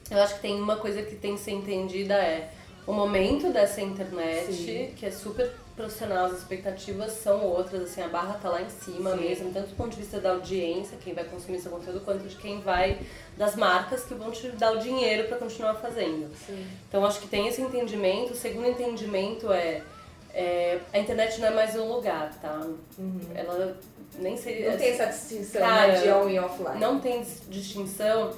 Eu 0.08 0.22
acho 0.22 0.36
que 0.36 0.40
tem 0.42 0.54
uma 0.60 0.76
coisa 0.76 1.02
que 1.02 1.16
tem 1.16 1.34
que 1.34 1.40
ser 1.40 1.50
entendida 1.50 2.14
é 2.14 2.48
o 2.86 2.92
momento 2.92 3.52
dessa 3.52 3.80
internet, 3.80 4.52
Sim. 4.52 4.92
que 4.96 5.04
é 5.04 5.10
super 5.10 5.50
profissional, 5.74 6.26
as 6.26 6.38
expectativas 6.38 7.12
são 7.12 7.44
outras, 7.44 7.82
assim, 7.82 8.00
a 8.00 8.08
barra 8.08 8.38
tá 8.40 8.48
lá 8.48 8.62
em 8.62 8.70
cima 8.70 9.10
Sim. 9.10 9.20
mesmo, 9.20 9.52
tanto 9.52 9.68
do 9.68 9.76
ponto 9.76 9.90
de 9.90 10.00
vista 10.00 10.18
da 10.18 10.30
audiência, 10.30 10.96
quem 11.04 11.12
vai 11.12 11.24
consumir 11.24 11.58
seu 11.60 11.70
conteúdo, 11.70 12.00
quanto 12.00 12.26
de 12.26 12.36
quem 12.36 12.60
vai, 12.60 12.98
das 13.36 13.54
marcas 13.56 14.04
que 14.04 14.14
vão 14.14 14.30
te 14.30 14.48
dar 14.52 14.72
o 14.72 14.78
dinheiro 14.78 15.28
pra 15.28 15.36
continuar 15.36 15.74
fazendo. 15.74 16.30
Sim. 16.46 16.66
Então 16.88 17.04
acho 17.04 17.20
que 17.20 17.28
tem 17.28 17.48
esse 17.48 17.60
entendimento. 17.60 18.32
O 18.32 18.36
segundo 18.36 18.68
entendimento 18.68 19.52
é, 19.52 19.82
é, 20.38 20.78
a 20.92 20.98
internet 20.98 21.40
não 21.40 21.48
é 21.48 21.50
mais 21.50 21.74
um 21.76 21.90
lugar, 21.90 22.30
tá? 22.42 22.60
Ela 23.34 23.74
nem. 24.18 24.34
Uhum. 24.34 24.70
Não 24.70 24.76
tem 24.76 24.90
essa 24.90 25.06
distinção 25.06 25.60
Cara, 25.62 25.92
né, 25.92 26.02
de 26.02 26.10
on 26.10 26.28
e 26.28 26.38
offline. 26.38 26.78
Não 26.78 27.00
tem 27.00 27.22
dis- 27.22 27.42
distinção. 27.48 28.32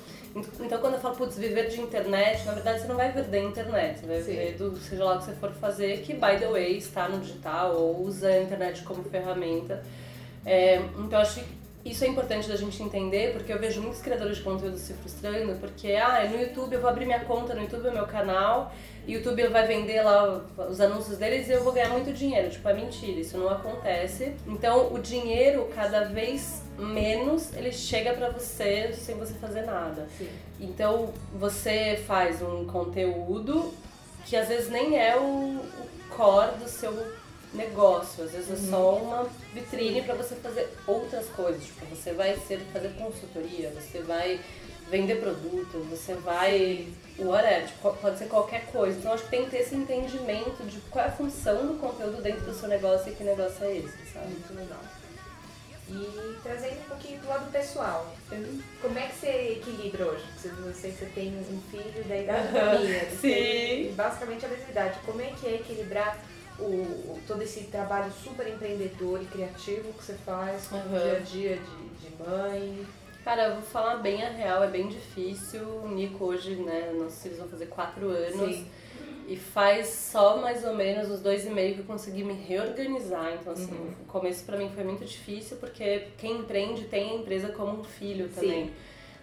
Então 0.60 0.78
quando 0.78 0.94
eu 0.94 1.00
falo, 1.00 1.16
putz, 1.16 1.36
viver 1.36 1.66
de 1.68 1.80
internet, 1.80 2.44
na 2.44 2.52
verdade 2.52 2.80
você 2.80 2.86
não 2.86 2.94
vai 2.94 3.10
viver 3.10 3.24
da 3.28 3.38
internet, 3.38 3.98
você 3.98 4.06
vai 4.06 4.22
Sim. 4.22 4.30
viver 4.30 4.52
do 4.58 4.76
seja 4.76 5.02
lá 5.02 5.16
o 5.16 5.18
que 5.18 5.24
você 5.24 5.32
for 5.32 5.50
fazer, 5.54 6.02
que 6.02 6.14
by 6.14 6.38
the 6.38 6.46
way 6.46 6.76
está 6.76 7.08
no 7.08 7.18
digital 7.18 7.74
ou 7.74 8.02
usa 8.02 8.28
a 8.28 8.42
internet 8.42 8.82
como 8.84 9.02
ferramenta. 9.02 9.82
É, 10.46 10.76
então 10.98 11.18
acho 11.18 11.40
que 11.40 11.57
isso 11.90 12.04
é 12.04 12.08
importante 12.08 12.48
da 12.48 12.56
gente 12.56 12.82
entender, 12.82 13.32
porque 13.32 13.52
eu 13.52 13.58
vejo 13.58 13.80
muitos 13.80 14.00
criadores 14.00 14.36
de 14.38 14.42
conteúdo 14.42 14.76
se 14.76 14.92
frustrando, 14.94 15.54
porque 15.60 15.92
ah, 15.92 16.28
no 16.28 16.40
YouTube 16.40 16.74
eu 16.74 16.80
vou 16.80 16.90
abrir 16.90 17.06
minha 17.06 17.20
conta, 17.20 17.54
no 17.54 17.62
YouTube 17.62 17.86
é 17.86 17.90
meu 17.90 18.06
canal, 18.06 18.72
e 19.06 19.14
o 19.14 19.18
YouTube 19.18 19.48
vai 19.48 19.66
vender 19.66 20.02
lá 20.02 20.44
os 20.68 20.80
anúncios 20.82 21.16
deles 21.16 21.48
e 21.48 21.52
eu 21.52 21.64
vou 21.64 21.72
ganhar 21.72 21.88
muito 21.88 22.12
dinheiro. 22.12 22.50
Tipo, 22.50 22.68
é 22.68 22.74
mentira, 22.74 23.18
isso 23.18 23.38
não 23.38 23.48
acontece. 23.48 24.34
Então 24.46 24.92
o 24.92 24.98
dinheiro 24.98 25.66
cada 25.74 26.04
vez 26.04 26.62
menos 26.78 27.54
ele 27.54 27.72
chega 27.72 28.12
pra 28.12 28.28
você 28.28 28.92
sem 28.92 29.16
você 29.16 29.32
fazer 29.34 29.62
nada. 29.62 30.06
Sim. 30.18 30.28
Então 30.60 31.14
você 31.32 32.02
faz 32.06 32.42
um 32.42 32.66
conteúdo 32.66 33.72
que 34.26 34.36
às 34.36 34.48
vezes 34.48 34.68
nem 34.68 34.98
é 34.98 35.16
o, 35.16 35.22
o 35.22 36.14
core 36.14 36.58
do 36.58 36.68
seu 36.68 36.92
negócio, 37.52 38.24
às 38.24 38.32
vezes 38.32 38.50
é 38.50 38.70
só 38.70 38.96
uma 38.96 39.28
vitrine 39.54 40.02
para 40.02 40.14
você 40.14 40.34
fazer 40.36 40.68
outras 40.86 41.26
coisas. 41.28 41.64
Tipo, 41.64 41.86
você 41.86 42.12
vai 42.12 42.36
ser, 42.36 42.60
fazer 42.72 42.90
consultoria, 42.90 43.70
você 43.70 44.00
vai 44.02 44.40
vender 44.90 45.16
produto, 45.16 45.86
você 45.90 46.14
vai. 46.14 46.88
Whatever, 47.18 47.66
tipo, 47.66 47.92
pode 47.94 48.18
ser 48.18 48.28
qualquer 48.28 48.66
coisa. 48.66 48.98
Então 48.98 49.12
acho 49.12 49.24
que 49.24 49.30
tem 49.30 49.44
que 49.44 49.50
ter 49.50 49.58
esse 49.58 49.74
entendimento 49.74 50.62
de 50.64 50.78
qual 50.90 51.04
é 51.04 51.08
a 51.08 51.12
função 51.12 51.66
do 51.66 51.74
conteúdo 51.74 52.22
dentro 52.22 52.44
do 52.44 52.54
seu 52.54 52.68
negócio 52.68 53.10
e 53.10 53.14
que 53.14 53.24
negócio 53.24 53.64
é 53.64 53.76
esse, 53.78 54.12
sabe? 54.12 54.26
Muito 54.26 54.54
legal. 54.54 54.80
E 55.90 56.36
trazendo 56.42 56.80
um 56.80 56.88
pouquinho 56.88 57.18
pro 57.18 57.30
lado 57.30 57.50
pessoal, 57.50 58.14
como 58.82 58.98
é 58.98 59.06
que 59.06 59.14
você 59.16 59.52
equilibra 59.58 60.04
hoje? 60.04 60.24
Você, 60.36 60.48
você, 60.48 60.90
você 60.90 61.06
tem 61.06 61.28
um 61.28 61.60
filho 61.70 62.04
da 62.04 62.16
idade 62.16 62.52
da 62.52 62.78
minha, 62.78 63.04
você 63.06 63.88
Sim. 63.88 63.94
basicamente 63.96 64.44
a 64.44 64.48
mesma 64.48 64.70
idade. 64.70 64.98
Como 65.06 65.20
é 65.22 65.32
que 65.40 65.46
é 65.46 65.54
equilibrar 65.54 66.22
o, 66.58 66.62
o- 66.64 67.18
todo 67.26 67.42
esse 67.42 67.64
trabalho 67.64 68.10
super 68.12 68.48
empreendedor 68.48 69.22
e 69.22 69.26
criativo 69.26 69.92
que 69.92 70.04
você 70.04 70.14
faz 70.14 70.66
com 70.66 70.76
o 70.76 70.78
Uhum. 70.80 70.88
dia 71.00 71.16
a 71.16 71.20
dia 71.20 71.56
de, 71.56 72.08
de 72.08 72.22
mãe? 72.22 72.86
Cara, 73.24 73.48
eu 73.48 73.54
vou 73.54 73.62
falar 73.62 73.96
bem 73.96 74.22
a 74.24 74.30
real, 74.30 74.62
é 74.64 74.68
bem 74.68 74.88
difícil. 74.88 75.60
O 75.84 75.88
Nico 75.88 76.24
hoje, 76.24 76.54
né, 76.56 76.92
nossos 76.98 77.22
filhos 77.22 77.38
vão 77.38 77.48
fazer 77.48 77.66
quatro 77.66 78.08
anos. 78.08 78.54
Sim. 78.56 78.66
E 79.26 79.36
faz 79.36 79.88
só 79.88 80.38
mais 80.38 80.64
ou 80.64 80.74
menos 80.74 81.10
os 81.10 81.20
dois 81.20 81.44
e 81.44 81.50
meio 81.50 81.74
que 81.74 81.80
eu 81.80 81.84
consegui 81.84 82.24
me 82.24 82.32
reorganizar. 82.32 83.34
Então, 83.38 83.52
assim, 83.52 83.70
Uhum. 83.70 83.92
o 84.02 84.04
começo 84.06 84.42
pra 84.44 84.56
mim 84.56 84.70
foi 84.74 84.82
muito 84.84 85.04
difícil, 85.04 85.58
porque 85.58 86.04
quem 86.16 86.38
empreende 86.38 86.84
tem 86.84 87.10
a 87.10 87.14
empresa 87.16 87.48
como 87.48 87.80
um 87.80 87.84
filho 87.84 88.28
também. 88.30 88.72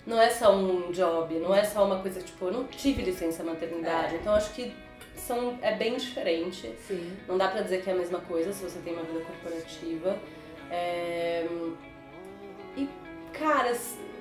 Não 0.06 0.22
é 0.22 0.30
só 0.30 0.56
um 0.56 0.92
job, 0.92 1.34
não 1.40 1.56
é 1.56 1.64
só 1.64 1.84
uma 1.84 2.00
coisa, 2.04 2.22
tipo, 2.22 2.46
eu 2.46 2.52
não 2.52 2.66
tive 2.66 3.02
licença 3.02 3.44
maternidade. 3.44 4.14
É. 4.14 4.18
Então, 4.20 4.36
acho 4.36 4.54
que 4.54 4.72
são, 5.16 5.58
é 5.62 5.76
bem 5.76 5.98
diferente. 5.98 6.74
Sim. 6.88 7.16
Não 7.28 7.38
dá 7.38 7.48
pra 7.48 7.62
dizer 7.62 7.82
que 7.82 7.90
é 7.90 7.94
a 7.94 7.96
mesma 7.96 8.20
coisa 8.20 8.52
se 8.54 8.64
você 8.64 8.80
tem 8.80 8.94
uma 8.94 9.04
vida 9.04 9.22
corporativa. 9.22 10.18
É, 10.70 11.48
E, 12.76 12.90
cara, 13.34 13.76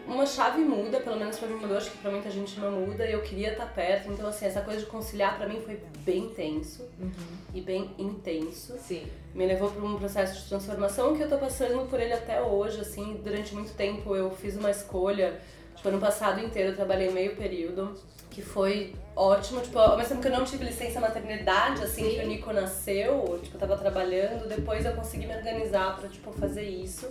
uma 0.07 0.27
chave 0.27 0.61
muda, 0.61 1.01
pelo 1.01 1.17
menos 1.17 1.39
pra 1.39 1.49
mim 1.49 1.55
mudou, 1.55 1.77
acho 1.77 1.91
que 1.91 1.99
pra 1.99 2.11
muita 2.11 2.31
gente 2.31 2.61
não 2.61 2.71
muda, 2.71 3.09
e 3.09 3.13
eu 3.13 3.23
queria 3.23 3.53
estar 3.53 3.67
perto. 3.67 4.13
Então, 4.13 4.29
assim, 4.29 4.47
essa 4.47 4.61
coisa 4.61 4.81
de 4.81 4.87
conciliar 4.87 5.37
pra 5.37 5.49
mim 5.49 5.61
foi 5.63 5.81
bem 6.01 6.29
tenso 6.29 6.87
e 7.55 7.61
bem 7.61 7.91
intenso. 7.99 8.77
Sim. 8.79 9.07
Me 9.35 9.47
levou 9.47 9.71
pra 9.71 9.83
um 9.83 9.97
processo 9.97 10.43
de 10.43 10.49
transformação 10.49 11.17
que 11.17 11.23
eu 11.23 11.29
tô 11.29 11.39
passando 11.39 11.89
por 11.89 12.01
ele 12.01 12.13
até 12.13 12.41
hoje, 12.41 12.81
assim. 12.81 13.21
Durante 13.25 13.55
muito 13.55 13.73
tempo 13.75 14.15
eu 14.15 14.31
fiz 14.31 14.57
uma 14.57 14.71
escolha, 14.71 15.41
tipo, 15.75 15.89
ano 15.89 15.99
passado 15.99 16.41
inteiro 16.45 16.71
eu 16.71 16.77
trabalhei 16.77 17.11
meio 17.11 17.35
período, 17.35 17.99
que 18.31 18.43
foi 18.43 18.95
ótimo, 19.17 19.61
tipo, 19.61 19.79
ao 19.79 19.97
mesmo 19.97 20.11
tempo 20.11 20.23
que 20.23 20.29
eu 20.29 20.33
não 20.39 20.45
tive 20.45 20.65
licença 20.65 21.01
maternidade, 21.01 21.83
assim, 21.83 22.05
Sim. 22.05 22.11
que 22.19 22.25
o 22.25 22.29
Nico 22.29 22.53
nasceu, 22.53 23.39
tipo, 23.43 23.57
eu 23.57 23.61
tava 23.61 23.77
trabalhando, 23.77 24.49
depois 24.49 24.85
eu 24.85 24.93
consegui 24.93 25.27
me 25.27 25.37
organizar 25.37 25.97
pra, 25.97 26.09
tipo, 26.09 26.33
fazer 26.33 26.65
isso. 26.65 27.11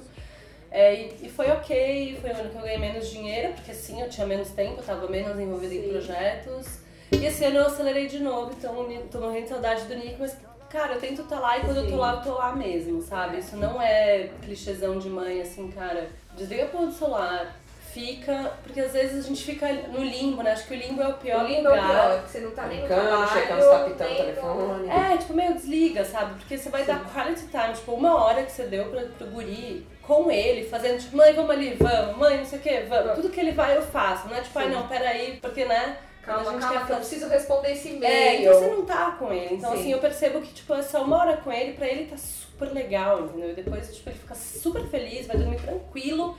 É, 0.70 0.96
e, 0.96 1.28
e 1.28 1.30
foi 1.30 1.50
ok, 1.52 2.18
foi 2.20 2.32
o 2.32 2.36
ano 2.36 2.50
que 2.50 2.56
eu 2.56 2.62
ganhei 2.62 2.80
menos 2.80 3.10
dinheiro, 3.10 3.54
porque 3.54 3.74
sim, 3.74 4.02
eu 4.02 4.10
tinha 4.10 4.26
menos 4.26 4.50
tempo, 4.50 4.80
eu 4.80 4.84
tava 4.84 5.08
menos 5.08 5.39
envolvida 5.39 5.74
em 5.76 5.84
Sim. 5.84 5.89
projetos. 5.89 6.80
E 7.12 7.26
esse 7.26 7.46
ano 7.46 7.58
eu 7.58 7.68
acelerei 7.68 8.08
de 8.08 8.20
novo, 8.20 8.52
então 8.58 8.89
eu 8.92 9.08
tô 9.12 9.20
morrendo 9.20 9.44
de 9.44 9.50
saudade 9.50 9.84
do 9.84 9.96
Nick, 9.96 10.16
mas, 10.20 10.36
cara, 10.70 10.94
eu 10.96 11.00
tento 11.00 11.22
estar 11.22 11.39
lá 11.39 11.60
e 11.60 11.62
quando 11.62 11.78
eu 11.78 11.84
tô 11.84 11.89
Sim. 11.89 11.98
lá, 11.98 12.13
eu 12.16 12.22
tô 12.24 12.34
lá 12.34 12.56
mesmo, 12.56 13.02
sabe? 13.04 13.38
Isso 13.38 13.56
não 13.56 13.80
é 13.80 14.30
clichêzão 14.42 14.98
de 14.98 15.10
mãe, 15.10 15.42
assim, 15.42 15.70
cara, 15.70 16.10
desliga 16.36 16.66
do 16.66 16.92
celular, 16.92 17.56
fica, 17.93 18.51
porque 18.63 18.79
às 18.79 18.91
vezes 18.91 19.25
a 19.25 19.27
gente 19.27 19.43
fica 19.43 19.71
no 19.71 20.03
limbo, 20.03 20.41
né? 20.41 20.51
Acho 20.51 20.67
que 20.67 20.73
o 20.73 20.77
limbo 20.77 21.01
é 21.01 21.08
o 21.08 21.13
pior 21.13 21.43
O 21.43 21.47
limbo 21.47 21.67
é 21.67 21.71
o 21.71 21.75
lugar. 21.75 21.89
pior, 21.89 22.23
que 22.23 22.29
você 22.32 22.39
não 22.39 22.51
tá 22.51 22.65
nem 22.65 22.82
no 22.82 22.88
Brincando, 22.88 23.08
trabalho, 23.08 23.32
checando 23.32 23.62
se 23.62 23.69
tá 23.69 23.79
pitando 23.84 24.12
o 24.12 24.15
telefone. 24.15 24.89
É, 24.89 25.17
tipo, 25.17 25.34
meio 25.34 25.53
desliga, 25.53 26.03
sabe? 26.06 26.34
Porque 26.39 26.58
você 26.58 26.69
vai 26.69 26.84
dar 26.84 27.03
quality 27.13 27.47
time, 27.47 27.73
tipo, 27.73 27.91
uma 27.93 28.23
hora 28.25 28.43
que 28.43 28.51
você 28.51 28.63
deu 28.63 28.86
pra, 28.86 29.01
pro 29.01 29.27
guri 29.27 29.88
com 30.01 30.32
ele, 30.32 30.67
fazendo, 30.67 30.99
tipo, 30.99 31.15
mãe, 31.15 31.34
vamos 31.34 31.51
ali, 31.51 31.75
vamos, 31.79 32.17
mãe, 32.17 32.38
não 32.38 32.45
sei 32.45 32.60
o 32.60 32.62
que, 32.62 32.79
vamos. 32.82 33.13
Tudo 33.15 33.29
que 33.29 33.39
ele 33.39 33.51
vai 33.51 33.77
eu 33.77 33.82
faço. 33.82 34.27
Não 34.27 34.36
é 34.36 34.41
tipo, 34.41 34.58
ai 34.58 34.69
não, 34.69 34.88
peraí, 34.88 35.38
porque, 35.41 35.65
né? 35.65 35.97
Calma, 36.23 36.43
quando 36.43 36.47
a 36.47 36.60
gente 36.60 36.62
calma, 36.62 36.79
quer 36.79 36.86
que 36.86 36.91
eu 36.93 36.97
preciso 36.97 37.27
responder 37.27 37.71
esse 37.73 37.89
e-mail. 37.89 38.06
É, 38.13 38.41
então 38.41 38.53
você 38.53 38.67
não 38.67 38.86
tá 38.86 39.12
com 39.19 39.32
ele. 39.32 39.56
Então, 39.56 39.71
Sim. 39.73 39.79
assim, 39.79 39.91
eu 39.91 39.99
percebo 39.99 40.41
que, 40.41 40.53
tipo, 40.53 40.73
essa 40.73 40.99
uma 41.01 41.17
hora 41.17 41.38
com 41.38 41.51
ele, 41.51 41.73
pra 41.73 41.86
ele 41.88 42.06
tá 42.06 42.15
super 42.17 42.71
legal, 42.71 43.25
entendeu? 43.25 43.49
E 43.49 43.53
depois, 43.53 43.93
tipo, 43.93 44.10
ele 44.10 44.17
fica 44.17 44.34
super 44.34 44.84
feliz, 44.88 45.27
vai 45.27 45.38
dormir 45.38 45.58
tranquilo. 45.58 46.38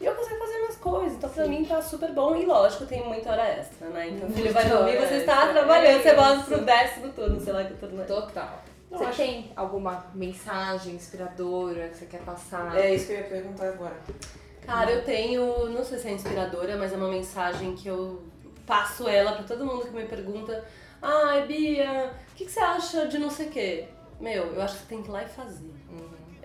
E 0.00 0.04
eu 0.04 0.14
consigo 0.14 0.38
fazer 0.38 0.58
minhas 0.58 0.76
coisas. 0.76 1.12
Então, 1.14 1.30
pra 1.30 1.46
mim, 1.46 1.64
tá 1.64 1.80
super 1.80 2.12
bom. 2.12 2.34
E 2.36 2.44
lógico, 2.44 2.84
tem 2.86 3.02
muita 3.06 3.30
hora 3.30 3.44
extra, 3.48 3.88
né? 3.88 4.08
Então, 4.10 4.28
o 4.28 4.32
filho 4.32 4.52
vai 4.52 4.68
dormir, 4.68 4.96
você 4.98 5.14
está 5.16 5.46
trabalhando, 5.48 6.02
você 6.02 6.08
É 6.10 6.14
volta 6.14 6.42
pro 6.44 6.60
décimo 6.64 7.12
turno, 7.12 7.40
sei 7.40 7.52
lá 7.52 7.64
que 7.64 7.74
turno 7.74 8.02
é. 8.02 8.04
Total. 8.04 8.62
Você 8.90 9.04
acho- 9.04 9.16
tem 9.16 9.50
alguma 9.56 10.06
mensagem 10.14 10.94
inspiradora 10.94 11.88
que 11.88 11.96
você 11.96 12.06
quer 12.06 12.20
passar? 12.20 12.78
É 12.78 12.94
isso 12.94 13.06
que 13.06 13.12
eu 13.14 13.16
ia 13.18 13.24
perguntar 13.24 13.68
agora. 13.68 13.96
Cara, 14.64 14.90
eu 14.90 15.04
tenho, 15.04 15.68
não 15.70 15.84
sei 15.84 15.98
se 15.98 16.08
é 16.08 16.12
inspiradora, 16.12 16.76
mas 16.76 16.92
é 16.92 16.96
uma 16.96 17.08
mensagem 17.08 17.74
que 17.74 17.88
eu 17.88 18.22
passo 18.66 19.08
ela 19.08 19.32
pra 19.32 19.44
todo 19.44 19.64
mundo 19.64 19.84
que 19.86 19.90
me 19.90 20.04
pergunta: 20.04 20.64
Ai, 21.00 21.46
Bia, 21.46 22.10
o 22.32 22.34
que, 22.36 22.44
que 22.44 22.50
você 22.50 22.60
acha 22.60 23.06
de 23.06 23.18
não 23.18 23.30
sei 23.30 23.46
o 23.46 23.50
quê? 23.50 23.88
Meu, 24.20 24.44
eu 24.54 24.62
acho 24.62 24.74
que 24.74 24.80
você 24.82 24.86
tem 24.88 25.02
que 25.02 25.08
ir 25.08 25.12
lá 25.12 25.22
e 25.22 25.28
fazer. 25.28 25.72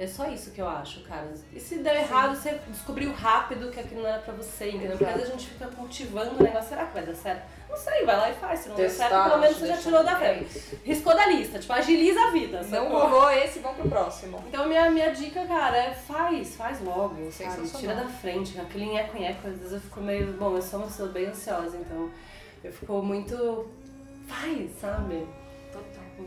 É 0.02 0.08
só 0.08 0.28
isso 0.28 0.50
que 0.50 0.60
eu 0.60 0.68
acho, 0.68 1.02
cara. 1.02 1.32
E 1.54 1.60
se 1.60 1.76
der 1.76 1.98
errado, 1.98 2.36
você 2.36 2.60
descobriu 2.70 3.14
rápido 3.14 3.70
que 3.70 3.80
aquilo 3.80 4.02
não 4.02 4.10
era 4.10 4.18
pra 4.18 4.34
você, 4.34 4.70
entendeu? 4.70 4.98
Porque 4.98 5.06
às 5.06 5.14
vezes 5.14 5.30
a 5.30 5.32
gente 5.34 5.50
fica 5.50 5.68
cultivando 5.68 6.40
o 6.40 6.44
negócio, 6.44 6.70
será 6.70 6.88
que 6.88 6.94
vai 6.96 7.06
dar 7.06 7.14
certo? 7.14 7.44
Não 7.70 7.78
sei, 7.78 8.04
vai 8.04 8.18
lá 8.18 8.32
e 8.32 8.34
faz. 8.34 8.62
Se 8.62 8.70
não 8.70 8.76
der 8.78 8.88
Testar, 8.88 9.10
certo, 9.10 9.30
pelo 9.30 9.42
menos 9.42 9.58
você 9.58 9.68
já 9.68 9.78
tirou 9.78 10.04
da 10.04 10.16
frente. 10.16 10.80
Riscou 10.84 11.16
da 11.16 11.28
lista, 11.28 11.60
tipo, 11.60 11.72
agiliza 11.72 12.20
a 12.20 12.32
vida. 12.32 12.64
Não 12.64 12.90
rolou 12.90 13.30
esse, 13.30 13.60
vamos 13.60 13.78
pro 13.78 13.90
próximo. 13.90 14.44
Então 14.48 14.68
minha, 14.68 14.90
minha 14.90 15.12
dica, 15.12 15.46
cara, 15.46 15.78
é 15.78 15.94
faz, 15.94 16.56
faz 16.56 16.82
logo, 16.82 17.32
sabe? 17.32 17.70
Tira 17.70 17.94
da 17.94 18.08
frente. 18.08 18.60
Aquele 18.60 18.88
nheco-nheco, 18.88 19.48
às 19.48 19.56
vezes 19.56 19.74
eu 19.74 19.80
fico 19.82 20.02
meio. 20.02 20.34
Bom, 20.34 20.56
eu 20.56 20.64
sou 20.64 20.80
uma 20.80 20.88
pessoa 20.88 21.10
bem 21.10 21.28
ansiosa, 21.28 21.78
então 21.78 22.10
eu 22.64 22.74
fico 22.74 23.04
muito. 23.04 23.70
Faz, 24.28 24.72
sabe? 24.80 25.28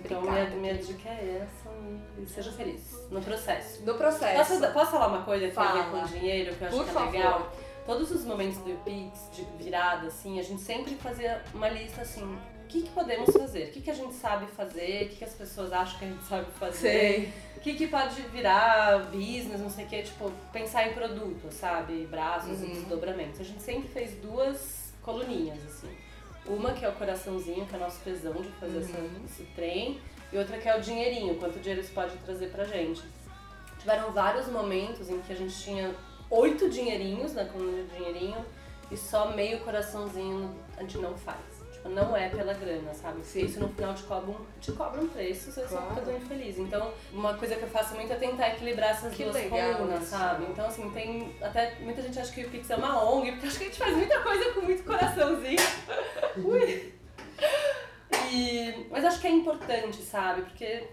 Então 0.04 0.22
minha, 0.22 0.44
minha 0.50 0.74
dica 0.74 1.08
é 1.08 1.42
essa 1.42 1.70
e 2.18 2.26
seja 2.26 2.52
feliz 2.52 2.92
no 3.10 3.20
processo. 3.22 3.82
No 3.84 3.94
processo. 3.94 4.36
Posso, 4.58 4.72
posso 4.72 4.90
falar 4.92 5.08
uma 5.08 5.22
coisa 5.22 5.48
que 5.48 5.54
tem 5.54 5.62
a 5.62 5.72
ver 5.72 5.90
com 5.90 6.04
dinheiro, 6.04 6.54
que 6.56 6.62
eu 6.62 6.68
acho 6.68 6.76
Por 6.76 6.84
que 6.84 6.90
é 6.90 6.94
favor. 6.94 7.12
legal? 7.12 7.52
Todos 7.86 8.10
os 8.10 8.24
momentos 8.24 8.56
do 8.58 8.82
Pix, 8.82 9.28
de 9.32 9.44
virada, 9.62 10.06
assim, 10.06 10.40
a 10.40 10.42
gente 10.42 10.62
sempre 10.62 10.94
fazia 10.94 11.42
uma 11.52 11.68
lista 11.68 12.00
assim, 12.00 12.22
o 12.24 12.66
que, 12.66 12.80
que 12.82 12.88
podemos 12.90 13.30
fazer? 13.36 13.64
O 13.68 13.72
que, 13.72 13.82
que 13.82 13.90
a 13.90 13.94
gente 13.94 14.14
sabe 14.14 14.46
fazer? 14.46 15.04
O 15.04 15.08
que, 15.10 15.16
que 15.16 15.24
as 15.24 15.34
pessoas 15.34 15.70
acham 15.70 15.98
que 15.98 16.04
a 16.06 16.08
gente 16.08 16.24
sabe 16.24 16.46
fazer? 16.58 16.78
Sei. 16.78 17.32
O 17.58 17.60
que, 17.60 17.74
que 17.74 17.86
pode 17.86 18.20
virar 18.22 19.00
business, 19.10 19.60
não 19.60 19.68
sei 19.68 19.84
o 19.84 19.88
que, 19.88 20.02
tipo, 20.02 20.32
pensar 20.52 20.88
em 20.88 20.94
produto, 20.94 21.52
sabe? 21.52 22.06
Braços 22.10 22.62
e 22.62 22.64
Uhum. 22.64 22.72
desdobramentos. 22.72 23.40
A 23.40 23.44
gente 23.44 23.62
sempre 23.62 23.88
fez 23.88 24.12
duas 24.14 24.92
coluninhas, 25.02 25.58
assim. 25.66 25.94
Uma 26.46 26.72
que 26.72 26.84
é 26.84 26.88
o 26.88 26.92
coraçãozinho, 26.92 27.66
que 27.66 27.74
é 27.74 27.78
o 27.78 27.80
nosso 27.80 28.00
tesão 28.00 28.32
de 28.34 28.48
fazer 28.60 28.78
Uhum. 28.78 29.10
esse 29.24 29.44
trem, 29.54 29.98
e 30.32 30.36
outra 30.38 30.58
que 30.58 30.68
é 30.68 30.76
o 30.76 30.80
dinheirinho, 30.80 31.36
quanto 31.36 31.58
dinheiro 31.58 31.80
isso 31.80 31.92
pode 31.92 32.16
trazer 32.18 32.48
pra 32.50 32.64
gente. 32.64 33.02
Tiveram 33.78 34.10
vários 34.12 34.46
momentos 34.48 35.08
em 35.08 35.20
que 35.20 35.32
a 35.32 35.36
gente 35.36 35.54
tinha 35.62 35.94
oito 36.30 36.68
dinheirinhos 36.68 37.34
na 37.34 37.44
coluna 37.44 37.82
de 37.82 37.96
dinheirinho 37.96 38.44
e 38.90 38.96
só 38.96 39.34
meio 39.34 39.60
coraçãozinho 39.60 40.54
a 40.76 40.80
gente 40.82 40.98
não 40.98 41.16
faz. 41.16 41.53
Não 41.84 42.16
é 42.16 42.28
pela 42.30 42.54
grana, 42.54 42.94
sabe? 42.94 43.22
Sim. 43.24 43.44
isso 43.44 43.60
no 43.60 43.68
final 43.68 43.94
te 43.94 44.02
cobra 44.04 44.30
um, 44.30 44.36
te 44.60 44.72
cobra 44.72 45.00
um 45.02 45.06
preço, 45.08 45.52
você 45.52 45.62
Claro. 45.62 45.94
fica 45.94 46.12
infeliz. 46.12 46.58
Então, 46.58 46.92
uma 47.12 47.34
coisa 47.34 47.56
que 47.56 47.62
eu 47.62 47.68
faço 47.68 47.94
muito 47.94 48.10
é 48.12 48.16
tentar 48.16 48.48
equilibrar 48.48 48.90
essas 48.90 49.12
Que 49.14 49.24
duas 49.24 49.36
colunas, 49.46 50.04
sabe? 50.04 50.46
Então, 50.50 50.66
assim, 50.66 50.88
tem. 50.90 51.36
Até 51.42 51.74
muita 51.80 52.00
gente 52.00 52.18
acha 52.18 52.32
que 52.32 52.42
o 52.44 52.50
Pix 52.50 52.70
é 52.70 52.76
uma 52.76 53.04
ONG, 53.04 53.32
porque 53.32 53.46
acho 53.48 53.58
que 53.58 53.64
a 53.64 53.66
gente 53.68 53.78
faz 53.78 53.96
muita 53.96 54.20
coisa 54.20 54.52
com 54.52 54.60
muito 54.62 54.82
coraçãozinho. 54.84 55.60
Ui. 56.42 56.94
E, 58.32 58.86
mas 58.90 59.04
acho 59.04 59.20
que 59.20 59.26
é 59.26 59.30
importante, 59.30 59.98
sabe? 60.02 60.42
Porque, 60.42 60.64
que, 60.64 60.88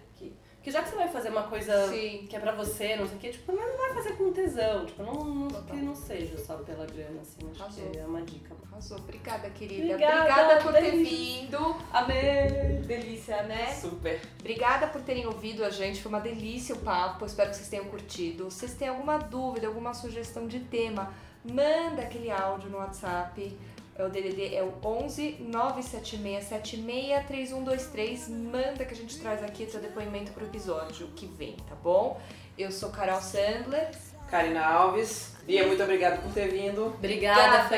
porque 0.61 0.69
já 0.69 0.83
que 0.83 0.91
você 0.91 0.95
vai 0.95 1.07
fazer 1.07 1.29
uma 1.29 1.41
coisa 1.41 1.87
Sim. 1.87 2.27
que 2.29 2.35
é 2.35 2.39
pra 2.39 2.51
você, 2.51 2.95
não 2.95 3.07
sei 3.07 3.17
o 3.17 3.19
quê, 3.19 3.29
tipo, 3.29 3.51
não 3.51 3.77
vai 3.79 3.95
fazer 3.95 4.11
com 4.15 4.31
tesão. 4.31 4.85
Tipo, 4.85 5.01
não, 5.01 5.25
não, 5.25 5.63
que 5.63 5.75
não 5.77 5.95
seja 5.95 6.37
só 6.37 6.57
pela 6.57 6.85
grana, 6.85 7.19
assim. 7.19 7.49
Acho 7.49 7.63
Arrasou. 7.63 7.89
que 7.89 7.97
é 7.97 8.05
uma 8.05 8.21
dica. 8.21 8.55
Arrasou. 8.71 8.99
Obrigada, 8.99 9.49
querida. 9.49 9.95
Obrigada, 9.95 10.61
por 10.61 10.71
ter 10.73 10.91
vindo. 11.03 11.75
Amém! 11.91 12.79
Delícia, 12.85 13.41
né? 13.41 13.73
Super. 13.73 14.21
Obrigada 14.39 14.85
por 14.85 15.01
terem 15.01 15.25
ouvido 15.25 15.65
a 15.65 15.71
gente, 15.71 15.99
foi 15.99 16.11
uma 16.11 16.21
delícia 16.21 16.75
o 16.75 16.77
papo, 16.77 17.25
espero 17.25 17.49
que 17.49 17.55
vocês 17.55 17.67
tenham 17.67 17.85
curtido. 17.85 18.51
Se 18.51 18.59
vocês 18.59 18.75
têm 18.75 18.87
alguma 18.87 19.17
dúvida, 19.17 19.65
alguma 19.65 19.95
sugestão 19.95 20.45
de 20.47 20.59
tema, 20.59 21.11
manda 21.43 22.03
aquele 22.03 22.29
áudio 22.29 22.69
no 22.69 22.77
WhatsApp. 22.77 23.57
É 24.01 24.03
o 24.03 24.09
DDD 24.09 24.55
é 24.55 24.63
o 24.63 24.73
11 24.83 25.45
976763123. 25.51 28.29
Manda 28.29 28.83
que 28.83 28.95
a 28.95 28.97
gente 28.97 29.19
traz 29.19 29.43
aqui 29.43 29.69
seu 29.69 29.79
depoimento 29.79 30.31
pro 30.31 30.43
episódio 30.43 31.05
que 31.09 31.27
vem, 31.27 31.55
tá 31.69 31.75
bom? 31.83 32.19
Eu 32.57 32.71
sou 32.71 32.89
Carol 32.89 33.21
Sandler. 33.21 33.91
Karina 34.27 34.65
Alves. 34.65 35.33
Bia, 35.45 35.67
muito 35.67 35.83
obrigado 35.83 36.19
por 36.23 36.33
ter 36.33 36.47
vindo. 36.47 36.87
Obrigada, 36.87 37.69
foi. 37.69 37.77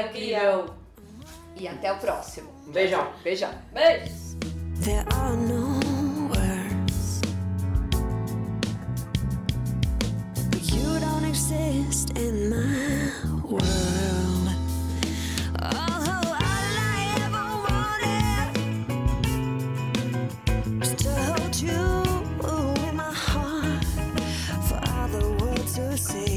E 1.58 1.68
até 1.68 1.92
o 1.92 1.98
próximo. 1.98 2.50
Um 2.66 2.72
beijão. 2.72 3.12
Beijão. 3.22 3.52
Beijos. 3.74 4.38
There 4.80 5.04
are 5.12 5.36
no 5.36 5.78
words, 6.30 7.20
you 10.72 11.02
don't 11.02 11.26
exist 11.26 12.18
in 12.18 12.50
my 12.50 12.93
say 26.04 26.33